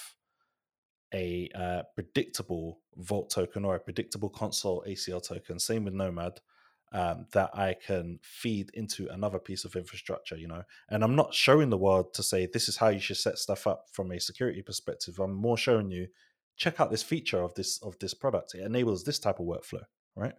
a 1.12 1.50
uh, 1.55 1.83
predictable 1.94 2.81
Vault 2.96 3.31
token 3.31 3.64
or 3.64 3.76
a 3.76 3.81
predictable 3.81 4.29
Consul 4.29 4.85
ACL 4.87 5.26
token. 5.26 5.59
Same 5.59 5.85
with 5.85 5.94
Nomad. 5.94 6.40
Um, 6.92 7.26
that 7.35 7.50
I 7.55 7.76
can 7.87 8.18
feed 8.20 8.70
into 8.74 9.07
another 9.12 9.38
piece 9.38 9.64
of 9.64 9.76
infrastructure, 9.76 10.37
you 10.37 10.48
know. 10.48 10.64
And 10.88 11.05
I'm 11.05 11.14
not 11.14 11.33
showing 11.33 11.70
the 11.70 11.79
world 11.79 12.12
to 12.14 12.22
say 12.24 12.46
this 12.46 12.68
is 12.68 12.79
how 12.79 12.88
you 12.88 12.98
should 12.98 13.16
set 13.16 13.38
stuff 13.38 13.68
up 13.68 13.85
from 13.92 14.11
a 14.11 14.18
security 14.18 14.61
perspective. 14.61 15.20
I'm 15.20 15.33
more 15.33 15.57
showing 15.57 15.92
you 15.92 16.09
check 16.57 16.81
out 16.81 16.90
this 16.90 17.05
feature 17.05 17.42
of 17.42 17.55
this 17.55 17.81
of 17.83 17.96
this 18.00 18.12
product. 18.12 18.57
It 18.57 18.64
enables 18.64 19.05
this 19.05 19.20
type 19.20 19.38
of 19.38 19.46
workflow, 19.46 19.85
right? 20.16 20.35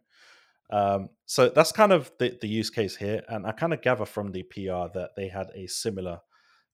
Um, 0.69 1.09
so 1.25 1.49
that's 1.49 1.71
kind 1.71 1.91
of 1.91 2.11
the, 2.19 2.37
the 2.41 2.47
use 2.47 2.69
case 2.69 2.95
here. 2.95 3.23
And 3.27 3.45
I 3.45 3.51
kind 3.53 3.73
of 3.73 3.81
gather 3.81 4.05
from 4.05 4.31
the 4.31 4.43
PR 4.43 4.91
that 4.93 5.11
they 5.15 5.27
had 5.27 5.51
a 5.55 5.67
similar 5.67 6.19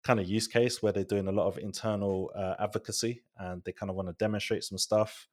kind 0.04 0.20
of 0.20 0.28
use 0.28 0.48
case 0.48 0.82
where 0.82 0.92
they're 0.92 1.04
doing 1.04 1.28
a 1.28 1.32
lot 1.32 1.48
of 1.48 1.58
internal 1.58 2.32
uh, 2.36 2.56
advocacy 2.60 3.24
and 3.38 3.64
they 3.64 3.72
kind 3.72 3.90
of 3.90 3.96
want 3.96 4.08
to 4.08 4.14
demonstrate 4.14 4.64
some 4.64 4.78
stuff. 4.78 5.28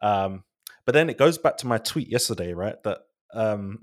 Um, 0.00 0.44
but 0.84 0.92
then 0.92 1.10
it 1.10 1.18
goes 1.18 1.38
back 1.38 1.56
to 1.58 1.66
my 1.66 1.78
tweet 1.78 2.08
yesterday, 2.08 2.52
right? 2.52 2.82
That 2.84 3.00
um, 3.34 3.80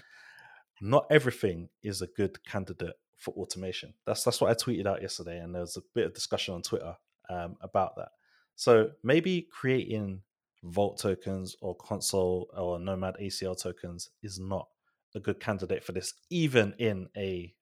not 0.80 1.06
everything 1.10 1.68
is 1.82 2.02
a 2.02 2.06
good 2.06 2.44
candidate 2.44 2.96
for 3.16 3.32
automation. 3.34 3.94
That's 4.06 4.24
that's 4.24 4.40
what 4.40 4.50
I 4.50 4.54
tweeted 4.54 4.86
out 4.86 5.02
yesterday, 5.02 5.38
and 5.38 5.54
there 5.54 5.62
was 5.62 5.76
a 5.76 5.82
bit 5.94 6.06
of 6.06 6.14
discussion 6.14 6.54
on 6.54 6.62
Twitter 6.62 6.94
um, 7.28 7.56
about 7.60 7.96
that. 7.96 8.10
So 8.56 8.90
maybe 9.02 9.48
creating 9.50 10.22
Vault 10.64 10.98
tokens 10.98 11.56
or 11.60 11.76
Consul 11.76 12.48
or 12.56 12.78
Nomad 12.78 13.16
ACL 13.22 13.60
tokens 13.60 14.10
is 14.22 14.38
not 14.38 14.68
a 15.14 15.20
good 15.20 15.40
candidate 15.40 15.84
for 15.84 15.92
this, 15.92 16.14
even 16.30 16.74
in 16.78 17.08
a 17.16 17.54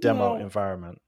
demo 0.00 0.36
environment. 0.36 1.00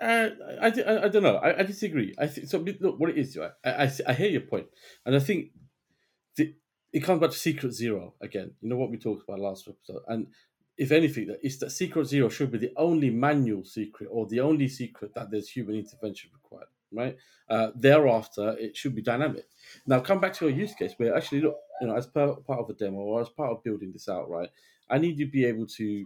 Uh, 0.00 0.30
I, 0.60 0.66
I, 0.66 1.04
I, 1.04 1.08
don't 1.08 1.22
know. 1.22 1.36
I, 1.36 1.60
I 1.60 1.62
disagree. 1.62 2.14
I 2.18 2.26
think 2.26 2.48
so. 2.48 2.58
Look, 2.58 2.98
what 2.98 3.10
it 3.10 3.18
is, 3.18 3.36
right? 3.36 3.52
I, 3.64 3.84
I, 3.84 3.92
I 4.08 4.12
hear 4.14 4.28
your 4.28 4.42
point, 4.42 4.66
and 5.06 5.14
I 5.14 5.20
think 5.20 5.50
the, 6.36 6.54
it 6.92 7.00
comes 7.00 7.20
back 7.20 7.30
to 7.30 7.36
Secret 7.36 7.72
Zero 7.72 8.14
again. 8.20 8.52
You 8.60 8.68
know 8.68 8.76
what 8.76 8.90
we 8.90 8.98
talked 8.98 9.22
about 9.26 9.38
last 9.38 9.68
episode, 9.68 10.02
and 10.08 10.26
if 10.76 10.90
anything, 10.90 11.28
that 11.28 11.38
is 11.42 11.58
that 11.60 11.70
Secret 11.70 12.06
Zero 12.06 12.28
should 12.28 12.50
be 12.50 12.58
the 12.58 12.72
only 12.76 13.10
manual 13.10 13.64
secret 13.64 14.08
or 14.10 14.26
the 14.26 14.40
only 14.40 14.68
secret 14.68 15.14
that 15.14 15.30
there's 15.30 15.48
human 15.48 15.76
intervention 15.76 16.30
required 16.34 16.68
right? 16.94 17.16
Uh, 17.48 17.68
thereafter, 17.74 18.56
it 18.58 18.76
should 18.76 18.94
be 18.94 19.02
dynamic. 19.02 19.46
Now, 19.86 20.00
come 20.00 20.20
back 20.20 20.32
to 20.34 20.48
your 20.48 20.56
use 20.56 20.74
case 20.74 20.94
where 20.96 21.14
actually, 21.14 21.42
look, 21.42 21.56
you 21.80 21.88
know, 21.88 21.96
as 21.96 22.06
part, 22.06 22.46
part 22.46 22.60
of 22.60 22.70
a 22.70 22.74
demo 22.74 22.98
or 22.98 23.20
as 23.20 23.28
part 23.28 23.50
of 23.50 23.64
building 23.64 23.92
this 23.92 24.08
out, 24.08 24.30
right? 24.30 24.48
I 24.88 24.98
need 24.98 25.18
to 25.18 25.26
be 25.26 25.44
able 25.44 25.66
to, 25.66 26.04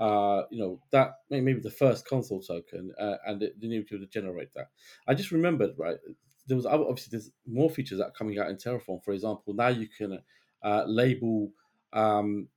uh, 0.00 0.44
you 0.50 0.58
know, 0.58 0.80
that 0.90 1.16
maybe 1.28 1.60
the 1.60 1.70
first 1.70 2.08
Consul 2.08 2.40
token, 2.40 2.92
uh, 2.98 3.16
and 3.26 3.42
it, 3.42 3.54
you 3.60 3.68
need 3.68 3.86
to 3.88 4.06
generate 4.06 4.52
that. 4.54 4.70
I 5.06 5.14
just 5.14 5.30
remembered, 5.30 5.72
right? 5.76 5.98
There 6.46 6.56
was 6.56 6.64
obviously 6.64 7.10
there's 7.12 7.30
more 7.46 7.70
features 7.70 7.98
that 7.98 8.06
are 8.06 8.12
coming 8.12 8.38
out 8.38 8.48
in 8.48 8.56
Terraform. 8.56 9.04
For 9.04 9.12
example, 9.12 9.52
now 9.52 9.68
you 9.68 9.88
can 9.88 10.18
uh, 10.62 10.84
label 10.86 11.52
um, 11.92 12.48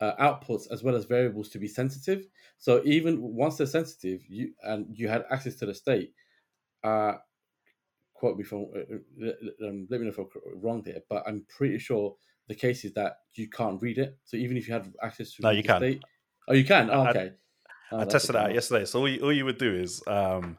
uh, 0.00 0.14
outputs 0.20 0.70
as 0.70 0.84
well 0.84 0.94
as 0.94 1.04
variables 1.04 1.48
to 1.50 1.58
be 1.58 1.66
sensitive. 1.66 2.28
So 2.58 2.80
even 2.84 3.20
once 3.20 3.56
they're 3.56 3.66
sensitive, 3.66 4.22
you 4.28 4.52
and 4.62 4.86
you 4.96 5.08
had 5.08 5.24
access 5.28 5.56
to 5.56 5.66
the 5.66 5.74
state. 5.74 6.12
Uh, 6.84 7.14
quote 8.14 8.38
me 8.38 8.44
from 8.44 8.66
uh, 8.76 9.26
uh, 9.26 9.68
um, 9.68 9.88
let 9.90 10.00
me 10.00 10.06
know 10.06 10.12
if 10.12 10.18
I'm 10.18 10.28
wrong 10.54 10.82
there, 10.82 11.00
but 11.08 11.24
I'm 11.26 11.44
pretty 11.48 11.78
sure 11.78 12.14
the 12.46 12.54
case 12.54 12.84
is 12.84 12.92
that 12.94 13.16
you 13.34 13.48
can't 13.48 13.82
read 13.82 13.98
it. 13.98 14.16
So 14.24 14.36
even 14.36 14.56
if 14.56 14.68
you 14.68 14.74
had 14.74 14.92
access 15.02 15.34
to 15.34 15.42
no, 15.42 15.50
you 15.50 15.64
can. 15.64 15.78
State, 15.78 16.02
oh, 16.48 16.54
you 16.54 16.64
can. 16.64 16.90
Oh, 16.90 17.08
okay. 17.08 17.32
I, 17.90 17.94
oh, 17.94 18.00
I 18.00 18.04
tested 18.04 18.34
it 18.34 18.38
out 18.38 18.54
yesterday. 18.54 18.84
So 18.84 19.00
all 19.00 19.08
you, 19.08 19.20
all 19.22 19.32
you 19.32 19.44
would 19.44 19.58
do 19.58 19.74
is 19.74 20.02
um, 20.06 20.58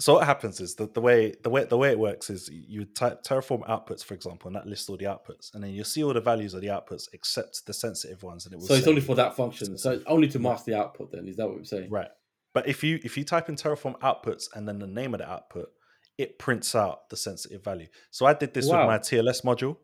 so 0.00 0.14
what 0.14 0.24
happens 0.24 0.60
is 0.60 0.74
that 0.76 0.94
the 0.94 1.00
way 1.00 1.34
the 1.42 1.50
way 1.50 1.64
the 1.64 1.76
way 1.76 1.90
it 1.90 1.98
works 1.98 2.30
is 2.30 2.48
you 2.50 2.86
type 2.86 3.22
Terraform 3.22 3.68
outputs, 3.68 4.02
for 4.02 4.14
example, 4.14 4.48
and 4.48 4.56
that 4.56 4.66
lists 4.66 4.88
all 4.88 4.96
the 4.96 5.04
outputs, 5.04 5.52
and 5.52 5.62
then 5.62 5.72
you 5.72 5.84
see 5.84 6.02
all 6.02 6.14
the 6.14 6.22
values 6.22 6.54
of 6.54 6.62
the 6.62 6.68
outputs 6.68 7.08
except 7.12 7.66
the 7.66 7.74
sensitive 7.74 8.22
ones, 8.22 8.46
and 8.46 8.54
it 8.54 8.56
will. 8.56 8.66
So 8.66 8.74
it's 8.74 8.86
only 8.86 9.02
for 9.02 9.14
that 9.16 9.36
function. 9.36 9.76
So 9.76 9.92
it's 9.92 10.04
only 10.06 10.26
to 10.28 10.38
mask 10.38 10.64
the 10.64 10.74
output. 10.74 11.12
Then 11.12 11.28
is 11.28 11.36
that 11.36 11.46
what 11.46 11.56
you're 11.56 11.64
saying? 11.64 11.90
Right. 11.90 12.08
But 12.54 12.66
if 12.66 12.82
you 12.82 12.98
if 13.04 13.18
you 13.18 13.24
type 13.24 13.50
in 13.50 13.56
Terraform 13.56 13.98
outputs 14.00 14.48
and 14.54 14.66
then 14.66 14.78
the 14.78 14.86
name 14.86 15.12
of 15.12 15.20
the 15.20 15.30
output, 15.30 15.68
it 16.16 16.38
prints 16.38 16.74
out 16.74 17.10
the 17.10 17.16
sensitive 17.16 17.62
value. 17.62 17.88
So 18.10 18.24
I 18.24 18.32
did 18.32 18.54
this 18.54 18.68
wow. 18.68 18.78
with 18.78 18.86
my 18.86 18.98
TLS 18.98 19.44
module, 19.44 19.76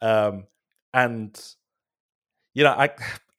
um, 0.00 0.46
and 0.94 1.36
you 2.54 2.62
know 2.62 2.72
I 2.72 2.90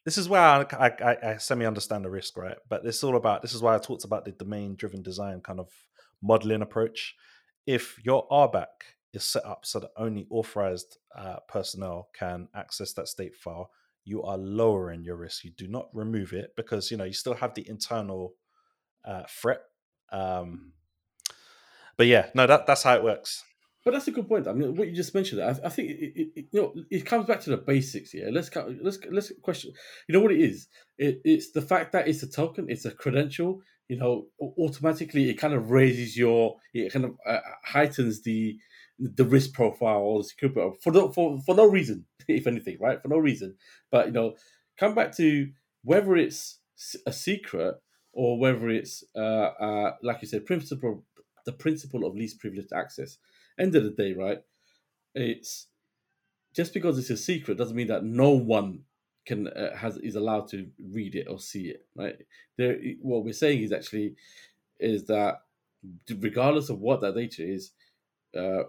this 0.07 0.17
is 0.17 0.29
where 0.29 0.41
I, 0.41 0.65
I, 0.79 1.17
I 1.31 1.37
semi 1.37 1.65
understand 1.65 2.05
the 2.05 2.09
risk, 2.09 2.37
right? 2.37 2.55
But 2.69 2.81
this 2.81 2.95
is 2.95 3.03
all 3.03 3.17
about 3.17 3.41
this 3.41 3.53
is 3.53 3.61
why 3.61 3.75
I 3.75 3.77
talked 3.77 4.05
about 4.05 4.23
the 4.23 4.31
domain 4.31 4.77
driven 4.77 5.01
design 5.01 5.41
kind 5.41 5.59
of 5.59 5.67
modeling 6.23 6.61
approach. 6.61 7.13
If 7.65 7.99
your 8.05 8.25
RBAC 8.29 8.67
is 9.11 9.25
set 9.25 9.45
up 9.45 9.65
so 9.65 9.81
that 9.81 9.89
only 9.97 10.25
authorized 10.29 10.97
uh, 11.13 11.39
personnel 11.49 12.07
can 12.17 12.47
access 12.55 12.93
that 12.93 13.09
state 13.09 13.35
file, 13.35 13.69
you 14.05 14.23
are 14.23 14.37
lowering 14.37 15.03
your 15.03 15.17
risk. 15.17 15.43
You 15.43 15.51
do 15.51 15.67
not 15.67 15.89
remove 15.91 16.31
it 16.31 16.53
because 16.55 16.89
you 16.89 16.95
know 16.95 17.03
you 17.03 17.11
still 17.11 17.33
have 17.33 17.53
the 17.53 17.67
internal 17.67 18.35
uh, 19.03 19.23
threat. 19.27 19.59
Um, 20.09 20.71
but 21.97 22.07
yeah, 22.07 22.27
no, 22.33 22.47
that 22.47 22.65
that's 22.65 22.83
how 22.83 22.95
it 22.95 23.03
works. 23.03 23.43
But 23.87 23.93
that's 23.93 24.09
a 24.09 24.11
good 24.11 24.27
point. 24.27 24.49
I 24.49 24.51
mean, 24.51 24.75
what 24.75 24.89
you 24.89 24.93
just 24.93 25.15
mentioned, 25.15 25.41
I, 25.41 25.51
I 25.63 25.69
think 25.69 25.91
it, 25.91 26.29
it, 26.35 26.45
you 26.51 26.61
know 26.61 26.73
it 26.91 27.05
comes 27.05 27.25
back 27.25 27.39
to 27.39 27.51
the 27.51 27.55
basics 27.55 28.11
here. 28.11 28.27
Let's 28.29 28.53
let's 28.81 28.99
let's 29.09 29.31
question. 29.41 29.71
You 30.09 30.13
know 30.13 30.19
what 30.19 30.33
it 30.33 30.41
is? 30.41 30.67
It, 30.97 31.21
it's 31.23 31.51
the 31.51 31.61
fact 31.61 31.93
that 31.93 32.05
it's 32.05 32.21
a 32.21 32.27
token, 32.29 32.65
it's 32.67 32.83
a 32.83 32.91
credential. 32.91 33.61
You 33.87 33.95
know, 33.95 34.25
automatically 34.41 35.29
it 35.29 35.35
kind 35.35 35.53
of 35.53 35.71
raises 35.71 36.17
your, 36.17 36.57
it 36.73 36.91
kind 36.91 37.05
of 37.05 37.11
uh, 37.25 37.39
heightens 37.63 38.23
the 38.23 38.57
the 38.99 39.23
risk 39.23 39.53
profile 39.53 39.99
or 39.99 40.19
the 40.19 40.25
security 40.25 40.55
profile 40.55 40.77
for 40.83 40.91
no 40.91 41.09
for 41.13 41.39
for 41.45 41.55
no 41.55 41.65
reason, 41.65 42.05
if 42.27 42.45
anything, 42.45 42.79
right? 42.81 43.01
For 43.01 43.07
no 43.07 43.19
reason. 43.19 43.55
But 43.89 44.07
you 44.07 44.11
know, 44.11 44.35
come 44.77 44.95
back 44.95 45.15
to 45.15 45.49
whether 45.85 46.17
it's 46.17 46.59
a 47.05 47.13
secret 47.13 47.75
or 48.11 48.37
whether 48.37 48.67
it's 48.67 49.05
uh, 49.15 49.51
uh, 49.61 49.91
like 50.03 50.21
you 50.21 50.27
said, 50.27 50.45
principle 50.45 51.05
the 51.45 51.53
principle 51.53 52.05
of 52.05 52.17
least 52.17 52.41
privileged 52.41 52.73
access 52.73 53.17
end 53.59 53.75
of 53.75 53.83
the 53.83 53.91
day, 53.91 54.13
right? 54.13 54.43
It's 55.15 55.67
just 56.55 56.73
because 56.73 56.97
it's 56.97 57.09
a 57.09 57.17
secret 57.17 57.57
doesn't 57.57 57.75
mean 57.75 57.87
that 57.87 58.03
no 58.03 58.31
one 58.31 58.83
can 59.25 59.47
uh, 59.47 59.75
has 59.75 59.97
is 59.97 60.15
allowed 60.15 60.47
to 60.49 60.69
read 60.91 61.15
it 61.15 61.27
or 61.29 61.39
see 61.39 61.67
it, 61.69 61.85
right? 61.95 62.15
There, 62.57 62.77
what 63.01 63.23
we're 63.23 63.33
saying 63.33 63.61
is 63.61 63.71
actually 63.71 64.15
is 64.79 65.05
that 65.07 65.41
regardless 66.19 66.69
of 66.69 66.79
what 66.79 67.01
that 67.01 67.15
data 67.15 67.43
is, 67.47 67.71
uh, 68.37 68.63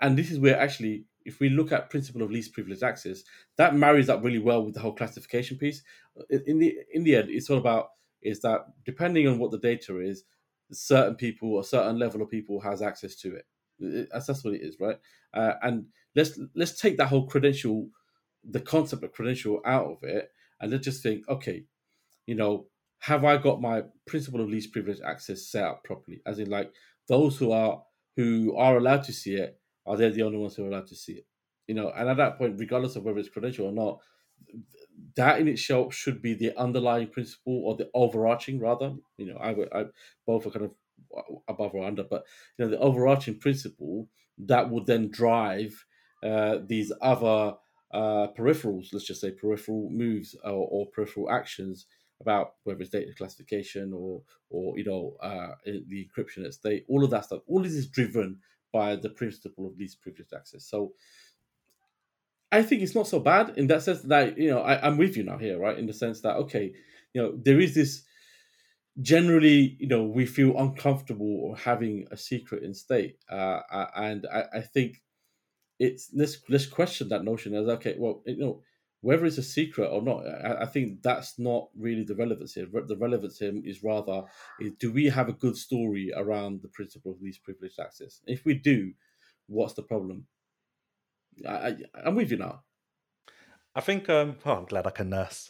and 0.00 0.16
this 0.16 0.30
is 0.30 0.38
where 0.38 0.58
actually, 0.58 1.04
if 1.24 1.40
we 1.40 1.48
look 1.48 1.72
at 1.72 1.90
principle 1.90 2.22
of 2.22 2.30
least 2.30 2.52
privileged 2.52 2.82
access, 2.82 3.24
that 3.56 3.74
marries 3.74 4.08
up 4.08 4.22
really 4.22 4.38
well 4.38 4.64
with 4.64 4.74
the 4.74 4.80
whole 4.80 4.94
classification 4.94 5.56
piece. 5.58 5.82
In 6.30 6.58
the 6.58 6.76
in 6.92 7.04
the 7.04 7.16
end, 7.16 7.30
it's 7.30 7.50
all 7.50 7.58
about 7.58 7.90
is 8.20 8.40
that 8.42 8.66
depending 8.84 9.26
on 9.26 9.38
what 9.38 9.50
the 9.50 9.58
data 9.58 9.98
is, 9.98 10.24
certain 10.70 11.16
people, 11.16 11.58
a 11.58 11.64
certain 11.64 11.98
level 11.98 12.22
of 12.22 12.30
people 12.30 12.60
has 12.60 12.82
access 12.82 13.16
to 13.16 13.34
it. 13.34 13.46
That's, 14.10 14.26
that's 14.26 14.44
what 14.44 14.54
it 14.54 14.62
is, 14.62 14.76
right? 14.80 14.98
Uh, 15.34 15.54
and 15.62 15.86
let's 16.14 16.38
let's 16.54 16.78
take 16.78 16.96
that 16.98 17.08
whole 17.08 17.26
credential, 17.26 17.88
the 18.44 18.60
concept 18.60 19.04
of 19.04 19.12
credential 19.12 19.60
out 19.64 19.86
of 19.86 19.98
it, 20.02 20.30
and 20.60 20.70
let's 20.70 20.84
just 20.84 21.02
think, 21.02 21.28
okay, 21.28 21.64
you 22.26 22.34
know, 22.34 22.66
have 23.00 23.24
I 23.24 23.36
got 23.36 23.60
my 23.60 23.82
principle 24.06 24.40
of 24.40 24.48
least 24.48 24.72
privilege 24.72 25.00
access 25.04 25.46
set 25.50 25.64
up 25.64 25.84
properly? 25.84 26.22
As 26.26 26.38
in, 26.38 26.50
like 26.50 26.72
those 27.08 27.36
who 27.38 27.52
are 27.52 27.82
who 28.16 28.56
are 28.56 28.76
allowed 28.76 29.04
to 29.04 29.12
see 29.12 29.34
it, 29.34 29.58
are 29.86 29.96
they 29.96 30.10
the 30.10 30.22
only 30.22 30.38
ones 30.38 30.54
who 30.54 30.64
are 30.64 30.68
allowed 30.68 30.86
to 30.88 30.96
see 30.96 31.14
it? 31.14 31.26
You 31.66 31.74
know, 31.74 31.90
and 31.90 32.08
at 32.08 32.16
that 32.18 32.38
point, 32.38 32.58
regardless 32.58 32.96
of 32.96 33.04
whether 33.04 33.18
it's 33.18 33.28
credential 33.28 33.66
or 33.66 33.72
not, 33.72 34.00
that 35.16 35.40
in 35.40 35.48
itself 35.48 35.94
should 35.94 36.22
be 36.22 36.34
the 36.34 36.56
underlying 36.58 37.08
principle 37.08 37.62
or 37.64 37.76
the 37.76 37.90
overarching 37.94 38.58
rather. 38.58 38.94
You 39.16 39.26
know, 39.26 39.36
I, 39.36 39.80
I 39.80 39.84
both 40.26 40.46
are 40.46 40.50
kind 40.50 40.66
of 40.66 40.72
above 41.48 41.74
or 41.74 41.86
under, 41.86 42.04
but 42.04 42.24
you 42.58 42.64
know 42.64 42.70
the 42.70 42.78
overarching 42.78 43.38
principle 43.38 44.08
that 44.38 44.70
would 44.70 44.86
then 44.86 45.10
drive 45.10 45.84
uh, 46.22 46.58
these 46.66 46.92
other 47.00 47.54
uh, 47.92 48.28
peripherals, 48.38 48.88
let's 48.92 49.06
just 49.06 49.20
say 49.20 49.30
peripheral 49.30 49.90
moves 49.90 50.34
or, 50.44 50.66
or, 50.70 50.86
peripheral 50.86 51.30
actions 51.30 51.86
about 52.20 52.54
whether 52.64 52.80
it's 52.80 52.90
data 52.90 53.12
classification 53.16 53.92
or 53.92 54.22
or 54.48 54.78
you 54.78 54.84
know 54.84 55.16
uh, 55.22 55.54
the 55.64 56.06
encryption 56.06 56.44
at 56.46 56.54
state, 56.54 56.84
all 56.88 57.04
of 57.04 57.10
that 57.10 57.24
stuff. 57.24 57.40
All 57.46 57.58
of 57.58 57.64
this 57.64 57.74
is 57.74 57.88
driven 57.88 58.38
by 58.72 58.96
the 58.96 59.10
principle 59.10 59.66
of 59.66 59.76
least 59.76 60.00
privileged 60.00 60.32
access. 60.32 60.64
So 60.64 60.92
I 62.50 62.62
think 62.62 62.82
it's 62.82 62.94
not 62.94 63.08
so 63.08 63.18
bad 63.18 63.54
in 63.56 63.66
that 63.66 63.82
sense 63.82 64.02
that 64.02 64.38
you 64.38 64.50
know 64.50 64.60
I, 64.60 64.86
I'm 64.86 64.96
with 64.96 65.16
you 65.16 65.24
now 65.24 65.38
here, 65.38 65.58
right? 65.58 65.78
In 65.78 65.86
the 65.86 65.92
sense 65.92 66.22
that 66.22 66.36
okay, 66.36 66.72
you 67.12 67.22
know 67.22 67.32
there 67.36 67.60
is 67.60 67.74
this 67.74 68.04
generally, 69.00 69.76
you 69.78 69.88
know, 69.88 70.04
we 70.04 70.26
feel 70.26 70.56
uncomfortable 70.58 71.54
having 71.54 72.06
a 72.10 72.16
secret 72.16 72.62
in 72.62 72.74
state, 72.74 73.18
uh, 73.30 73.60
and 73.96 74.26
I, 74.32 74.44
I, 74.54 74.60
think 74.60 75.02
it's 75.78 76.10
let's 76.14 76.38
let's 76.48 76.66
question 76.66 77.08
that 77.08 77.24
notion 77.24 77.54
as 77.54 77.68
okay, 77.68 77.96
well, 77.98 78.22
you 78.26 78.36
know, 78.36 78.62
whether 79.00 79.24
it's 79.24 79.38
a 79.38 79.42
secret 79.42 79.86
or 79.86 80.02
not, 80.02 80.26
I, 80.26 80.62
I 80.62 80.66
think 80.66 81.02
that's 81.02 81.38
not 81.38 81.68
really 81.76 82.04
the 82.04 82.14
relevance 82.14 82.54
here. 82.54 82.66
The 82.70 82.96
relevance 82.96 83.38
here 83.38 83.54
is 83.64 83.82
rather 83.82 84.24
is 84.60 84.72
do 84.78 84.92
we 84.92 85.06
have 85.06 85.28
a 85.28 85.34
good 85.34 85.56
story 85.56 86.12
around 86.14 86.60
the 86.62 86.68
principle 86.68 87.12
of 87.12 87.22
least 87.22 87.44
privileged 87.44 87.80
access? 87.80 88.20
If 88.26 88.44
we 88.44 88.54
do, 88.54 88.92
what's 89.46 89.74
the 89.74 89.82
problem? 89.82 90.26
I, 91.48 91.52
I 91.52 91.76
I'm 92.04 92.14
with 92.14 92.30
you 92.30 92.38
now. 92.38 92.62
I 93.74 93.80
think 93.80 94.10
um, 94.10 94.36
oh, 94.44 94.52
I'm 94.52 94.66
glad 94.66 94.86
I 94.86 94.90
can 94.90 95.08
nurse 95.08 95.48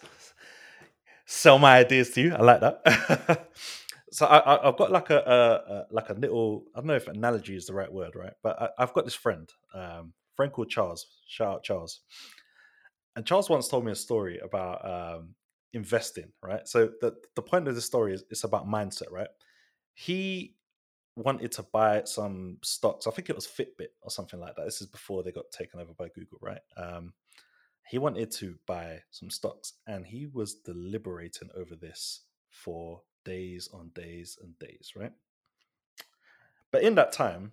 sell 1.27 1.59
my 1.59 1.79
ideas 1.79 2.11
to 2.11 2.23
you. 2.23 2.35
I 2.35 2.43
like 2.43 2.61
that. 2.61 3.49
so 4.13 4.27
I, 4.27 4.61
have 4.65 4.77
got 4.77 4.91
like 4.91 5.11
a, 5.11 5.19
a, 5.19 5.73
a, 5.73 5.87
like 5.91 6.11
a 6.11 6.15
little. 6.15 6.65
I 6.75 6.81
don't 6.81 6.87
know 6.87 6.95
if 6.95 7.09
analogy 7.09 7.57
is 7.57 7.67
the 7.67 7.75
right 7.75 7.93
word, 7.93 8.15
right? 8.15 8.35
But 8.43 8.75
I, 8.79 8.83
have 8.83 8.95
got 8.95 9.05
this 9.05 9.15
friend, 9.15 9.51
um, 9.75 10.13
friend 10.37 10.53
called 10.53 10.71
Charles. 10.71 11.07
Shout 11.27 11.55
out 11.55 11.63
Charles. 11.65 12.01
And 13.17 13.27
Charles 13.27 13.51
once 13.51 13.69
told 13.69 13.85
me 13.85 13.93
a 13.93 13.97
story 13.97 14.39
about 14.39 14.85
um, 14.89 15.35
investing, 15.73 16.33
right? 16.43 16.67
So 16.67 16.91
the 17.01 17.15
the 17.35 17.43
point 17.43 17.69
of 17.69 17.75
the 17.75 17.81
story 17.81 18.15
is 18.15 18.25
it's 18.31 18.45
about 18.45 18.67
mindset, 18.69 19.11
right? 19.11 19.29
He 19.95 20.55
wanted 21.17 21.53
to 21.53 21.63
buy 21.63 22.03
some 22.05 22.59
stocks. 22.63 23.07
I 23.07 23.11
think 23.11 23.29
it 23.29 23.37
was 23.37 23.47
Fitbit 23.47 23.89
or 24.01 24.11
something 24.11 24.41
like 24.41 24.57
that. 24.57 24.65
This 24.65 24.81
is 24.81 24.87
before 24.87 25.23
they 25.23 25.33
got 25.33 25.51
taken 25.51 25.81
over 25.81 25.93
by 25.93 26.09
Google, 26.15 26.39
right? 26.41 26.61
Um, 26.77 27.13
he 27.89 27.99
wanted 27.99 28.31
to 28.33 28.57
buy 28.67 29.01
some 29.11 29.31
stocks 29.31 29.75
and 29.87 30.07
he 30.07 30.27
was 30.27 30.55
deliberating 30.55 31.51
over 31.57 31.75
this 31.75 32.23
for 32.49 33.03
days 33.25 33.69
on 33.73 33.91
days 33.95 34.39
and 34.43 34.59
days, 34.59 34.93
right? 34.97 35.13
But 36.71 36.83
in 36.83 36.95
that 36.95 37.13
time, 37.13 37.53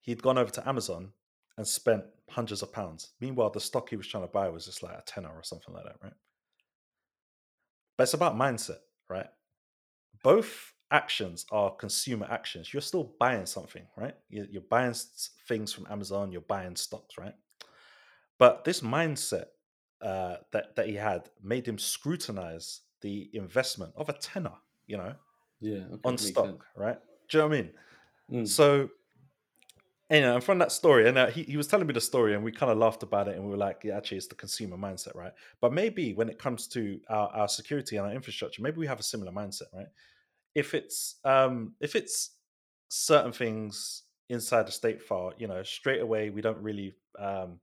he'd 0.00 0.22
gone 0.22 0.38
over 0.38 0.50
to 0.50 0.68
Amazon 0.68 1.12
and 1.56 1.66
spent 1.66 2.04
hundreds 2.30 2.62
of 2.62 2.72
pounds. 2.72 3.10
Meanwhile, 3.20 3.50
the 3.50 3.60
stock 3.60 3.90
he 3.90 3.96
was 3.96 4.06
trying 4.06 4.24
to 4.24 4.28
buy 4.28 4.48
was 4.48 4.66
just 4.66 4.82
like 4.82 4.96
a 4.96 5.02
tenner 5.04 5.30
or 5.30 5.42
something 5.42 5.74
like 5.74 5.84
that, 5.84 5.96
right? 6.02 6.12
But 7.96 8.04
it's 8.04 8.14
about 8.14 8.36
mindset, 8.36 8.78
right? 9.08 9.26
Both 10.22 10.72
actions 10.90 11.44
are 11.50 11.74
consumer 11.74 12.26
actions. 12.30 12.72
You're 12.72 12.82
still 12.82 13.14
buying 13.18 13.46
something, 13.46 13.82
right? 13.96 14.14
You're 14.28 14.62
buying 14.62 14.94
things 15.48 15.72
from 15.72 15.86
Amazon, 15.90 16.32
you're 16.32 16.40
buying 16.42 16.76
stocks, 16.76 17.18
right? 17.18 17.34
But 18.38 18.64
this 18.64 18.80
mindset 18.80 19.46
uh, 20.02 20.36
that 20.52 20.76
that 20.76 20.86
he 20.88 20.94
had 20.94 21.30
made 21.42 21.66
him 21.66 21.78
scrutinize 21.78 22.80
the 23.00 23.30
investment 23.32 23.92
of 23.96 24.08
a 24.08 24.12
tenner, 24.14 24.52
you 24.86 24.96
know, 24.96 25.14
yeah, 25.60 25.84
okay, 25.92 26.00
on 26.04 26.18
stock, 26.18 26.46
sense. 26.46 26.58
right? 26.76 26.98
Do 27.28 27.38
you 27.38 27.42
know 27.42 27.48
what 27.48 27.56
I 27.56 27.62
mean? 27.62 27.70
Mm. 28.30 28.48
So, 28.48 28.90
you 30.10 30.20
know, 30.20 30.34
and 30.34 30.44
from 30.44 30.58
that 30.58 30.72
story, 30.72 31.08
and 31.08 31.16
uh, 31.16 31.26
he, 31.28 31.44
he 31.44 31.56
was 31.56 31.66
telling 31.66 31.86
me 31.86 31.92
the 31.92 32.00
story, 32.00 32.34
and 32.34 32.42
we 32.42 32.52
kind 32.52 32.70
of 32.70 32.78
laughed 32.78 33.02
about 33.02 33.28
it, 33.28 33.36
and 33.36 33.44
we 33.44 33.50
were 33.50 33.56
like, 33.56 33.82
yeah, 33.84 33.96
actually, 33.96 34.18
it's 34.18 34.26
the 34.26 34.34
consumer 34.34 34.76
mindset, 34.76 35.14
right? 35.14 35.32
But 35.60 35.72
maybe 35.72 36.14
when 36.14 36.28
it 36.28 36.38
comes 36.38 36.66
to 36.68 37.00
our, 37.08 37.28
our 37.28 37.48
security 37.48 37.96
and 37.96 38.06
our 38.06 38.12
infrastructure, 38.12 38.62
maybe 38.62 38.78
we 38.78 38.86
have 38.86 39.00
a 39.00 39.04
similar 39.04 39.32
mindset, 39.32 39.72
right? 39.74 39.86
If 40.54 40.74
it's 40.74 41.16
um, 41.24 41.74
if 41.80 41.96
it's 41.96 42.30
certain 42.88 43.32
things 43.32 44.02
inside 44.28 44.66
the 44.66 44.72
state 44.72 45.00
file, 45.00 45.32
you 45.38 45.46
know, 45.46 45.62
straight 45.62 46.00
away 46.00 46.30
we 46.30 46.40
don't 46.40 46.58
really 46.58 46.94
um, 47.18 47.58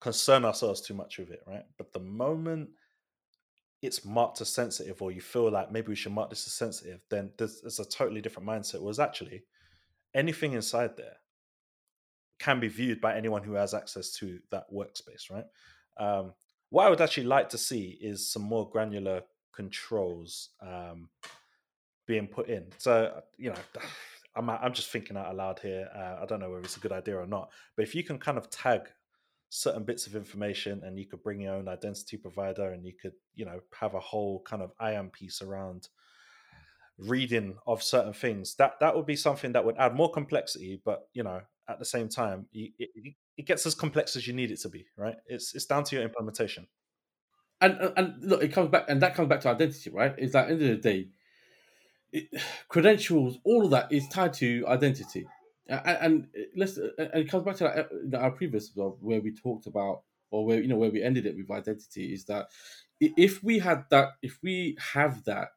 concern 0.00 0.44
ourselves 0.44 0.80
too 0.80 0.94
much 0.94 1.18
with 1.18 1.30
it, 1.30 1.40
right? 1.46 1.64
But 1.78 1.92
the 1.92 2.00
moment 2.00 2.70
it's 3.82 4.04
marked 4.04 4.40
as 4.40 4.48
sensitive, 4.48 5.02
or 5.02 5.12
you 5.12 5.20
feel 5.20 5.50
like 5.50 5.70
maybe 5.70 5.88
we 5.88 5.94
should 5.94 6.12
mark 6.12 6.30
this 6.30 6.46
as 6.46 6.54
sensitive, 6.54 7.00
then 7.10 7.30
there's, 7.38 7.60
there's 7.60 7.78
a 7.78 7.84
totally 7.84 8.20
different 8.20 8.48
mindset. 8.48 8.80
Was 8.80 8.98
actually 8.98 9.44
anything 10.14 10.54
inside 10.54 10.96
there 10.96 11.16
can 12.38 12.60
be 12.60 12.68
viewed 12.68 13.00
by 13.00 13.16
anyone 13.16 13.42
who 13.42 13.52
has 13.52 13.74
access 13.74 14.12
to 14.16 14.38
that 14.50 14.64
workspace, 14.72 15.30
right? 15.30 15.44
Um, 15.98 16.32
what 16.70 16.86
I 16.86 16.90
would 16.90 17.00
actually 17.00 17.26
like 17.26 17.48
to 17.50 17.58
see 17.58 17.98
is 18.00 18.30
some 18.30 18.42
more 18.42 18.68
granular 18.68 19.22
controls 19.54 20.50
um, 20.60 21.08
being 22.06 22.26
put 22.26 22.48
in. 22.48 22.66
So, 22.78 23.22
you 23.38 23.50
know, 23.50 23.58
I'm 24.36 24.50
I'm 24.50 24.74
just 24.74 24.90
thinking 24.90 25.16
out 25.16 25.34
loud 25.34 25.60
here. 25.60 25.88
Uh, 25.94 26.22
I 26.22 26.26
don't 26.26 26.40
know 26.40 26.50
whether 26.50 26.62
it's 26.62 26.76
a 26.76 26.80
good 26.80 26.92
idea 26.92 27.16
or 27.16 27.26
not, 27.26 27.50
but 27.74 27.84
if 27.84 27.94
you 27.94 28.04
can 28.04 28.18
kind 28.18 28.36
of 28.36 28.50
tag 28.50 28.82
certain 29.48 29.84
bits 29.84 30.06
of 30.06 30.16
information 30.16 30.82
and 30.84 30.98
you 30.98 31.06
could 31.06 31.22
bring 31.22 31.40
your 31.40 31.54
own 31.54 31.68
identity 31.68 32.16
provider 32.16 32.72
and 32.72 32.84
you 32.84 32.92
could, 33.00 33.12
you 33.34 33.44
know, 33.44 33.60
have 33.80 33.94
a 33.94 34.00
whole 34.00 34.42
kind 34.42 34.62
of 34.62 34.72
IAM 34.80 35.10
piece 35.10 35.40
around 35.40 35.88
reading 36.98 37.56
of 37.66 37.82
certain 37.82 38.12
things, 38.12 38.54
that 38.56 38.74
that 38.80 38.96
would 38.96 39.06
be 39.06 39.16
something 39.16 39.52
that 39.52 39.64
would 39.64 39.76
add 39.78 39.94
more 39.94 40.10
complexity, 40.10 40.80
but 40.84 41.08
you 41.12 41.22
know, 41.22 41.40
at 41.68 41.78
the 41.78 41.84
same 41.84 42.08
time, 42.08 42.46
it, 42.52 42.72
it, 42.78 43.14
it 43.36 43.46
gets 43.46 43.66
as 43.66 43.74
complex 43.74 44.16
as 44.16 44.26
you 44.26 44.32
need 44.32 44.50
it 44.50 44.60
to 44.60 44.68
be, 44.68 44.86
right? 44.96 45.16
It's 45.26 45.54
it's 45.54 45.66
down 45.66 45.84
to 45.84 45.96
your 45.96 46.04
implementation. 46.04 46.66
And 47.60 47.92
and 47.96 48.14
look, 48.22 48.42
it 48.42 48.52
comes 48.52 48.70
back, 48.70 48.86
and 48.88 49.02
that 49.02 49.14
comes 49.14 49.28
back 49.28 49.40
to 49.42 49.48
identity, 49.50 49.90
right? 49.90 50.14
Is 50.18 50.32
that 50.32 50.50
end 50.50 50.62
of 50.62 50.68
the 50.68 50.76
day, 50.76 51.08
it, 52.12 52.28
credentials, 52.68 53.38
all 53.44 53.64
of 53.64 53.70
that 53.70 53.92
is 53.92 54.08
tied 54.08 54.34
to 54.34 54.64
identity. 54.66 55.26
And, 55.68 55.98
and 56.00 56.28
let's 56.56 56.76
and 56.76 56.92
it 57.14 57.28
comes 57.30 57.44
back 57.44 57.56
to 57.56 57.66
uh, 57.68 58.18
our 58.18 58.30
previous 58.30 58.68
episode 58.70 58.96
where 59.00 59.20
we 59.20 59.32
talked 59.32 59.66
about, 59.66 60.02
or 60.30 60.44
where 60.46 60.60
you 60.60 60.68
know 60.68 60.76
where 60.76 60.90
we 60.90 61.02
ended 61.02 61.26
it 61.26 61.36
with 61.36 61.50
identity, 61.50 62.12
is 62.12 62.24
that 62.26 62.48
if 63.00 63.42
we 63.42 63.58
had 63.58 63.84
that, 63.90 64.10
if 64.22 64.38
we 64.42 64.76
have 64.92 65.24
that 65.24 65.48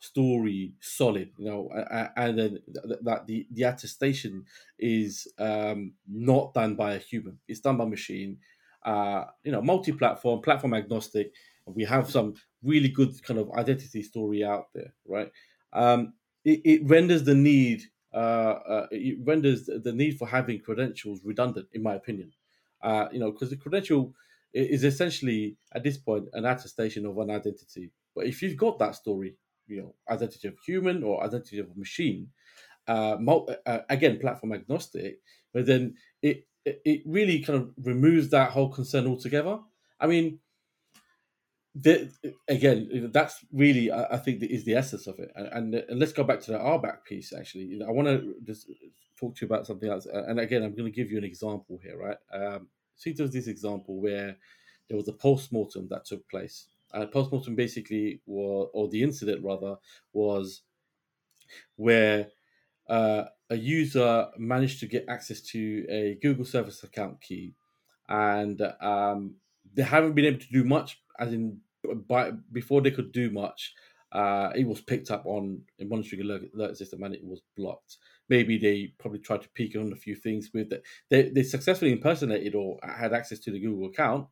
story 0.00 0.74
solid, 0.80 1.30
you 1.38 1.44
know, 1.44 1.70
and 2.16 2.38
then 2.38 2.58
that 3.02 3.26
the 3.26 3.46
the 3.52 3.62
attestation 3.64 4.44
is 4.78 5.26
um, 5.38 5.94
not 6.06 6.54
done 6.54 6.74
by 6.74 6.94
a 6.94 6.98
human; 6.98 7.38
it's 7.48 7.60
done 7.60 7.76
by 7.76 7.84
machine. 7.84 8.38
Uh, 8.84 9.24
you 9.42 9.52
know, 9.52 9.60
multi-platform, 9.60 10.40
platform 10.40 10.72
agnostic. 10.72 11.32
We 11.66 11.84
have 11.84 12.08
some 12.08 12.34
really 12.62 12.88
good 12.88 13.22
kind 13.24 13.38
of 13.38 13.50
identity 13.52 14.02
story 14.02 14.44
out 14.44 14.68
there, 14.74 14.94
right? 15.06 15.30
um, 15.72 16.14
it, 16.44 16.60
it, 16.64 16.88
renders 16.88 17.24
the 17.24 17.34
need 17.34 17.82
uh, 17.82 17.84
uh, 17.84 17.97
it 18.12 19.18
renders 19.24 19.66
the 19.66 19.92
need 19.92 20.18
for 20.18 20.26
having 20.28 20.60
credentials 20.60 21.20
redundant, 21.24 21.68
in 21.72 21.82
my 21.82 21.94
opinion. 21.94 22.32
Uh, 22.80 23.08
you 23.12 23.18
know, 23.18 23.32
because 23.32 23.50
the 23.50 23.56
credential 23.56 24.14
is 24.52 24.84
essentially 24.84 25.56
at 25.72 25.82
this 25.82 25.98
point 25.98 26.28
an 26.32 26.44
attestation 26.44 27.04
of 27.06 27.18
an 27.18 27.30
identity. 27.30 27.90
But 28.14 28.26
if 28.26 28.40
you've 28.42 28.56
got 28.56 28.78
that 28.78 28.94
story, 28.94 29.36
you 29.66 29.82
know, 29.82 29.94
identity 30.08 30.48
of 30.48 30.58
human 30.60 31.02
or 31.02 31.22
identity 31.24 31.58
of 31.58 31.70
a 31.70 31.74
machine, 31.74 32.30
uh, 32.86 33.16
uh, 33.66 33.80
again, 33.88 34.18
platform 34.18 34.52
agnostic, 34.52 35.20
but 35.52 35.66
then 35.66 35.96
it 36.22 36.46
it 36.64 37.02
really 37.06 37.40
kind 37.42 37.58
of 37.58 37.74
removes 37.78 38.28
that 38.30 38.50
whole 38.50 38.70
concern 38.70 39.06
altogether. 39.06 39.60
I 40.00 40.06
mean, 40.06 40.40
the, 41.74 42.10
again, 42.48 43.10
that's 43.12 43.44
really 43.52 43.92
I 43.92 44.16
think 44.16 44.42
is 44.42 44.64
the 44.64 44.74
essence 44.74 45.06
of 45.06 45.18
it. 45.18 45.30
And, 45.36 45.74
and, 45.74 45.98
let's 45.98 46.12
go 46.12 46.24
back 46.24 46.40
to 46.40 46.52
the 46.52 46.58
RBAC 46.58 47.04
piece. 47.04 47.32
Actually, 47.32 47.80
I 47.86 47.90
want 47.90 48.08
to 48.08 48.34
just 48.44 48.70
talk 49.18 49.36
to 49.36 49.44
you 49.44 49.46
about 49.46 49.66
something 49.66 49.88
else. 49.88 50.06
And 50.06 50.40
again, 50.40 50.62
I'm 50.62 50.74
going 50.74 50.90
to 50.90 50.96
give 50.96 51.10
you 51.10 51.18
an 51.18 51.24
example 51.24 51.78
here, 51.82 51.98
right? 51.98 52.16
Um, 52.32 52.68
see, 52.96 53.12
there 53.12 53.24
was 53.24 53.32
this 53.32 53.46
example 53.46 54.00
where 54.00 54.36
there 54.88 54.96
was 54.96 55.08
a 55.08 55.12
post 55.12 55.52
mortem 55.52 55.88
that 55.90 56.04
took 56.04 56.28
place. 56.28 56.66
Uh, 56.92 57.06
post 57.06 57.30
mortem 57.30 57.54
basically 57.54 58.20
was, 58.26 58.70
or 58.72 58.88
the 58.88 59.02
incident 59.02 59.44
rather, 59.44 59.76
was 60.12 60.62
where 61.76 62.28
uh, 62.88 63.24
a 63.50 63.56
user 63.56 64.26
managed 64.38 64.80
to 64.80 64.86
get 64.86 65.04
access 65.08 65.40
to 65.40 65.84
a 65.88 66.18
Google 66.22 66.44
Service 66.44 66.82
account 66.82 67.20
key, 67.20 67.54
and 68.08 68.60
um, 68.80 69.34
they 69.74 69.82
haven't 69.82 70.14
been 70.14 70.24
able 70.24 70.40
to 70.40 70.52
do 70.52 70.64
much, 70.64 71.00
as 71.18 71.32
in 71.32 71.58
by 72.08 72.32
before 72.52 72.80
they 72.80 72.90
could 72.90 73.12
do 73.12 73.30
much, 73.30 73.74
uh, 74.12 74.50
it 74.54 74.66
was 74.66 74.80
picked 74.80 75.10
up 75.10 75.24
on 75.26 75.60
a 75.80 75.84
monitoring 75.84 76.22
alert, 76.22 76.42
alert 76.54 76.76
system 76.76 77.02
and 77.02 77.14
it 77.14 77.24
was 77.24 77.42
blocked. 77.56 77.98
Maybe 78.28 78.58
they 78.58 78.92
probably 78.98 79.20
tried 79.20 79.42
to 79.42 79.48
peek 79.50 79.76
on 79.76 79.92
a 79.92 79.96
few 79.96 80.14
things 80.14 80.50
with 80.52 80.72
it. 80.72 80.82
They, 81.10 81.30
they 81.30 81.42
successfully 81.42 81.92
impersonated 81.92 82.54
or 82.54 82.78
had 82.82 83.12
access 83.12 83.38
to 83.40 83.50
the 83.50 83.60
Google 83.60 83.88
account, 83.88 84.26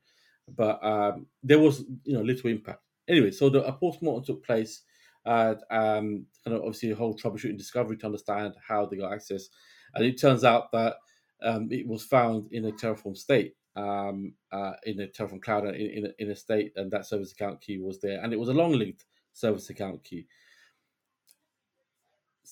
but 0.55 0.83
um, 0.85 1.27
there 1.43 1.59
was 1.59 1.85
you 2.05 2.15
know 2.15 2.23
little 2.23 2.51
impact. 2.51 2.81
Anyway, 3.09 3.31
so 3.31 3.49
the 3.49 3.65
a 3.65 3.73
postmortem 3.73 4.25
took 4.25 4.45
place. 4.45 4.83
Uh, 5.25 5.57
um, 5.73 6.25
kind 6.45 6.57
of 6.57 6.63
obviously 6.63 6.93
a 6.93 6.95
whole 6.95 7.17
troubleshooting 7.17 7.59
discovery 7.59 7.97
to 7.97 8.07
understand 8.07 8.55
how 8.67 8.87
they 8.87 8.97
got 8.97 9.13
access, 9.13 9.49
and 9.95 10.05
it 10.05 10.21
turns 10.21 10.45
out 10.45 10.71
that 10.71 10.95
um, 11.43 11.69
it 11.73 11.85
was 11.85 12.05
found 12.05 12.47
in 12.53 12.65
a 12.67 12.71
Terraform 12.71 13.17
state 13.17 13.57
um, 13.77 14.33
uh, 14.51 14.73
in 14.85 15.01
a 15.01 15.07
Terraform 15.07 15.43
Cloud 15.43 15.67
in, 15.67 15.75
in, 15.75 16.13
in, 16.19 16.31
a 16.31 16.37
state, 16.37 16.73
and 16.77 16.91
that 16.91 17.07
service 17.07 17.33
account 17.33 17.61
key 17.61 17.79
was 17.79 18.01
there, 18.01 18.21
and 18.23 18.33
it 18.33 18.39
was 18.39 18.49
a 18.49 18.55
long 18.55 18.73
linked 18.73 19.05
service 19.33 19.69
account 19.71 20.03
key. 20.03 20.27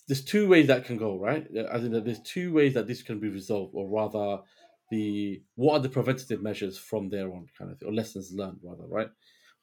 There's 0.07 0.25
two 0.25 0.49
ways 0.49 0.67
that 0.67 0.85
can 0.85 0.99
go, 0.99 1.19
right? 1.19 1.47
As 1.71 1.85
in, 1.85 1.93
there's 2.05 2.21
two 2.21 2.53
ways 2.53 2.75
that 2.75 2.87
this 2.87 3.03
can 3.03 3.19
be 3.21 3.29
resolved, 3.29 3.73
or 3.75 3.89
rather, 3.89 4.43
the 4.91 5.43
what 5.55 5.75
are 5.75 5.81
the 5.81 5.89
preventative 5.89 6.43
measures 6.43 6.77
from 6.77 7.09
there 7.09 7.33
on, 7.33 7.47
kind 7.57 7.71
of, 7.71 7.79
thing, 7.79 7.89
or 7.89 7.95
lessons 7.95 8.33
learned, 8.33 8.59
rather, 8.63 8.87
right? 8.87 9.09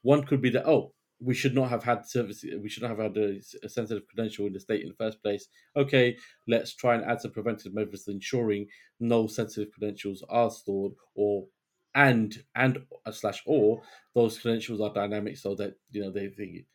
One 0.01 0.24
could 0.24 0.41
be 0.41 0.49
that 0.51 0.66
oh, 0.66 0.93
we 1.22 1.36
should 1.36 1.53
not 1.53 1.69
have 1.69 1.84
had 1.84 2.05
service. 2.05 2.43
We 2.43 2.67
should 2.67 2.84
not 2.84 2.89
have 2.89 2.99
had 2.99 3.17
a, 3.17 3.39
a, 3.63 3.69
sensitive 3.69 4.07
credential 4.07 4.47
in 4.47 4.53
the 4.53 4.59
state 4.59 4.82
in 4.82 4.89
the 4.89 4.95
first 4.95 5.22
place. 5.22 5.47
Okay, 5.78 6.17
let's 6.47 6.74
try 6.76 6.95
and 6.95 7.05
add 7.05 7.22
some 7.22 7.32
preventive 7.32 7.74
measures 7.74 8.07
ensuring 8.07 8.67
no 8.99 9.28
sensitive 9.28 9.72
credentials 9.72 10.24
are 10.30 10.49
stored, 10.49 10.93
or 11.15 11.45
and 11.93 12.43
and 12.55 12.80
uh, 13.05 13.11
slash 13.11 13.43
or 13.45 13.82
those 14.15 14.39
credentials 14.39 14.82
are 14.82 14.93
dynamic 14.93 15.38
so 15.38 15.55
that 15.55 15.76
you 15.91 16.01
know 16.01 16.11
they 16.11 16.28
think. 16.28 16.65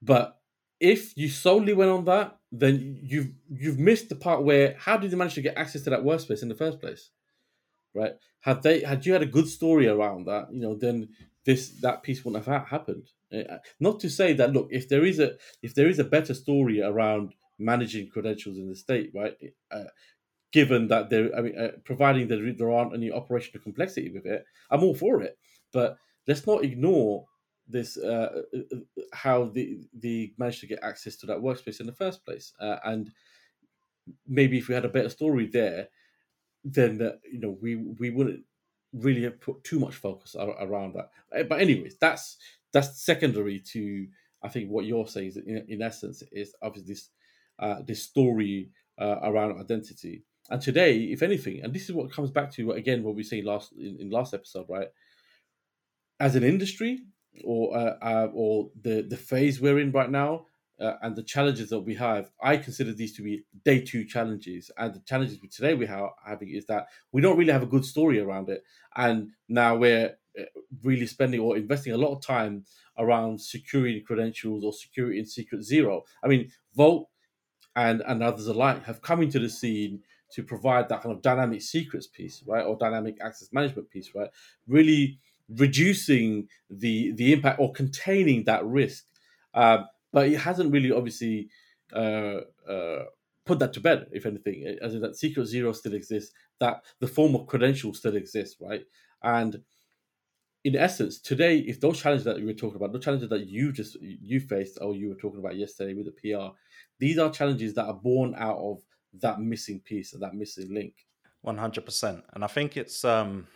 But 0.00 0.38
if 0.80 1.16
you 1.16 1.28
solely 1.28 1.72
went 1.72 1.90
on 1.90 2.04
that, 2.04 2.38
then 2.52 3.00
you've 3.02 3.32
you've 3.50 3.78
missed 3.78 4.08
the 4.08 4.16
part 4.16 4.44
where 4.44 4.76
how 4.78 4.96
did 4.96 5.10
they 5.10 5.16
manage 5.16 5.34
to 5.34 5.42
get 5.42 5.58
access 5.58 5.82
to 5.82 5.90
that 5.90 6.04
workspace 6.04 6.42
in 6.42 6.48
the 6.48 6.54
first 6.54 6.80
place? 6.80 7.10
Right? 7.94 8.12
Had 8.40 8.62
they 8.62 8.80
had 8.80 9.04
you 9.04 9.12
had 9.12 9.22
a 9.22 9.26
good 9.26 9.48
story 9.48 9.88
around 9.88 10.26
that, 10.26 10.52
you 10.52 10.60
know, 10.60 10.76
then 10.76 11.08
this 11.48 11.70
that 11.80 12.02
piece 12.02 12.22
wouldn't 12.22 12.44
have 12.44 12.68
happened. 12.68 13.08
Uh, 13.32 13.56
not 13.80 13.98
to 14.00 14.10
say 14.10 14.34
that 14.34 14.52
look, 14.52 14.68
if 14.70 14.86
there 14.90 15.06
is 15.06 15.18
a 15.18 15.32
if 15.62 15.74
there 15.74 15.88
is 15.88 15.98
a 15.98 16.04
better 16.04 16.34
story 16.34 16.82
around 16.82 17.34
managing 17.58 18.06
credentials 18.10 18.58
in 18.58 18.68
the 18.68 18.76
state, 18.76 19.10
right? 19.14 19.34
Uh, 19.70 19.84
given 20.52 20.88
that 20.88 21.08
there, 21.08 21.34
I 21.34 21.40
mean, 21.40 21.58
uh, 21.58 21.70
providing 21.86 22.28
that 22.28 22.54
there 22.58 22.70
aren't 22.70 22.92
any 22.92 23.10
operational 23.10 23.62
complexity 23.62 24.10
with 24.10 24.26
it, 24.26 24.44
I'm 24.70 24.84
all 24.84 24.94
for 24.94 25.22
it. 25.22 25.38
But 25.72 25.96
let's 26.26 26.46
not 26.46 26.64
ignore 26.64 27.24
this 27.66 27.96
uh, 27.96 28.42
uh, 28.54 28.58
uh 28.74 29.02
how 29.14 29.44
the 29.46 29.78
the 30.00 30.34
managed 30.36 30.60
to 30.60 30.66
get 30.66 30.80
access 30.82 31.16
to 31.16 31.26
that 31.28 31.38
workspace 31.38 31.80
in 31.80 31.86
the 31.86 32.00
first 32.02 32.26
place, 32.26 32.52
and 32.60 33.10
maybe 34.26 34.58
if 34.58 34.68
we 34.68 34.74
had 34.74 34.84
a 34.84 34.96
better 34.96 35.08
story 35.08 35.46
there, 35.46 35.88
then 36.62 36.98
that 36.98 37.20
you 37.32 37.40
know 37.40 37.56
we 37.62 37.76
we 37.76 38.10
wouldn't 38.10 38.44
really 38.92 39.22
have 39.22 39.40
put 39.40 39.62
too 39.64 39.78
much 39.78 39.94
focus 39.94 40.34
around 40.38 40.94
that. 40.94 41.10
But 41.48 41.60
anyways, 41.60 41.96
that's 42.00 42.36
that's 42.72 43.04
secondary 43.04 43.60
to 43.72 44.06
I 44.42 44.48
think 44.48 44.70
what 44.70 44.84
you're 44.84 45.06
saying 45.06 45.28
is 45.28 45.36
in, 45.36 45.64
in 45.68 45.82
essence 45.82 46.22
is 46.32 46.54
obviously 46.62 46.94
this 46.94 47.10
uh, 47.58 47.82
this 47.86 48.02
story 48.02 48.70
uh, 48.98 49.16
around 49.22 49.60
identity. 49.60 50.24
And 50.50 50.62
today, 50.62 50.98
if 50.98 51.22
anything, 51.22 51.60
and 51.62 51.74
this 51.74 51.88
is 51.88 51.92
what 51.92 52.12
comes 52.12 52.30
back 52.30 52.50
to 52.52 52.72
again 52.72 53.02
what 53.02 53.14
we 53.14 53.22
say 53.22 53.42
last 53.42 53.72
in, 53.72 53.98
in 54.00 54.10
last 54.10 54.32
episode, 54.32 54.66
right? 54.68 54.88
As 56.20 56.36
an 56.36 56.42
industry, 56.44 57.00
or 57.44 57.76
uh, 57.76 57.96
uh, 58.00 58.28
or 58.32 58.70
the 58.80 59.02
the 59.02 59.16
phase 59.16 59.60
we're 59.60 59.78
in 59.78 59.92
right 59.92 60.10
now, 60.10 60.46
uh, 60.80 60.94
and 61.02 61.16
the 61.16 61.22
challenges 61.22 61.70
that 61.70 61.80
we 61.80 61.94
have, 61.96 62.30
I 62.42 62.56
consider 62.56 62.92
these 62.92 63.14
to 63.16 63.22
be 63.22 63.44
day 63.64 63.80
two 63.84 64.04
challenges. 64.04 64.70
And 64.76 64.94
the 64.94 65.00
challenges 65.00 65.38
today 65.50 65.74
we 65.74 65.86
have 65.86 66.10
having 66.24 66.50
is 66.50 66.66
that 66.66 66.86
we 67.12 67.20
don't 67.20 67.38
really 67.38 67.52
have 67.52 67.62
a 67.62 67.66
good 67.66 67.84
story 67.84 68.20
around 68.20 68.48
it, 68.48 68.62
and 68.96 69.30
now 69.48 69.76
we're 69.76 70.16
uh, 70.38 70.42
really 70.82 71.06
spending 71.06 71.40
or 71.40 71.56
investing 71.56 71.92
a 71.92 71.98
lot 71.98 72.14
of 72.14 72.22
time 72.22 72.64
around 72.96 73.40
security 73.40 74.00
credentials 74.00 74.64
or 74.64 74.72
security 74.72 75.18
in 75.18 75.26
secret 75.26 75.62
zero. 75.62 76.04
I 76.22 76.28
mean, 76.28 76.50
Vault 76.74 77.08
and 77.76 78.02
and 78.06 78.22
others 78.22 78.46
alike 78.46 78.84
have 78.84 79.02
come 79.02 79.22
into 79.22 79.38
the 79.38 79.48
scene 79.48 80.02
to 80.30 80.42
provide 80.42 80.88
that 80.88 81.02
kind 81.02 81.14
of 81.14 81.22
dynamic 81.22 81.62
secrets 81.62 82.06
piece, 82.06 82.42
right, 82.46 82.64
or 82.64 82.76
dynamic 82.76 83.18
access 83.20 83.52
management 83.52 83.88
piece, 83.90 84.14
right, 84.14 84.30
really 84.66 85.18
reducing 85.48 86.48
the 86.70 87.12
the 87.12 87.32
impact 87.32 87.58
or 87.58 87.72
containing 87.72 88.44
that 88.44 88.64
risk. 88.64 89.06
Um, 89.54 89.86
but 90.12 90.28
it 90.28 90.38
hasn't 90.38 90.72
really 90.72 90.92
obviously 90.92 91.48
uh, 91.92 92.40
uh, 92.68 93.04
put 93.44 93.58
that 93.58 93.72
to 93.74 93.80
bed. 93.80 94.06
If 94.12 94.26
anything, 94.26 94.78
as 94.82 94.94
in 94.94 95.00
that 95.02 95.16
secret 95.16 95.46
zero 95.46 95.72
still 95.72 95.94
exists, 95.94 96.34
that 96.60 96.84
the 97.00 97.08
form 97.08 97.34
of 97.34 97.46
credential 97.46 97.94
still 97.94 98.16
exists, 98.16 98.56
right? 98.60 98.84
And 99.22 99.60
in 100.64 100.76
essence, 100.76 101.18
today, 101.18 101.58
if 101.58 101.80
those 101.80 102.00
challenges 102.00 102.24
that 102.24 102.36
we 102.36 102.44
were 102.44 102.52
talking 102.52 102.76
about, 102.76 102.92
the 102.92 102.98
challenges 102.98 103.28
that 103.30 103.46
you 103.46 103.72
just 103.72 103.96
you 104.00 104.40
faced 104.40 104.78
or 104.80 104.94
you 104.94 105.08
were 105.08 105.14
talking 105.14 105.40
about 105.40 105.56
yesterday 105.56 105.94
with 105.94 106.06
the 106.06 106.12
PR, 106.12 106.54
these 106.98 107.18
are 107.18 107.30
challenges 107.30 107.74
that 107.74 107.86
are 107.86 107.94
born 107.94 108.34
out 108.36 108.58
of 108.58 108.82
that 109.20 109.40
missing 109.40 109.80
piece, 109.80 110.10
that 110.10 110.34
missing 110.34 110.72
link. 110.74 111.06
One 111.42 111.56
hundred 111.56 111.84
percent, 111.84 112.24
and 112.34 112.44
I 112.44 112.48
think 112.48 112.76
it's 112.76 113.04
um, 113.04 113.46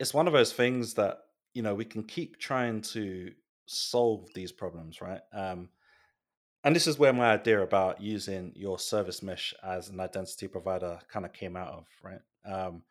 it's 0.00 0.14
one 0.14 0.26
of 0.26 0.32
those 0.32 0.52
things 0.52 0.94
that 0.94 1.18
you 1.52 1.62
know 1.62 1.74
we 1.74 1.84
can 1.84 2.02
keep 2.02 2.38
trying 2.38 2.80
to 2.80 3.30
solve 3.68 4.28
these 4.34 4.52
problems, 4.52 5.00
right? 5.00 5.20
Um, 5.32 5.68
and 6.64 6.74
this 6.74 6.86
is 6.86 6.98
where 6.98 7.12
my 7.12 7.32
idea 7.32 7.62
about 7.62 8.00
using 8.00 8.52
your 8.56 8.78
service 8.78 9.22
mesh 9.22 9.54
as 9.62 9.88
an 9.88 10.00
identity 10.00 10.48
provider 10.48 10.98
kind 11.08 11.24
of 11.24 11.32
came 11.32 11.56
out 11.56 11.68
of, 11.68 11.86
right? 12.02 12.20
Um, 12.44 12.82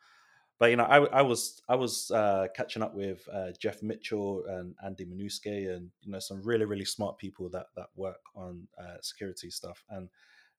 but 0.58 0.70
you 0.70 0.76
know, 0.76 0.84
I, 0.84 1.04
I 1.06 1.22
was 1.22 1.62
I 1.68 1.76
was 1.76 2.10
uh, 2.10 2.48
catching 2.56 2.82
up 2.82 2.94
with 2.94 3.28
uh, 3.32 3.52
Jeff 3.60 3.82
Mitchell 3.82 4.44
and 4.48 4.74
Andy 4.84 5.04
Manoske 5.04 5.72
and 5.72 5.90
you 6.00 6.10
know 6.10 6.18
some 6.18 6.42
really 6.42 6.64
really 6.64 6.84
smart 6.84 7.18
people 7.18 7.48
that 7.50 7.66
that 7.76 7.88
work 7.94 8.20
on 8.34 8.66
uh, 8.80 8.96
security 9.00 9.50
stuff. 9.50 9.84
And 9.90 10.08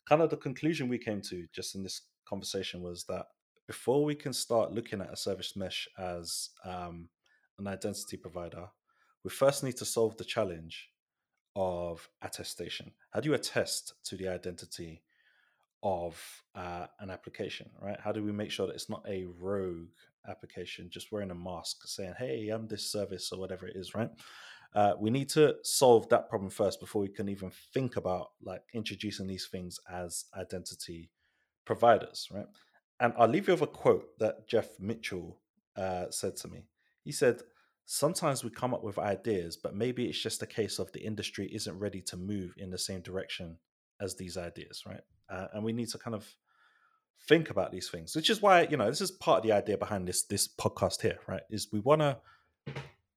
kind 0.08 0.22
of 0.22 0.30
the 0.30 0.38
conclusion 0.38 0.88
we 0.88 0.98
came 0.98 1.22
to 1.24 1.48
just 1.52 1.76
in 1.76 1.84
this 1.84 2.02
conversation 2.26 2.82
was 2.82 3.04
that 3.06 3.26
before 3.68 4.04
we 4.04 4.16
can 4.16 4.34
start 4.34 4.72
looking 4.72 5.02
at 5.02 5.12
a 5.12 5.18
service 5.18 5.56
mesh 5.56 5.88
as 5.98 6.50
um, 6.64 7.10
an 7.58 7.68
identity 7.68 8.18
provider, 8.18 8.68
we 9.24 9.30
first 9.30 9.64
need 9.64 9.78
to 9.78 9.86
solve 9.86 10.18
the 10.18 10.24
challenge 10.24 10.90
of 11.56 12.10
attestation. 12.22 12.92
How 13.12 13.20
do 13.20 13.30
you 13.30 13.36
attest 13.36 13.94
to 14.06 14.16
the 14.16 14.28
identity 14.28 15.04
of 15.84 16.22
uh, 16.56 16.88
an 17.00 17.10
application, 17.10 17.70
right? 17.82 18.00
How 18.00 18.12
do 18.12 18.24
we 18.24 18.32
make 18.32 18.52
sure 18.52 18.68
that 18.68 18.76
it's 18.76 18.90
not 18.90 19.04
a 19.08 19.26
rogue 19.40 19.88
application 20.28 20.90
just 20.90 21.12
wearing 21.12 21.32
a 21.32 21.36
mask 21.36 21.88
saying, 21.88 22.14
hey, 22.18 22.50
I'm 22.50 22.68
this 22.68 22.92
service 22.92 23.32
or 23.32 23.40
whatever 23.40 23.68
it 23.68 23.76
is, 23.76 23.96
right? 23.96 24.10
Uh, 24.76 24.94
we 25.00 25.10
need 25.10 25.30
to 25.30 25.56
solve 25.64 26.08
that 26.10 26.30
problem 26.30 26.52
first 26.52 26.80
before 26.80 27.02
we 27.02 27.08
can 27.08 27.28
even 27.28 27.52
think 27.74 27.96
about 27.96 28.32
like 28.44 28.62
introducing 28.74 29.26
these 29.28 29.48
things 29.48 29.80
as 29.92 30.26
identity 30.38 31.10
providers, 31.66 32.28
right? 32.32 32.46
And 33.00 33.14
I'll 33.18 33.28
leave 33.28 33.48
you 33.48 33.54
with 33.54 33.64
a 33.64 33.68
quote 33.68 34.18
that 34.20 34.48
Jeff 34.48 34.80
Mitchell 34.80 35.40
uh, 35.76 36.06
said 36.12 36.36
to 36.38 36.48
me. 36.48 36.66
He 37.04 37.12
said, 37.12 37.42
Sometimes 37.92 38.44
we 38.44 38.52
come 38.52 38.72
up 38.72 38.84
with 38.84 39.00
ideas, 39.00 39.58
but 39.58 39.74
maybe 39.74 40.06
it's 40.06 40.22
just 40.22 40.44
a 40.44 40.46
case 40.46 40.78
of 40.78 40.92
the 40.92 41.04
industry 41.04 41.50
isn't 41.52 41.80
ready 41.80 42.02
to 42.02 42.18
move 42.18 42.54
in 42.56 42.70
the 42.70 42.78
same 42.78 43.02
direction 43.02 43.58
as 44.00 44.16
these 44.16 44.38
ideas, 44.38 44.84
right? 44.86 45.02
Uh, 45.28 45.48
and 45.54 45.64
we 45.64 45.74
need 45.74 45.88
to 45.88 45.98
kind 45.98 46.16
of 46.16 46.32
think 47.28 47.50
about 47.50 47.72
these 47.72 47.90
things, 47.90 48.16
which 48.16 48.30
is 48.30 48.44
why 48.44 48.68
you 48.70 48.78
know 48.78 48.88
this 48.88 49.02
is 49.02 49.10
part 49.10 49.40
of 49.40 49.44
the 49.44 49.54
idea 49.54 49.76
behind 49.76 50.08
this 50.08 50.22
this 50.22 50.48
podcast 50.48 51.02
here, 51.02 51.18
right? 51.28 51.42
Is 51.50 51.70
we 51.74 51.80
want 51.80 52.02
to 52.02 52.18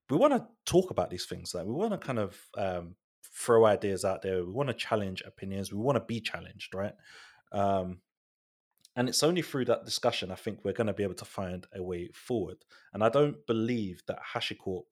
we 0.09 0.17
want 0.17 0.33
to 0.33 0.47
talk 0.65 0.89
about 0.89 1.11
these 1.11 1.27
things, 1.27 1.53
like 1.53 1.67
we 1.67 1.71
want 1.71 1.91
to 1.91 1.99
kind 1.99 2.17
of 2.17 2.35
um, 2.57 2.95
throw 3.31 3.67
ideas 3.67 4.03
out 4.03 4.23
there. 4.23 4.43
We 4.43 4.53
want 4.53 4.69
to 4.69 4.73
challenge 4.73 5.21
opinions. 5.23 5.71
We 5.71 5.77
want 5.77 5.97
to 5.97 6.03
be 6.03 6.19
challenged, 6.19 6.73
right? 6.73 6.95
Um, 7.51 7.99
and 8.95 9.09
it's 9.09 9.23
only 9.23 9.41
through 9.41 9.65
that 9.65 9.85
discussion 9.85 10.31
I 10.31 10.35
think 10.35 10.59
we're 10.63 10.73
going 10.73 10.87
to 10.87 10.93
be 10.93 11.03
able 11.03 11.15
to 11.15 11.25
find 11.25 11.65
a 11.75 11.81
way 11.81 12.09
forward. 12.13 12.57
And 12.93 13.03
I 13.03 13.09
don't 13.09 13.45
believe 13.47 14.03
that 14.07 14.19
HashiCorp 14.33 14.85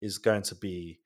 is 0.00 0.18
going 0.18 0.42
to 0.42 0.54
be 0.54 1.00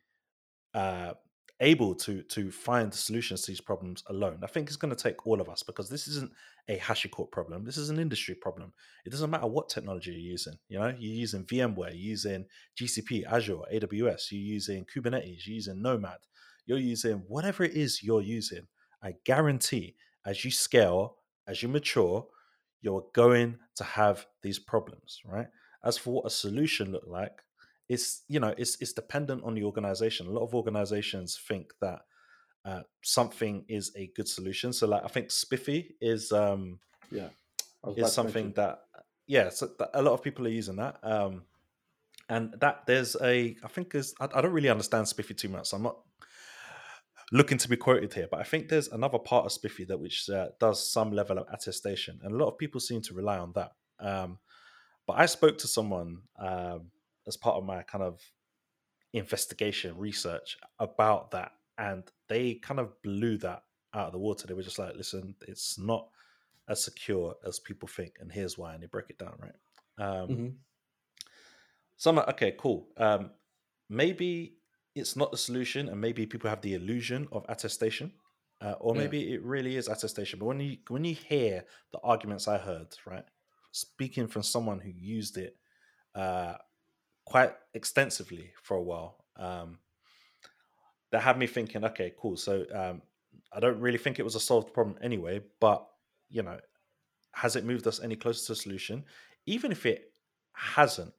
uh, 0.74 1.14
able 1.60 1.94
to 1.94 2.22
to 2.22 2.50
find 2.50 2.92
solutions 2.92 3.42
to 3.42 3.50
these 3.50 3.60
problems 3.60 4.04
alone. 4.08 4.40
I 4.42 4.46
think 4.46 4.68
it's 4.68 4.76
going 4.76 4.94
to 4.94 5.02
take 5.02 5.26
all 5.26 5.40
of 5.40 5.48
us 5.48 5.62
because 5.62 5.88
this 5.88 6.06
isn't 6.06 6.30
a 6.68 6.78
HashiCorp 6.78 7.30
problem. 7.30 7.64
This 7.64 7.76
is 7.76 7.90
an 7.90 7.98
industry 7.98 8.34
problem. 8.34 8.72
It 9.04 9.10
doesn't 9.10 9.30
matter 9.30 9.46
what 9.46 9.68
technology 9.68 10.10
you're 10.10 10.20
using. 10.20 10.54
You 10.68 10.78
know, 10.78 10.94
you're 10.98 11.14
using 11.14 11.44
VMware, 11.44 11.90
you're 11.90 11.94
using 11.94 12.46
GCP, 12.78 13.24
Azure, 13.24 13.62
AWS, 13.72 14.32
you're 14.32 14.40
using 14.40 14.84
Kubernetes, 14.84 15.46
you're 15.46 15.54
using 15.54 15.80
Nomad, 15.80 16.18
you're 16.66 16.78
using 16.78 17.24
whatever 17.28 17.64
it 17.64 17.72
is 17.72 18.02
you're 18.02 18.22
using. 18.22 18.66
I 19.02 19.14
guarantee 19.24 19.96
as 20.24 20.44
you 20.44 20.50
scale, 20.50 21.16
as 21.46 21.62
you 21.62 21.68
mature, 21.68 22.26
you're 22.80 23.06
going 23.12 23.58
to 23.76 23.84
have 23.84 24.26
these 24.42 24.58
problems, 24.58 25.20
right? 25.24 25.46
As 25.84 25.98
for 25.98 26.14
what 26.14 26.26
a 26.26 26.30
solution 26.30 26.92
look 26.92 27.04
like, 27.06 27.42
it's 27.88 28.22
you 28.28 28.40
know 28.40 28.54
it's 28.58 28.76
it's 28.80 28.92
dependent 28.92 29.44
on 29.44 29.54
the 29.54 29.62
organization. 29.62 30.26
A 30.26 30.30
lot 30.30 30.42
of 30.42 30.54
organizations 30.54 31.38
think 31.48 31.72
that 31.80 32.00
uh, 32.64 32.82
something 33.02 33.64
is 33.68 33.92
a 33.96 34.10
good 34.16 34.28
solution. 34.28 34.72
So 34.72 34.86
like 34.88 35.04
I 35.04 35.08
think 35.08 35.30
SPIFFE 35.30 35.92
is 36.00 36.32
um 36.32 36.80
yeah 37.10 37.28
is 37.96 38.12
something 38.12 38.52
that 38.56 38.80
yeah 39.26 39.50
so 39.50 39.70
a 39.94 40.02
lot 40.02 40.12
of 40.12 40.22
people 40.22 40.46
are 40.46 40.50
using 40.50 40.76
that 40.76 40.98
um 41.04 41.42
and 42.28 42.54
that 42.60 42.86
there's 42.86 43.14
a 43.22 43.56
I 43.62 43.68
think 43.68 43.92
there's 43.92 44.14
I, 44.20 44.28
I 44.34 44.40
don't 44.40 44.52
really 44.52 44.68
understand 44.68 45.06
SPIFFE 45.06 45.36
too 45.36 45.48
much. 45.48 45.68
So 45.68 45.76
I'm 45.76 45.84
not 45.84 45.98
looking 47.32 47.58
to 47.58 47.68
be 47.68 47.76
quoted 47.76 48.12
here, 48.14 48.28
but 48.30 48.40
I 48.40 48.44
think 48.44 48.68
there's 48.68 48.88
another 48.88 49.18
part 49.18 49.46
of 49.46 49.52
SPIFFE 49.52 49.88
that 49.88 49.98
which 49.98 50.28
uh, 50.30 50.48
does 50.60 50.90
some 50.90 51.12
level 51.12 51.38
of 51.38 51.46
attestation, 51.52 52.20
and 52.22 52.32
a 52.32 52.36
lot 52.36 52.48
of 52.48 52.58
people 52.58 52.80
seem 52.80 53.02
to 53.02 53.14
rely 53.14 53.38
on 53.38 53.52
that. 53.54 53.72
Um, 53.98 54.38
but 55.06 55.14
I 55.14 55.26
spoke 55.26 55.58
to 55.58 55.68
someone 55.68 56.22
um, 56.38 56.90
as 57.26 57.36
part 57.36 57.56
of 57.56 57.64
my 57.64 57.82
kind 57.82 58.04
of 58.04 58.20
investigation 59.12 59.96
research 59.96 60.56
about 60.78 61.30
that, 61.32 61.52
and 61.78 62.04
they 62.28 62.54
kind 62.54 62.80
of 62.80 63.00
blew 63.02 63.38
that 63.38 63.62
out 63.94 64.06
of 64.06 64.12
the 64.12 64.18
water. 64.18 64.46
They 64.46 64.54
were 64.54 64.62
just 64.62 64.78
like, 64.78 64.94
"Listen, 64.96 65.34
it's 65.48 65.78
not 65.78 66.08
as 66.68 66.82
secure 66.82 67.34
as 67.46 67.58
people 67.58 67.88
think, 67.88 68.16
and 68.20 68.30
here's 68.30 68.58
why." 68.58 68.74
And 68.74 68.82
they 68.82 68.86
broke 68.86 69.10
it 69.10 69.18
down, 69.18 69.34
right? 69.40 69.52
Um, 69.98 70.28
mm-hmm. 70.28 70.48
So 71.96 72.10
I'm 72.10 72.16
like, 72.16 72.28
okay, 72.28 72.54
cool. 72.58 72.88
Um, 72.96 73.30
maybe 73.88 74.55
it's 74.96 75.14
not 75.14 75.30
the 75.30 75.36
solution, 75.36 75.88
and 75.88 76.00
maybe 76.00 76.26
people 76.26 76.48
have 76.48 76.62
the 76.62 76.74
illusion 76.74 77.28
of 77.30 77.44
attestation, 77.48 78.12
uh, 78.62 78.74
or 78.80 78.94
maybe 78.94 79.18
yeah. 79.18 79.34
it 79.34 79.42
really 79.44 79.76
is 79.76 79.88
attestation. 79.88 80.38
But 80.38 80.46
when 80.46 80.60
you 80.60 80.78
when 80.88 81.04
you 81.04 81.14
hear 81.14 81.64
the 81.92 82.00
arguments 82.02 82.48
I 82.48 82.56
heard, 82.56 82.88
right, 83.04 83.24
speaking 83.72 84.26
from 84.26 84.42
someone 84.42 84.80
who 84.80 84.90
used 84.90 85.36
it 85.36 85.56
uh, 86.14 86.54
quite 87.26 87.52
extensively 87.74 88.52
for 88.62 88.78
a 88.78 88.82
while, 88.82 89.24
um, 89.36 89.78
that 91.12 91.20
had 91.20 91.38
me 91.38 91.46
thinking, 91.46 91.84
okay, 91.84 92.14
cool. 92.18 92.38
So 92.38 92.64
um, 92.74 93.02
I 93.52 93.60
don't 93.60 93.78
really 93.78 93.98
think 93.98 94.18
it 94.18 94.24
was 94.24 94.34
a 94.34 94.40
solved 94.40 94.72
problem 94.72 94.96
anyway, 95.02 95.42
but 95.60 95.86
you 96.30 96.42
know, 96.42 96.58
has 97.32 97.54
it 97.54 97.66
moved 97.66 97.86
us 97.86 98.00
any 98.02 98.16
closer 98.16 98.46
to 98.46 98.52
a 98.52 98.56
solution? 98.56 99.04
Even 99.44 99.70
if 99.72 99.84
it 99.84 100.10
hasn't, 100.54 101.12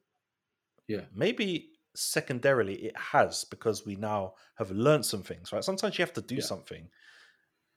yeah, 0.88 1.02
maybe 1.14 1.77
secondarily 1.98 2.76
it 2.76 2.96
has 2.96 3.44
because 3.46 3.86
we 3.86 3.96
now 3.96 4.34
have 4.56 4.70
learned 4.70 5.06
some 5.06 5.24
things, 5.24 5.52
right? 5.52 5.64
Sometimes 5.64 5.98
you 5.98 6.04
have 6.04 6.14
to 6.14 6.22
do 6.22 6.36
yeah. 6.36 6.42
something 6.42 6.88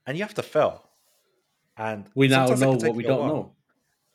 and 0.07 0.18
you 0.18 0.23
have 0.23 0.35
to 0.35 0.43
fail. 0.43 0.91
And 1.77 2.07
we 2.14 2.29
now 2.29 2.47
know 2.47 2.73
what 2.73 2.95
we 2.95 3.03
don't 3.03 3.27
know. 3.27 3.55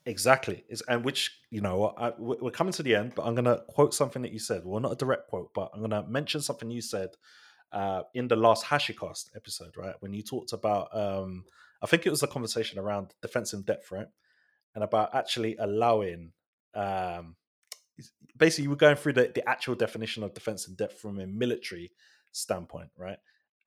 Exactly. 0.05 0.63
It's, 0.69 0.83
and 0.87 1.03
which, 1.03 1.39
you 1.49 1.61
know, 1.61 1.95
I, 1.97 2.13
we're 2.19 2.51
coming 2.51 2.73
to 2.73 2.83
the 2.83 2.93
end, 2.93 3.13
but 3.15 3.25
I'm 3.25 3.33
going 3.33 3.45
to 3.45 3.63
quote 3.67 3.95
something 3.95 4.21
that 4.21 4.31
you 4.31 4.37
said. 4.37 4.61
Well, 4.63 4.79
not 4.79 4.91
a 4.91 4.95
direct 4.95 5.27
quote, 5.27 5.51
but 5.55 5.71
I'm 5.73 5.79
going 5.79 5.89
to 5.89 6.03
mention 6.03 6.41
something 6.41 6.69
you 6.69 6.81
said 6.81 7.09
uh, 7.71 8.03
in 8.13 8.27
the 8.27 8.35
last 8.35 8.65
HashiCast 8.65 9.31
episode, 9.35 9.75
right? 9.75 9.95
When 10.01 10.13
you 10.13 10.21
talked 10.21 10.53
about, 10.53 10.95
um, 10.95 11.45
I 11.81 11.87
think 11.87 12.05
it 12.05 12.11
was 12.11 12.21
a 12.21 12.27
conversation 12.27 12.77
around 12.77 13.15
defense 13.23 13.53
in 13.53 13.63
depth, 13.63 13.91
right? 13.91 14.07
And 14.75 14.83
about 14.83 15.15
actually 15.15 15.55
allowing 15.57 16.33
um, 16.75 17.37
basically 18.37 18.67
were 18.67 18.75
going 18.75 18.95
through 18.95 19.13
the, 19.13 19.31
the 19.33 19.47
actual 19.47 19.75
definition 19.75 20.23
of 20.23 20.33
defense 20.33 20.67
in 20.67 20.75
depth 20.75 20.99
from 20.99 21.19
a 21.19 21.27
military 21.27 21.91
standpoint, 22.31 22.89
right? 22.97 23.17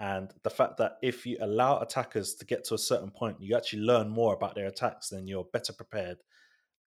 And 0.00 0.32
the 0.44 0.50
fact 0.50 0.76
that 0.76 0.98
if 1.02 1.26
you 1.26 1.38
allow 1.40 1.80
attackers 1.80 2.34
to 2.36 2.44
get 2.44 2.64
to 2.64 2.74
a 2.74 2.78
certain 2.78 3.10
point, 3.10 3.40
you 3.40 3.56
actually 3.56 3.82
learn 3.82 4.08
more 4.08 4.34
about 4.34 4.54
their 4.54 4.66
attacks, 4.66 5.08
then 5.08 5.26
you're 5.26 5.48
better 5.52 5.72
prepared 5.72 6.18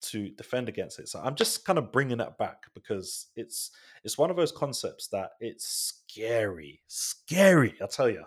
to 0.01 0.29
defend 0.31 0.69
against 0.69 0.99
it. 0.99 1.09
So 1.09 1.19
I'm 1.19 1.35
just 1.35 1.65
kind 1.65 1.77
of 1.77 1.91
bringing 1.91 2.17
that 2.17 2.37
back 2.37 2.63
because 2.73 3.27
it's 3.35 3.71
it's 4.03 4.17
one 4.17 4.31
of 4.31 4.37
those 4.37 4.51
concepts 4.51 5.07
that 5.09 5.31
it's 5.39 5.67
scary, 5.67 6.81
scary. 6.87 7.75
I 7.81 7.85
tell 7.85 8.09
you, 8.09 8.23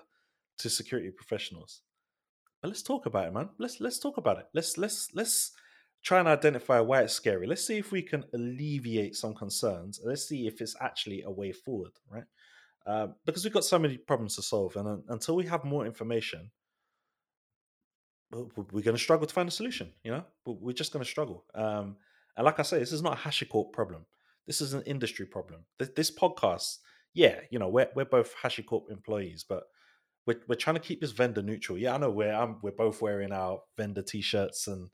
to 0.58 0.70
security 0.70 1.10
professionals. 1.10 1.80
But 2.62 2.68
let's 2.68 2.82
talk 2.82 3.06
about 3.06 3.26
it, 3.26 3.34
man. 3.34 3.48
Let's 3.58 3.80
let's 3.80 3.98
talk 3.98 4.18
about 4.18 4.38
it. 4.38 4.46
Let's 4.54 4.78
let's 4.78 5.14
let's 5.14 5.52
try 6.04 6.18
and 6.18 6.28
identify 6.28 6.78
why 6.80 7.00
it's 7.00 7.14
scary. 7.14 7.46
Let's 7.46 7.66
see 7.66 7.78
if 7.78 7.90
we 7.90 8.02
can 8.02 8.24
alleviate 8.34 9.16
some 9.16 9.34
concerns. 9.34 10.00
Let's 10.04 10.28
see 10.28 10.46
if 10.46 10.60
it's 10.60 10.76
actually 10.80 11.22
a 11.22 11.30
way 11.30 11.50
forward, 11.50 11.92
right? 12.10 12.24
Uh, 12.86 13.08
because 13.24 13.42
we've 13.42 13.54
got 13.54 13.64
so 13.64 13.78
many 13.78 13.96
problems 13.96 14.36
to 14.36 14.42
solve, 14.42 14.76
and 14.76 14.86
uh, 14.86 14.96
until 15.08 15.34
we 15.34 15.46
have 15.46 15.64
more 15.64 15.86
information, 15.86 16.50
we're 18.30 18.82
going 18.82 18.96
to 18.96 19.02
struggle 19.02 19.26
to 19.26 19.32
find 19.32 19.48
a 19.48 19.52
solution. 19.52 19.90
You 20.02 20.10
know, 20.10 20.24
we're 20.44 20.74
just 20.74 20.92
going 20.92 21.04
to 21.04 21.10
struggle. 21.10 21.44
Um, 21.54 21.96
and 22.36 22.44
like 22.44 22.60
I 22.60 22.62
say, 22.62 22.78
this 22.78 22.92
is 22.92 23.02
not 23.02 23.14
a 23.14 23.28
HashiCorp 23.28 23.72
problem. 23.72 24.04
This 24.46 24.60
is 24.60 24.74
an 24.74 24.82
industry 24.82 25.24
problem. 25.24 25.60
This, 25.78 25.90
this 25.96 26.10
podcast, 26.14 26.78
yeah, 27.14 27.40
you 27.50 27.58
know, 27.58 27.68
we're 27.68 27.88
we're 27.94 28.04
both 28.04 28.34
HashiCorp 28.42 28.90
employees, 28.90 29.46
but 29.48 29.62
we're 30.26 30.40
we're 30.48 30.56
trying 30.56 30.76
to 30.76 30.80
keep 30.80 31.00
this 31.00 31.12
vendor 31.12 31.42
neutral. 31.42 31.78
Yeah, 31.78 31.94
I 31.94 31.98
know 31.98 32.10
we're 32.10 32.34
I'm, 32.34 32.58
we're 32.62 32.72
both 32.72 33.00
wearing 33.00 33.32
our 33.32 33.60
vendor 33.78 34.02
t-shirts 34.02 34.66
and 34.66 34.90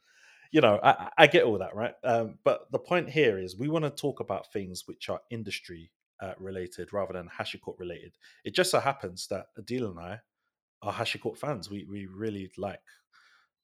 you 0.50 0.60
know, 0.60 0.80
I, 0.82 1.10
I, 1.16 1.26
get 1.26 1.44
all 1.44 1.58
that, 1.58 1.74
right? 1.76 1.94
Um, 2.02 2.38
but 2.44 2.70
the 2.72 2.78
point 2.78 3.08
here 3.08 3.38
is 3.38 3.56
we 3.56 3.68
want 3.68 3.84
to 3.84 3.90
talk 3.90 4.20
about 4.20 4.52
things 4.52 4.82
which 4.86 5.08
are 5.08 5.20
industry 5.30 5.90
uh, 6.20 6.32
related 6.38 6.92
rather 6.92 7.12
than 7.12 7.28
HashiCorp 7.28 7.78
related. 7.78 8.16
It 8.44 8.54
just 8.54 8.70
so 8.70 8.80
happens 8.80 9.26
that 9.28 9.46
Adil 9.58 9.90
and 9.90 10.00
I 10.00 10.20
are 10.82 10.92
HashiCorp 10.92 11.38
fans. 11.38 11.70
We 11.70 11.86
we 11.88 12.06
really 12.06 12.50
like 12.58 12.80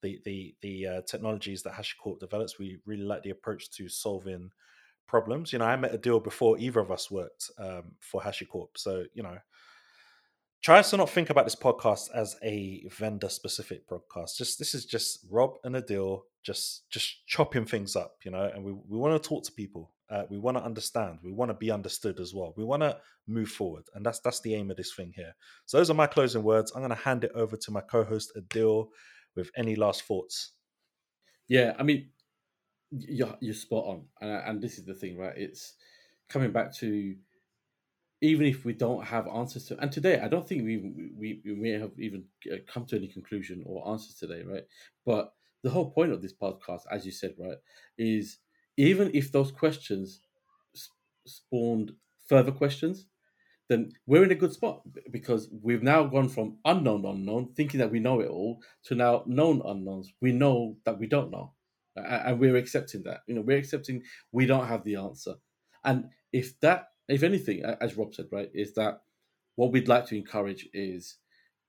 the 0.03 0.21
the 0.25 0.55
the 0.63 0.87
uh, 0.87 1.01
technologies 1.03 1.63
that 1.65 1.75
HashiCorp 1.75 2.21
develops. 2.21 2.59
We 2.59 2.79
really 2.87 3.03
like 3.03 3.23
the 3.23 3.31
approach 3.31 3.71
to 3.73 3.89
solving 3.89 4.51
problems. 5.07 5.53
You 5.53 5.59
know, 5.59 5.67
I 5.67 5.77
met 5.77 5.93
Adil 5.93 6.23
before 6.23 6.59
either 6.59 6.81
of 6.81 6.91
us 6.91 7.11
worked 7.11 7.51
um, 7.59 7.93
for 8.01 8.21
HashiCorp, 8.21 8.69
so 8.77 9.05
you 9.13 9.23
know 9.23 9.39
try 10.67 10.83
to 10.83 10.97
not 10.97 11.09
think 11.09 11.31
about 11.31 11.45
this 11.45 11.55
podcast 11.55 12.09
as 12.13 12.35
a 12.43 12.85
vendor 12.91 13.29
specific 13.29 13.89
podcast. 13.89 14.37
Just 14.37 14.59
this 14.59 14.75
is 14.75 14.85
just 14.85 15.25
Rob 15.31 15.53
and 15.63 15.77
Adil 15.77 16.23
just 16.43 16.91
just 16.91 17.25
chopping 17.29 17.65
things 17.65 17.95
up, 17.95 18.17
you 18.25 18.33
know. 18.33 18.51
And 18.53 18.65
we 18.65 18.73
we 18.73 18.99
want 18.99 19.23
to 19.23 19.29
talk 19.29 19.45
to 19.45 19.53
people. 19.53 19.93
Uh, 20.11 20.25
we 20.29 20.39
want 20.39 20.57
to 20.57 20.65
understand. 20.65 21.21
We 21.23 21.31
want 21.31 21.51
to 21.51 21.55
be 21.55 21.71
understood 21.71 22.19
as 22.19 22.35
well. 22.35 22.53
We 22.57 22.65
want 22.65 22.83
to 22.83 22.99
move 23.29 23.49
forward, 23.49 23.85
and 23.95 24.05
that's 24.05 24.19
that's 24.19 24.41
the 24.41 24.57
aim 24.57 24.73
of 24.73 24.77
this 24.77 24.93
thing 24.93 25.13
here. 25.15 25.37
So 25.67 25.77
those 25.77 25.89
are 25.89 25.95
my 25.95 26.09
closing 26.09 26.43
words. 26.43 26.73
I'm 26.75 26.81
going 26.81 26.91
to 26.91 26.97
hand 26.97 27.23
it 27.23 27.31
over 27.37 27.57
to 27.57 27.71
my 27.71 27.81
co-host 27.81 28.33
Adil 28.37 28.89
with 29.37 29.53
any 29.57 29.77
last 29.77 30.03
thoughts. 30.03 30.51
Yeah, 31.47 31.75
I 31.79 31.85
mean, 31.85 32.09
you're 32.91 33.37
you're 33.41 33.55
spot 33.55 33.85
on, 33.87 34.07
and, 34.21 34.49
and 34.49 34.61
this 34.61 34.79
is 34.79 34.85
the 34.85 34.95
thing, 34.95 35.17
right? 35.17 35.35
It's 35.37 35.75
coming 36.29 36.51
back 36.51 36.75
to 36.79 37.15
even 38.27 38.47
if 38.47 38.65
we 38.65 38.73
don't 38.73 39.05
have 39.05 39.27
answers 39.29 39.65
to 39.67 39.79
and 39.79 39.93
today 39.93 40.21
i 40.21 40.29
don't 40.29 40.49
think 40.49 40.65
we 40.65 40.77
we, 41.17 41.41
we 41.45 41.55
may 41.55 41.71
have 41.71 41.93
even 41.99 42.25
uh, 42.53 42.57
come 42.73 42.85
to 42.87 42.97
any 42.97 43.09
conclusion 43.09 43.63
or 43.67 43.89
answers 43.89 44.15
today 44.17 44.43
right? 44.43 44.65
But 45.05 45.33
the 45.63 45.71
whole 45.71 45.91
point 45.91 46.13
of 46.13 46.23
this 46.23 46.33
podcast 46.35 46.83
as 46.91 47.07
you 47.07 47.13
said 47.13 47.35
right 47.39 47.59
is 47.99 48.39
even 48.77 49.11
if 49.15 49.33
those 49.33 49.53
questions 49.53 50.21
spawned 51.27 51.93
further 52.29 52.53
questions 52.53 53.07
then 53.69 53.93
we're 54.07 54.25
in 54.25 54.31
a 54.31 54.37
good 54.37 54.53
spot 54.53 54.83
because 55.11 55.49
we've 55.63 55.83
now 55.83 56.05
gone 56.05 56.29
from 56.29 56.59
unknown 56.65 57.05
unknown 57.05 57.53
thinking 57.55 57.81
that 57.81 57.91
we 57.91 57.99
know 57.99 58.21
it 58.21 58.29
all 58.29 58.61
to 58.85 58.95
now 58.95 59.25
known 59.27 59.61
unknowns. 59.65 60.13
We 60.21 60.33
know 60.33 60.77
that 60.85 60.99
we 60.99 61.07
don't 61.07 61.31
know 61.31 61.53
and 61.97 62.39
we're 62.39 62.57
accepting 62.57 63.03
that. 63.05 63.23
You 63.27 63.35
know 63.35 63.41
we're 63.41 63.59
accepting 63.59 64.03
we 64.33 64.47
don't 64.47 64.69
have 64.69 64.85
the 64.85 64.97
answer. 64.97 65.35
And 65.85 66.11
if 66.33 66.59
that 66.61 66.89
if 67.09 67.23
anything, 67.23 67.63
as 67.81 67.97
Rob 67.97 68.15
said, 68.15 68.27
right, 68.33 68.51
is 68.55 68.75
that 68.75 69.03
what 69.57 69.73
we'd 69.73 69.89
like 69.89 70.07
to 70.07 70.17
encourage 70.17 70.69
is 70.73 71.17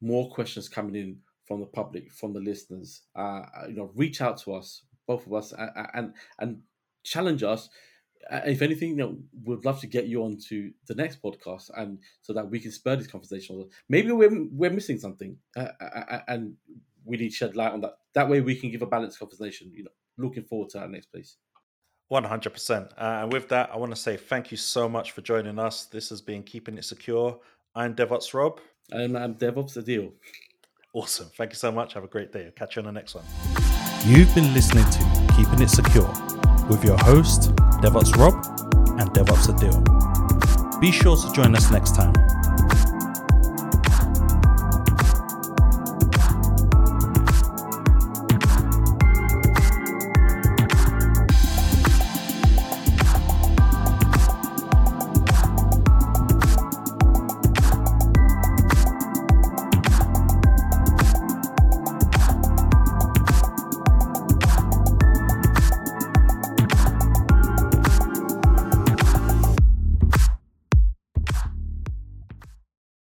more 0.01 0.29
questions 0.29 0.69
coming 0.69 0.95
in 0.95 1.17
from 1.45 1.59
the 1.59 1.65
public, 1.65 2.11
from 2.11 2.33
the 2.33 2.39
listeners. 2.39 3.03
Uh, 3.15 3.43
you 3.67 3.75
know, 3.75 3.91
reach 3.95 4.21
out 4.21 4.37
to 4.37 4.53
us, 4.53 4.83
both 5.07 5.25
of 5.25 5.33
us, 5.33 5.53
and 5.93 6.13
and, 6.39 6.61
challenge 7.03 7.41
us. 7.41 7.69
Uh, 8.29 8.41
if 8.45 8.61
anything, 8.61 8.89
you 8.89 8.95
know, 8.97 9.17
we'd 9.45 9.63
love 9.63 9.79
to 9.79 9.87
get 9.87 10.07
you 10.07 10.21
onto 10.21 10.73
the 10.87 10.95
next 10.95 11.21
podcast, 11.21 11.69
and 11.77 11.99
so 12.21 12.33
that 12.33 12.49
we 12.49 12.59
can 12.59 12.71
spur 12.71 12.97
this 12.97 13.07
conversation. 13.07 13.69
Maybe 13.87 14.11
we're 14.11 14.45
we're 14.51 14.71
missing 14.71 14.97
something, 14.97 15.37
uh, 15.55 15.69
uh, 15.79 16.03
uh, 16.09 16.19
and 16.27 16.55
we 17.05 17.15
need 17.15 17.29
to 17.29 17.35
shed 17.35 17.55
light 17.55 17.71
on 17.71 17.81
that. 17.81 17.97
That 18.13 18.27
way, 18.27 18.41
we 18.41 18.55
can 18.55 18.71
give 18.71 18.81
a 18.81 18.87
balanced 18.87 19.19
conversation. 19.19 19.71
You 19.73 19.85
know, 19.85 19.91
looking 20.17 20.43
forward 20.43 20.69
to 20.71 20.79
our 20.79 20.89
next 20.89 21.05
place. 21.07 21.37
100%. 22.11 22.91
Uh, 22.97 23.19
and 23.21 23.33
with 23.33 23.49
that, 23.49 23.69
I 23.73 23.77
want 23.77 23.91
to 23.91 23.95
say 23.95 24.17
thank 24.17 24.51
you 24.51 24.57
so 24.57 24.87
much 24.87 25.11
for 25.11 25.21
joining 25.21 25.59
us. 25.59 25.85
This 25.85 26.09
has 26.09 26.21
been 26.21 26.43
Keeping 26.43 26.77
It 26.77 26.85
Secure. 26.85 27.39
I'm 27.75 27.95
DevOps 27.95 28.33
Rob. 28.33 28.59
And 28.91 29.17
I'm 29.17 29.35
DevOps 29.35 29.77
Adil. 29.77 30.11
Awesome. 30.93 31.29
Thank 31.35 31.51
you 31.51 31.57
so 31.57 31.71
much. 31.71 31.93
Have 31.93 32.05
a 32.05 32.07
great 32.07 32.31
day. 32.31 32.45
I'll 32.45 32.51
catch 32.51 32.75
you 32.75 32.81
on 32.81 32.85
the 32.85 32.91
next 32.91 33.13
one. 33.13 33.25
You've 34.05 34.33
been 34.33 34.53
listening 34.53 34.85
to 34.85 35.33
Keeping 35.35 35.61
It 35.61 35.69
Secure 35.69 36.07
with 36.69 36.83
your 36.83 36.97
host, 36.97 37.53
DevOps 37.81 38.15
Rob 38.15 38.33
and 38.99 39.09
DevOps 39.11 39.47
Adil. 39.53 40.79
Be 40.79 40.91
sure 40.91 41.17
to 41.17 41.31
join 41.33 41.55
us 41.55 41.71
next 41.71 41.95
time 41.95 42.13